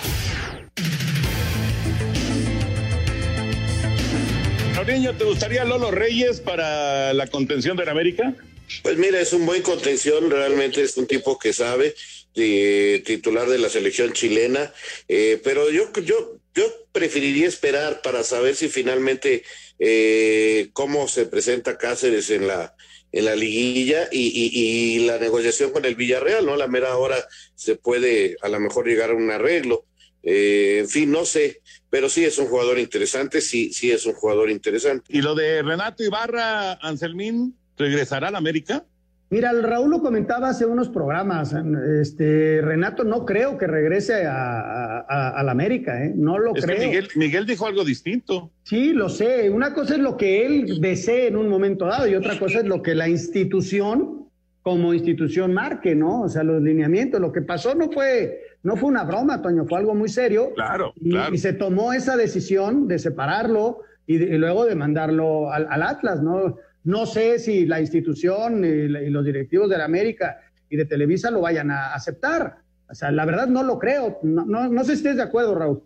Niño, 4.86 5.14
¿te 5.14 5.24
gustaría 5.24 5.64
Lolo 5.64 5.92
Reyes 5.92 6.40
para 6.40 7.14
la 7.14 7.28
contención 7.28 7.76
de 7.76 7.86
la 7.86 7.92
América? 7.92 8.34
Pues 8.82 8.98
mira, 8.98 9.20
es 9.20 9.32
un 9.32 9.46
buen 9.46 9.62
contención, 9.62 10.28
realmente 10.30 10.82
es 10.82 10.96
un 10.96 11.06
tipo 11.06 11.38
que 11.38 11.52
sabe, 11.52 11.94
titular 12.34 13.48
de 13.48 13.58
la 13.58 13.68
selección 13.68 14.12
chilena, 14.12 14.72
eh, 15.06 15.40
pero 15.44 15.70
yo, 15.70 15.92
yo, 16.04 16.39
yo 16.54 16.64
preferiría 16.92 17.46
esperar 17.46 18.02
para 18.02 18.22
saber 18.22 18.56
si 18.56 18.68
finalmente 18.68 19.44
eh, 19.78 20.70
cómo 20.72 21.08
se 21.08 21.26
presenta 21.26 21.78
Cáceres 21.78 22.30
en 22.30 22.46
la 22.46 22.74
en 23.12 23.24
la 23.24 23.34
liguilla 23.34 24.08
y, 24.12 25.06
la 25.06 25.18
negociación 25.18 25.72
con 25.72 25.84
el 25.84 25.96
Villarreal, 25.96 26.46
¿no? 26.46 26.56
La 26.56 26.68
mera 26.68 26.96
hora 26.96 27.16
se 27.54 27.74
puede 27.74 28.36
a 28.40 28.48
lo 28.48 28.60
mejor 28.60 28.86
llegar 28.86 29.10
a 29.10 29.14
un 29.14 29.30
arreglo. 29.30 29.84
Eh, 30.22 30.78
en 30.80 30.88
fin, 30.88 31.10
no 31.10 31.24
sé, 31.24 31.60
pero 31.88 32.08
sí 32.08 32.24
es 32.24 32.38
un 32.38 32.46
jugador 32.46 32.78
interesante, 32.78 33.40
sí, 33.40 33.72
sí 33.72 33.90
es 33.90 34.06
un 34.06 34.12
jugador 34.12 34.50
interesante. 34.50 35.06
¿Y 35.08 35.22
lo 35.22 35.34
de 35.34 35.62
Renato 35.62 36.04
Ibarra, 36.04 36.74
Anselmín, 36.74 37.56
regresará 37.76 38.28
a 38.28 38.30
la 38.30 38.38
América? 38.38 38.84
Mira, 39.30 39.50
el 39.52 39.62
Raúl 39.62 39.92
lo 39.92 40.02
comentaba 40.02 40.48
hace 40.48 40.66
unos 40.66 40.88
programas. 40.88 41.54
Este 42.00 42.60
Renato 42.62 43.04
no 43.04 43.24
creo 43.24 43.56
que 43.56 43.68
regrese 43.68 44.26
a, 44.26 45.40
la 45.44 45.52
América, 45.52 46.04
¿eh? 46.04 46.12
No 46.16 46.36
lo 46.36 46.52
creo. 46.52 46.80
Miguel, 46.80 47.08
Miguel, 47.14 47.46
dijo 47.46 47.64
algo 47.64 47.84
distinto. 47.84 48.50
Sí, 48.64 48.92
lo 48.92 49.08
sé. 49.08 49.48
Una 49.48 49.72
cosa 49.72 49.94
es 49.94 50.00
lo 50.00 50.16
que 50.16 50.44
él 50.44 50.80
desee 50.80 51.28
en 51.28 51.36
un 51.36 51.48
momento 51.48 51.86
dado 51.86 52.08
y 52.08 52.16
otra 52.16 52.36
cosa 52.40 52.58
es 52.58 52.64
lo 52.64 52.82
que 52.82 52.96
la 52.96 53.08
institución, 53.08 54.26
como 54.62 54.92
institución, 54.92 55.54
marque, 55.54 55.94
¿no? 55.94 56.22
O 56.22 56.28
sea, 56.28 56.42
los 56.42 56.60
lineamientos. 56.60 57.20
Lo 57.20 57.30
que 57.30 57.42
pasó 57.42 57.76
no 57.76 57.88
fue, 57.92 58.40
no 58.64 58.74
fue 58.74 58.88
una 58.88 59.04
broma, 59.04 59.40
Toño, 59.40 59.64
fue 59.64 59.78
algo 59.78 59.94
muy 59.94 60.08
serio. 60.08 60.52
Claro, 60.56 60.92
y, 60.96 61.10
claro. 61.10 61.32
y 61.32 61.38
se 61.38 61.52
tomó 61.52 61.92
esa 61.92 62.16
decisión 62.16 62.88
de 62.88 62.98
separarlo 62.98 63.82
y, 64.08 64.18
luego 64.18 64.64
de 64.66 64.74
mandarlo 64.74 65.52
al, 65.52 65.68
al 65.70 65.84
Atlas, 65.84 66.20
¿no? 66.20 66.56
No 66.84 67.06
sé 67.06 67.38
si 67.38 67.66
la 67.66 67.80
institución 67.80 68.64
y, 68.64 68.88
los 69.10 69.24
directivos 69.24 69.68
de 69.68 69.78
la 69.78 69.84
América 69.84 70.40
y 70.68 70.76
de 70.76 70.86
Televisa 70.86 71.30
lo 71.30 71.40
vayan 71.40 71.70
a 71.70 71.94
aceptar. 71.94 72.58
O 72.88 72.94
sea, 72.94 73.10
la 73.10 73.24
verdad 73.24 73.46
no 73.46 73.62
lo 73.62 73.78
creo. 73.78 74.18
No, 74.22 74.44
no, 74.44 74.84
sé 74.84 74.92
si 74.92 74.98
estés 74.98 75.16
de 75.16 75.22
acuerdo, 75.22 75.54
Raúl. 75.54 75.82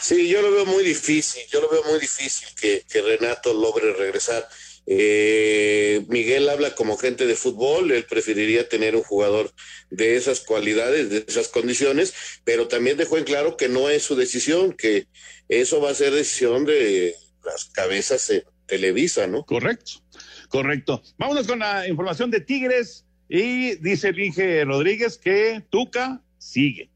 Sí, 0.00 0.28
yo 0.28 0.42
lo 0.42 0.50
veo 0.50 0.66
muy 0.66 0.82
difícil. 0.82 1.42
Yo 1.50 1.60
lo 1.60 1.70
veo 1.70 1.82
muy 1.84 2.00
difícil 2.00 2.48
que, 2.60 3.02
Renato 3.02 3.54
logre 3.54 3.92
regresar. 3.92 4.46
Eh, 4.84 6.04
Miguel 6.08 6.48
habla 6.48 6.74
como 6.74 6.96
gente 6.96 7.24
de 7.24 7.36
fútbol, 7.36 7.92
él 7.92 8.04
preferiría 8.04 8.68
tener 8.68 8.96
un 8.96 9.04
jugador 9.04 9.52
de 9.90 10.16
esas 10.16 10.40
cualidades, 10.40 11.08
de 11.08 11.24
esas 11.28 11.46
condiciones, 11.46 12.12
pero 12.42 12.66
también 12.66 12.96
dejó 12.96 13.16
en 13.16 13.22
claro 13.22 13.56
que 13.56 13.68
no 13.68 13.88
es 13.88 14.02
su 14.02 14.16
decisión, 14.16 14.72
que 14.72 15.06
eso 15.48 15.80
va 15.80 15.90
a 15.90 15.94
ser 15.94 16.12
decisión 16.12 16.64
de 16.64 17.14
las 17.44 17.66
cabezas 17.66 18.28
Televisa, 18.72 19.26
¿no? 19.26 19.44
Correcto, 19.44 20.00
correcto. 20.48 21.02
Vámonos 21.18 21.46
con 21.46 21.58
la 21.58 21.86
información 21.86 22.30
de 22.30 22.40
Tigres 22.40 23.04
y 23.28 23.74
dice 23.74 24.12
Vinge 24.12 24.64
Rodríguez 24.64 25.18
que 25.18 25.62
Tuca 25.68 26.22
sigue. 26.38 26.88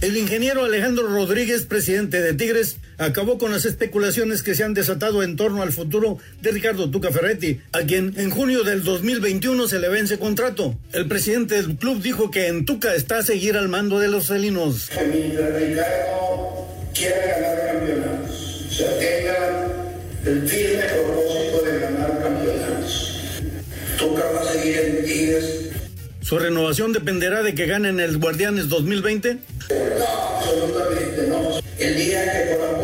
El 0.00 0.16
ingeniero 0.16 0.64
Alejandro 0.64 1.08
Rodríguez, 1.08 1.66
presidente 1.66 2.22
de 2.22 2.32
Tigres, 2.32 2.78
acabó 2.96 3.36
con 3.36 3.52
las 3.52 3.66
especulaciones 3.66 4.42
que 4.42 4.54
se 4.54 4.64
han 4.64 4.72
desatado 4.72 5.22
en 5.22 5.36
torno 5.36 5.60
al 5.60 5.72
futuro 5.72 6.16
de 6.40 6.52
Ricardo 6.52 6.90
Tuca 6.90 7.12
Ferretti, 7.12 7.60
a 7.72 7.80
quien 7.80 8.14
en 8.16 8.30
junio 8.30 8.64
del 8.64 8.82
2021 8.82 9.68
se 9.68 9.78
le 9.78 9.90
vence 9.90 10.18
contrato. 10.18 10.74
El 10.94 11.06
presidente 11.06 11.56
del 11.56 11.76
club 11.76 12.00
dijo 12.00 12.30
que 12.30 12.46
en 12.46 12.64
Tuca 12.64 12.94
está 12.94 13.18
a 13.18 13.22
seguir 13.22 13.58
al 13.58 13.68
mando 13.68 13.98
de 13.98 14.08
los 14.08 14.28
felinos. 14.28 14.88
Ricardo 14.90 16.66
quiere 16.94 17.40
ganar 17.40 17.65
se 18.76 18.84
tenga 18.84 19.66
el 20.26 20.46
firme 20.46 20.82
propósito 20.82 21.62
de 21.64 21.78
ganar 21.80 22.22
campeonatos. 22.22 23.40
Toca 23.98 24.24
va 24.32 24.40
a 24.42 24.52
seguir 24.52 24.76
en 24.76 25.04
Tigres. 25.04 25.70
¿Su 26.20 26.38
renovación 26.38 26.92
dependerá 26.92 27.42
de 27.42 27.54
que 27.54 27.64
ganen 27.66 28.00
el 28.00 28.18
Guardianes 28.18 28.68
2020? 28.68 29.34
No, 29.34 29.38
absolutamente 30.36 31.26
no. 31.28 31.60
El 31.78 31.96
día 31.96 32.32
que 32.32 32.54
por 32.56 32.75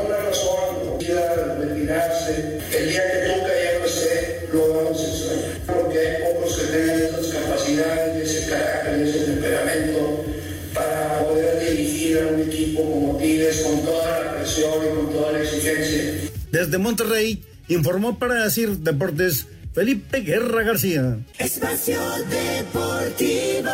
Desde 16.52 16.76
Monterrey 16.76 17.42
informó 17.68 18.18
para 18.18 18.44
decir 18.44 18.78
Deportes 18.78 19.46
Felipe 19.74 20.20
Guerra 20.20 20.62
García. 20.62 21.18
Espacio 21.38 21.98
Deportivo. 22.28 23.70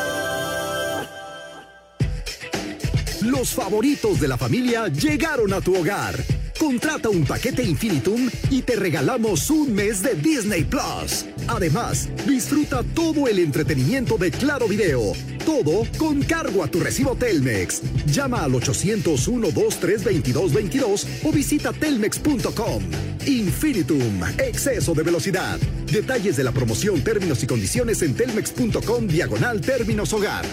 Los 3.22 3.50
favoritos 3.50 4.20
de 4.20 4.28
la 4.28 4.38
familia 4.38 4.86
llegaron 4.86 5.52
a 5.52 5.60
tu 5.60 5.76
hogar. 5.76 6.14
Contrata 6.58 7.08
un 7.08 7.24
paquete 7.24 7.62
Infinitum 7.62 8.28
y 8.50 8.62
te 8.62 8.74
regalamos 8.74 9.48
un 9.48 9.72
mes 9.72 10.02
de 10.02 10.16
Disney 10.16 10.64
Plus. 10.64 11.24
Además, 11.46 12.08
disfruta 12.26 12.82
todo 12.94 13.28
el 13.28 13.38
entretenimiento 13.38 14.18
de 14.18 14.32
Claro 14.32 14.66
Video. 14.66 15.12
Todo 15.46 15.86
con 15.98 16.20
cargo 16.22 16.64
a 16.64 16.68
tu 16.68 16.80
recibo 16.80 17.14
Telmex. 17.14 17.82
Llama 18.06 18.42
al 18.42 18.50
801-232222 18.52 21.06
o 21.24 21.32
visita 21.32 21.72
telmex.com. 21.72 22.82
Infinitum, 23.24 24.24
exceso 24.38 24.94
de 24.94 25.04
velocidad. 25.04 25.60
Detalles 25.90 26.36
de 26.36 26.44
la 26.44 26.50
promoción, 26.50 27.02
términos 27.02 27.40
y 27.42 27.46
condiciones 27.46 28.02
en 28.02 28.14
telmex.com 28.14 29.06
diagonal 29.06 29.60
términos 29.60 30.12
hogar. 30.12 30.44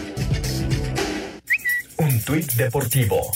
Un 1.98 2.22
tuit 2.22 2.52
deportivo 2.54 3.32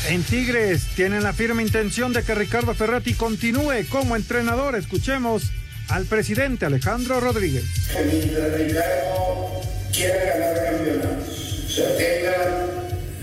En 0.07 0.23
Tigres 0.23 0.87
tienen 0.95 1.23
la 1.23 1.33
firme 1.33 1.61
intención 1.61 2.13
de 2.13 2.23
que 2.23 2.33
Ricardo 2.33 2.73
Ferretti 2.73 3.15
continúe 3.15 3.85
como 3.89 4.15
entrenador. 4.15 4.75
Escuchemos 4.75 5.51
al 5.89 6.05
presidente 6.05 6.65
Alejandro 6.65 7.19
Rodríguez. 7.19 7.65
Mientras 8.09 8.57
Ricardo 8.57 9.61
quiera 9.91 10.23
ganar 10.25 10.71
campeonatos, 10.71 11.65
o 11.65 11.69
sea, 11.69 11.97
tenga 11.97 12.65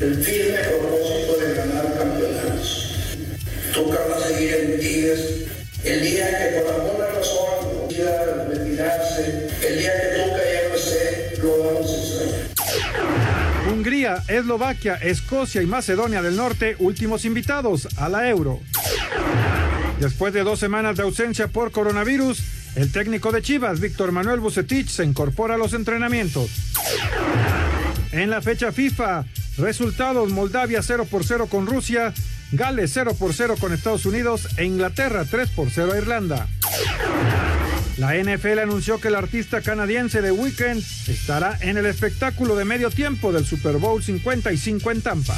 el 0.01 0.23
firme 0.23 0.59
propósito 0.59 1.37
de 1.39 1.52
Tuca 3.83 3.99
va 4.09 4.17
a 4.17 4.29
seguir 4.29 4.55
en 4.55 4.81
Tigres. 4.81 5.21
El 5.85 6.03
día 6.03 6.27
que 6.27 6.61
por 6.61 6.75
alguna 6.75 7.07
razón 7.07 7.89
quiera 7.89 8.47
retirarse, 8.49 9.49
el 9.67 9.79
día 9.79 9.93
que 10.01 10.09
Tuca 10.23 10.43
ya 10.53 10.69
no 10.69 10.75
esté, 10.75 11.43
lo 11.43 11.65
vamos 11.65 11.91
a 11.91 11.97
extrañar. 11.97 13.73
Hungría, 13.73 14.23
Eslovaquia, 14.29 14.95
Escocia 14.95 15.63
y 15.63 15.67
Macedonia 15.67 16.23
del 16.23 16.37
Norte, 16.37 16.77
últimos 16.79 17.25
invitados 17.25 17.89
a 17.97 18.09
la 18.09 18.29
Euro. 18.29 18.61
Después 19.99 20.33
de 20.33 20.43
dos 20.43 20.61
semanas 20.61 20.97
de 20.97 21.03
ausencia 21.03 21.49
por 21.49 21.73
coronavirus, 21.73 22.41
el 22.77 22.93
técnico 22.93 23.33
de 23.33 23.43
Chivas, 23.43 23.81
Víctor 23.81 24.13
Manuel 24.13 24.41
Bucetich, 24.41 24.89
se 24.89 25.05
incorpora 25.05 25.55
a 25.55 25.59
los 25.59 25.75
entrenamientos. 25.75 26.51
En 28.13 28.31
la 28.31 28.43
fecha 28.43 28.71
FIFA, 28.71 29.25
resultados 29.59 30.31
Moldavia 30.31 30.83
0 30.83 31.07
por 31.11 31.25
0 31.25 31.49
con 31.51 31.67
Rusia, 31.67 32.15
Gales 32.53 32.91
0 32.93 33.17
por 33.19 33.33
0 33.33 33.57
con 33.59 33.73
Estados 33.73 34.07
Unidos 34.07 34.47
e 34.57 34.65
Inglaterra 34.65 35.25
3 35.29 35.51
por 35.51 35.71
0 35.71 35.93
a 35.93 35.99
Irlanda. 35.99 36.49
La 37.97 38.15
NFL 38.15 38.59
anunció 38.59 39.01
que 39.01 39.09
el 39.09 39.15
artista 39.15 39.61
canadiense 39.61 40.23
de 40.23 40.33
Weekend 40.33 40.83
estará 41.09 41.59
en 41.61 41.77
el 41.77 41.87
espectáculo 41.87 42.57
de 42.57 42.65
medio 42.65 42.91
tiempo 42.91 43.33
del 43.33 43.47
Super 43.47 43.77
Bowl 43.77 44.03
55 44.03 44.91
en 44.91 45.03
Tampa. 45.03 45.37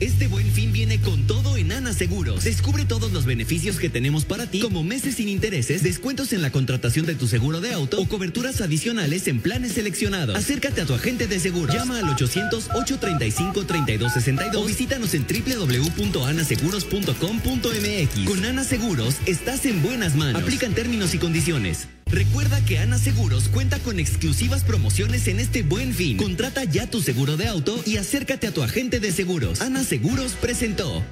Este 0.00 0.26
buen 0.28 0.50
fin 0.50 0.72
viene 0.72 0.98
con 0.98 1.26
todo 1.26 1.58
en 1.58 1.72
Ana 1.72 1.92
Seguros. 1.92 2.44
Descubre 2.44 2.86
todos 2.86 3.12
los 3.12 3.26
beneficios 3.26 3.76
que 3.76 3.90
tenemos 3.90 4.24
para 4.24 4.46
ti, 4.46 4.60
como 4.60 4.82
meses 4.82 5.16
sin 5.16 5.28
intereses, 5.28 5.82
descuentos 5.82 6.32
en 6.32 6.40
la 6.40 6.50
contratación 6.50 7.04
de 7.04 7.14
tu 7.14 7.26
seguro 7.26 7.60
de 7.60 7.74
auto 7.74 8.00
o 8.00 8.08
coberturas 8.08 8.62
adicionales 8.62 9.28
en 9.28 9.40
planes 9.40 9.72
seleccionados. 9.72 10.36
Acércate 10.36 10.80
a 10.80 10.86
tu 10.86 10.94
agente 10.94 11.26
de 11.26 11.38
seguros. 11.38 11.74
Llama 11.74 11.98
al 11.98 12.06
800-835-3262 12.16 14.56
o 14.56 14.64
visítanos 14.64 15.12
en 15.12 15.26
www.anaseguros.com.mx. 15.26 18.26
Con 18.26 18.46
Ana 18.46 18.64
Seguros 18.64 19.16
estás 19.26 19.66
en 19.66 19.82
buenas 19.82 20.16
manos. 20.16 20.40
Aplican 20.40 20.72
términos 20.72 21.14
y 21.14 21.18
condiciones. 21.18 21.88
Recuerda 22.12 22.64
que 22.64 22.78
Ana 22.78 22.98
Seguros 22.98 23.48
cuenta 23.48 23.78
con 23.78 24.00
exclusivas 24.00 24.64
promociones 24.64 25.28
en 25.28 25.38
este 25.38 25.62
buen 25.62 25.94
fin. 25.94 26.16
Contrata 26.16 26.64
ya 26.64 26.90
tu 26.90 27.00
seguro 27.00 27.36
de 27.36 27.46
auto 27.46 27.80
y 27.86 27.98
acércate 27.98 28.48
a 28.48 28.52
tu 28.52 28.64
agente 28.64 28.98
de 28.98 29.12
seguros. 29.12 29.60
Ana 29.60 29.84
Seguros 29.84 30.32
presentó. 30.32 31.04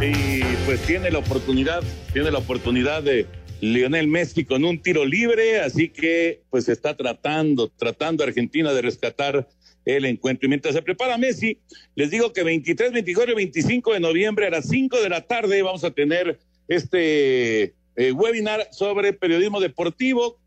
Y 0.00 0.42
pues 0.64 0.80
tiene 0.86 1.10
la 1.10 1.18
oportunidad, 1.18 1.82
tiene 2.14 2.30
la 2.30 2.38
oportunidad 2.38 3.02
de 3.02 3.26
Lionel 3.60 4.06
Messi 4.06 4.44
con 4.44 4.64
un 4.64 4.80
tiro 4.80 5.04
libre, 5.04 5.60
así 5.60 5.90
que 5.90 6.40
pues 6.48 6.68
está 6.68 6.96
tratando, 6.96 7.68
tratando 7.68 8.24
Argentina 8.24 8.72
de 8.72 8.80
rescatar 8.80 9.48
el 9.96 10.04
encuentro. 10.04 10.46
Y 10.46 10.50
mientras 10.50 10.74
se 10.74 10.82
prepara 10.82 11.16
Messi, 11.16 11.58
les 11.94 12.10
digo 12.10 12.32
que 12.32 12.42
23, 12.42 12.92
24 12.92 13.32
y 13.32 13.36
25 13.36 13.94
de 13.94 14.00
noviembre 14.00 14.46
a 14.46 14.50
las 14.50 14.68
5 14.68 15.00
de 15.00 15.08
la 15.08 15.22
tarde 15.22 15.62
vamos 15.62 15.82
a 15.84 15.90
tener 15.90 16.38
este 16.68 17.74
eh, 17.96 18.12
webinar 18.12 18.68
sobre 18.70 19.14
periodismo 19.14 19.60
deportivo, 19.60 20.38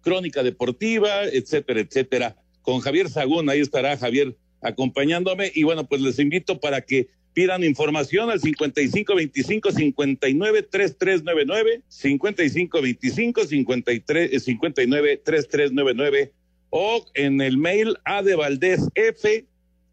crónica 0.00 0.42
deportiva, 0.42 1.24
etcétera, 1.24 1.80
etcétera. 1.80 2.36
Con 2.62 2.80
Javier 2.80 3.08
Sagún, 3.10 3.50
ahí 3.50 3.60
estará 3.60 3.96
Javier 3.96 4.36
acompañándome. 4.62 5.50
Y 5.54 5.64
bueno, 5.64 5.86
pues 5.86 6.00
les 6.00 6.18
invito 6.20 6.60
para 6.60 6.80
que 6.80 7.08
pidan 7.34 7.64
información 7.64 8.30
al 8.30 8.40
55 8.40 9.14
25 9.16 9.70
59 16.74 16.74
3399, 16.74 16.74
55 16.74 16.74
25 16.74 16.74
53 16.74 16.74
59 16.74 16.74
3399 16.74 16.74
o 16.76 17.06
en 17.14 17.40
el 17.40 17.56
mail 17.56 17.96
adevaldesf 18.04 18.88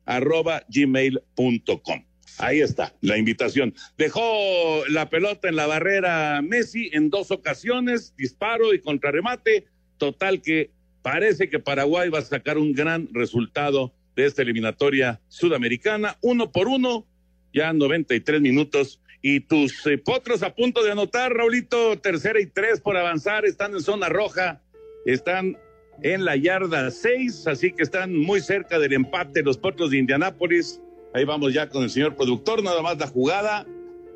arroba 0.05 0.63
gmail.com. 0.67 2.05
Ahí 2.39 2.61
está 2.61 2.95
la 3.01 3.19
invitación. 3.19 3.75
Dejó 3.99 4.83
la 4.87 5.07
pelota 5.11 5.47
en 5.47 5.57
la 5.57 5.67
barrera 5.67 6.41
Messi 6.41 6.89
en 6.91 7.11
dos 7.11 7.29
ocasiones, 7.29 8.15
disparo 8.17 8.73
y 8.73 8.81
contrarremate. 8.81 9.67
Total 9.99 10.41
que 10.41 10.71
parece 11.03 11.49
que 11.49 11.59
Paraguay 11.59 12.09
va 12.09 12.17
a 12.17 12.23
sacar 12.23 12.57
un 12.57 12.73
gran 12.73 13.09
resultado 13.13 13.93
de 14.15 14.25
esta 14.25 14.41
eliminatoria 14.41 15.21
sudamericana. 15.27 16.17
Uno 16.21 16.51
por 16.51 16.67
uno, 16.67 17.05
ya 17.53 17.73
93 17.73 18.41
minutos. 18.41 18.99
Y 19.21 19.41
tus 19.41 19.85
eh, 19.85 19.99
potros 19.99 20.41
a 20.41 20.55
punto 20.55 20.83
de 20.83 20.93
anotar, 20.93 21.31
Raulito, 21.31 21.99
tercera 21.99 22.41
y 22.41 22.47
tres 22.47 22.81
por 22.81 22.97
avanzar, 22.97 23.45
están 23.45 23.75
en 23.75 23.81
zona 23.81 24.09
roja, 24.09 24.63
están 25.05 25.59
en 26.01 26.25
la 26.25 26.35
yarda 26.35 26.89
seis, 26.91 27.45
así 27.47 27.71
que 27.71 27.83
están 27.83 28.15
muy 28.15 28.41
cerca 28.41 28.79
del 28.79 28.93
empate 28.93 29.43
los 29.43 29.57
potros 29.57 29.91
de 29.91 29.97
Indianápolis. 29.97 30.81
Ahí 31.13 31.25
vamos 31.25 31.53
ya 31.53 31.67
con 31.69 31.83
el 31.83 31.89
señor 31.89 32.15
productor, 32.15 32.63
nada 32.63 32.81
más 32.81 32.97
la 32.97 33.07
jugada 33.07 33.65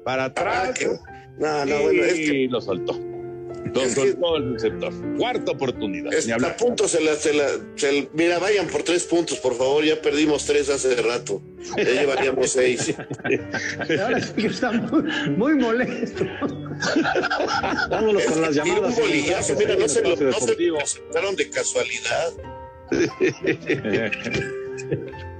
para 0.03 0.25
atrás. 0.25 0.79
No, 1.37 1.65
no, 1.65 1.81
bueno, 1.81 2.03
es 2.03 2.13
que- 2.13 2.35
Y 2.43 2.47
lo 2.47 2.61
soltó. 2.61 2.97
El 3.81 4.53
receptor. 4.53 4.93
Cuarta 5.17 5.51
oportunidad. 5.51 6.11
ni 6.11 6.17
Está 6.17 6.57
punto, 6.57 6.87
se 6.87 7.01
la, 7.01 7.15
se 7.15 7.33
la, 7.33 7.47
se- 7.75 8.09
mira, 8.13 8.39
vayan 8.39 8.67
por 8.67 8.83
tres 8.83 9.03
puntos, 9.03 9.37
por 9.39 9.55
favor, 9.55 9.83
ya 9.83 10.01
perdimos 10.01 10.45
tres 10.45 10.69
hace 10.69 10.95
rato, 10.95 11.41
ya 11.77 11.83
llevaríamos 11.83 12.49
seis. 12.51 12.93
Ahora 14.01 14.21
sí 14.21 14.33
que 14.33 14.47
está 14.47 14.71
muy, 14.71 15.03
muy 15.37 15.53
molesto. 15.55 16.25
Vámonos 17.89 18.23
Es 18.23 18.31
con 18.31 18.41
las 18.41 18.55
llamadas. 18.55 18.97
un 18.97 19.03
golillazo, 19.03 19.55
mira, 19.55 19.75
no 19.75 19.87
se 19.87 20.01
lo, 20.01 20.15
no 20.15 20.39
se 20.39 20.55
de 21.35 21.49
casualidad. 21.49 22.33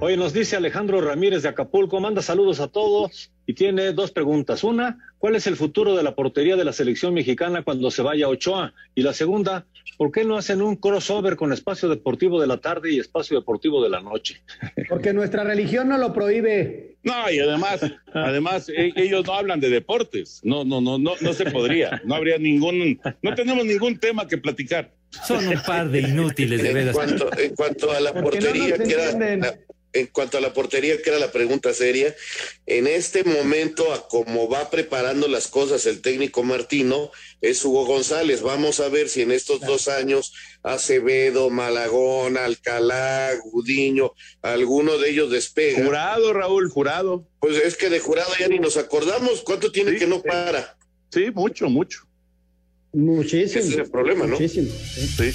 Oye, 0.00 0.16
nos 0.16 0.32
dice 0.32 0.56
Alejandro 0.56 1.00
Ramírez 1.00 1.42
de 1.42 1.48
Acapulco, 1.48 2.00
manda 2.00 2.22
saludos 2.22 2.60
a 2.60 2.68
todos 2.68 3.30
y 3.46 3.54
tiene 3.54 3.92
dos 3.92 4.10
preguntas. 4.10 4.64
Una, 4.64 4.98
¿cuál 5.18 5.36
es 5.36 5.46
el 5.46 5.56
futuro 5.56 5.94
de 5.96 6.02
la 6.02 6.14
portería 6.14 6.56
de 6.56 6.64
la 6.64 6.72
selección 6.72 7.14
mexicana 7.14 7.62
cuando 7.62 7.90
se 7.90 8.02
vaya 8.02 8.26
a 8.26 8.28
Ochoa? 8.28 8.74
Y 8.94 9.02
la 9.02 9.12
segunda, 9.12 9.66
¿por 9.96 10.10
qué 10.10 10.24
no 10.24 10.36
hacen 10.36 10.62
un 10.62 10.76
crossover 10.76 11.36
con 11.36 11.52
espacio 11.52 11.88
deportivo 11.88 12.40
de 12.40 12.46
la 12.48 12.58
tarde 12.58 12.92
y 12.92 12.98
espacio 12.98 13.38
deportivo 13.38 13.82
de 13.82 13.90
la 13.90 14.00
noche? 14.00 14.40
Porque 14.88 15.12
nuestra 15.12 15.44
religión 15.44 15.88
no 15.88 15.98
lo 15.98 16.12
prohíbe. 16.12 16.96
No, 17.04 17.30
y 17.30 17.38
además, 17.38 17.80
además, 18.12 18.68
e- 18.68 18.92
ellos 18.96 19.24
no 19.26 19.34
hablan 19.34 19.60
de 19.60 19.70
deportes. 19.70 20.40
No, 20.42 20.64
no, 20.64 20.80
no, 20.80 20.98
no, 20.98 21.12
no 21.20 21.32
se 21.32 21.44
podría. 21.50 22.02
No 22.04 22.16
habría 22.16 22.36
ningún, 22.38 23.00
no 23.22 23.34
tenemos 23.36 23.64
ningún 23.64 23.98
tema 23.98 24.26
que 24.26 24.38
platicar. 24.38 24.92
Son 25.24 25.46
un 25.46 25.62
par 25.64 25.88
de 25.88 26.00
inútiles, 26.00 26.60
de 26.62 26.68
En 26.68 26.74
veras. 26.74 26.94
cuanto, 26.96 27.30
en 27.38 27.54
cuanto 27.54 27.92
a 27.92 28.00
la 28.00 28.12
Porque 28.12 28.40
no 28.40 28.52
que 28.52 28.92
era 28.92 29.12
la- 29.36 29.58
en 29.98 30.06
cuanto 30.06 30.38
a 30.38 30.40
la 30.40 30.52
portería, 30.52 31.00
que 31.00 31.10
era 31.10 31.18
la 31.18 31.32
pregunta 31.32 31.72
seria, 31.72 32.14
en 32.66 32.86
este 32.86 33.24
momento, 33.24 33.92
a 33.92 34.08
cómo 34.08 34.48
va 34.48 34.70
preparando 34.70 35.28
las 35.28 35.48
cosas 35.48 35.86
el 35.86 36.00
técnico 36.00 36.42
Martino, 36.42 37.10
es 37.40 37.64
Hugo 37.64 37.86
González. 37.86 38.42
Vamos 38.42 38.80
a 38.80 38.88
ver 38.88 39.08
si 39.08 39.22
en 39.22 39.32
estos 39.32 39.60
dos 39.60 39.88
años 39.88 40.34
Acevedo, 40.62 41.50
Malagón, 41.50 42.36
Alcalá, 42.36 43.30
Gudiño, 43.44 44.12
alguno 44.42 44.98
de 44.98 45.10
ellos 45.10 45.30
despega. 45.30 45.84
Jurado, 45.84 46.32
Raúl, 46.32 46.68
jurado. 46.70 47.26
Pues 47.40 47.56
es 47.64 47.76
que 47.76 47.88
de 47.88 48.00
jurado 48.00 48.32
ya 48.38 48.48
ni 48.48 48.58
nos 48.58 48.76
acordamos. 48.76 49.42
¿Cuánto 49.42 49.70
tiene 49.72 49.92
Sí, 49.92 49.98
que 49.98 50.06
no 50.06 50.22
para? 50.22 50.76
Sí, 51.10 51.30
mucho, 51.32 51.68
mucho. 51.68 52.00
Muchísimo. 52.92 53.60
Ese 53.60 53.72
es 53.72 53.78
el 53.78 53.90
problema, 53.90 54.26
¿no? 54.26 54.32
Muchísimo. 54.32 54.70
Sí. 54.70 55.32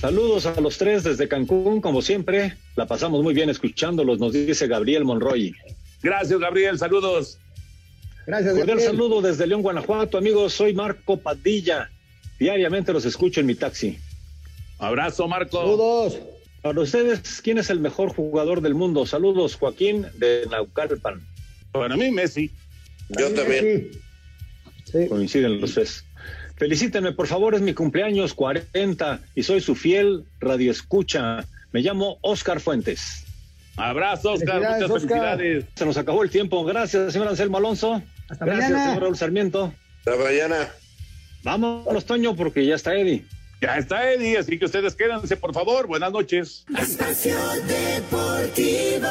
Saludos 0.00 0.44
a 0.44 0.60
los 0.60 0.76
tres 0.76 1.04
desde 1.04 1.26
Cancún, 1.26 1.80
como 1.80 2.02
siempre. 2.02 2.54
La 2.76 2.86
pasamos 2.86 3.22
muy 3.22 3.32
bien 3.32 3.48
escuchándolos, 3.48 4.18
nos 4.18 4.34
dice 4.34 4.66
Gabriel 4.66 5.06
Monroy. 5.06 5.54
Gracias, 6.02 6.38
Gabriel. 6.38 6.78
Saludos. 6.78 7.38
Gracias, 8.26 8.54
Cordial 8.54 8.76
Gabriel. 8.76 8.90
saludo 8.90 9.22
desde 9.22 9.46
León, 9.46 9.62
Guanajuato, 9.62 10.18
amigos. 10.18 10.52
Soy 10.52 10.74
Marco 10.74 11.16
Padilla. 11.16 11.90
Diariamente 12.38 12.92
los 12.92 13.06
escucho 13.06 13.40
en 13.40 13.46
mi 13.46 13.54
taxi. 13.54 13.98
Abrazo, 14.78 15.26
Marco. 15.28 15.58
Saludos. 15.58 16.18
Para 16.60 16.80
ustedes, 16.80 17.40
¿quién 17.40 17.56
es 17.56 17.70
el 17.70 17.80
mejor 17.80 18.10
jugador 18.10 18.60
del 18.60 18.74
mundo? 18.74 19.06
Saludos, 19.06 19.54
Joaquín 19.54 20.06
de 20.18 20.46
Naucalpan. 20.50 21.26
Para 21.72 21.96
mí, 21.96 22.10
Messi. 22.10 22.50
Yo 23.08 23.32
también. 23.32 23.90
Sí. 24.84 25.06
Coinciden 25.08 25.58
los 25.60 25.72
tres. 25.72 26.05
Felicítenme, 26.56 27.12
por 27.12 27.26
favor, 27.26 27.54
es 27.54 27.60
mi 27.60 27.74
cumpleaños 27.74 28.32
40 28.34 29.20
y 29.34 29.42
soy 29.42 29.60
su 29.60 29.74
fiel 29.74 30.24
radioescucha. 30.40 31.44
Me 31.72 31.80
llamo 31.82 32.18
Oscar 32.22 32.60
Fuentes. 32.60 33.24
Abrazo, 33.76 34.32
Oscar. 34.32 34.54
Felicidades, 34.62 34.88
Muchas 34.88 35.02
Oscar. 35.04 35.18
felicidades. 35.38 35.64
Se 35.74 35.84
nos 35.86 35.96
acabó 35.98 36.22
el 36.22 36.30
tiempo. 36.30 36.64
Gracias, 36.64 37.12
señor 37.12 37.28
Anselmo 37.28 37.58
Alonso. 37.58 38.02
Hasta 38.30 38.44
Gracias, 38.46 38.70
mañana. 38.70 38.86
señor 38.86 39.02
Raúl 39.02 39.16
Sarmiento. 39.16 39.74
Hasta 39.98 40.16
mañana. 40.22 40.68
Vámonos, 41.42 42.04
Toño, 42.06 42.34
porque 42.34 42.64
ya 42.64 42.74
está 42.74 42.94
Eddie. 42.94 43.24
Ya 43.60 43.76
está 43.78 44.10
Eddie, 44.10 44.38
así 44.38 44.58
que 44.58 44.64
ustedes 44.64 44.94
quédense, 44.94 45.36
por 45.36 45.52
favor. 45.52 45.86
Buenas 45.86 46.10
noches. 46.12 46.64
Espacio 46.78 47.36
Deportivo. 47.66 49.08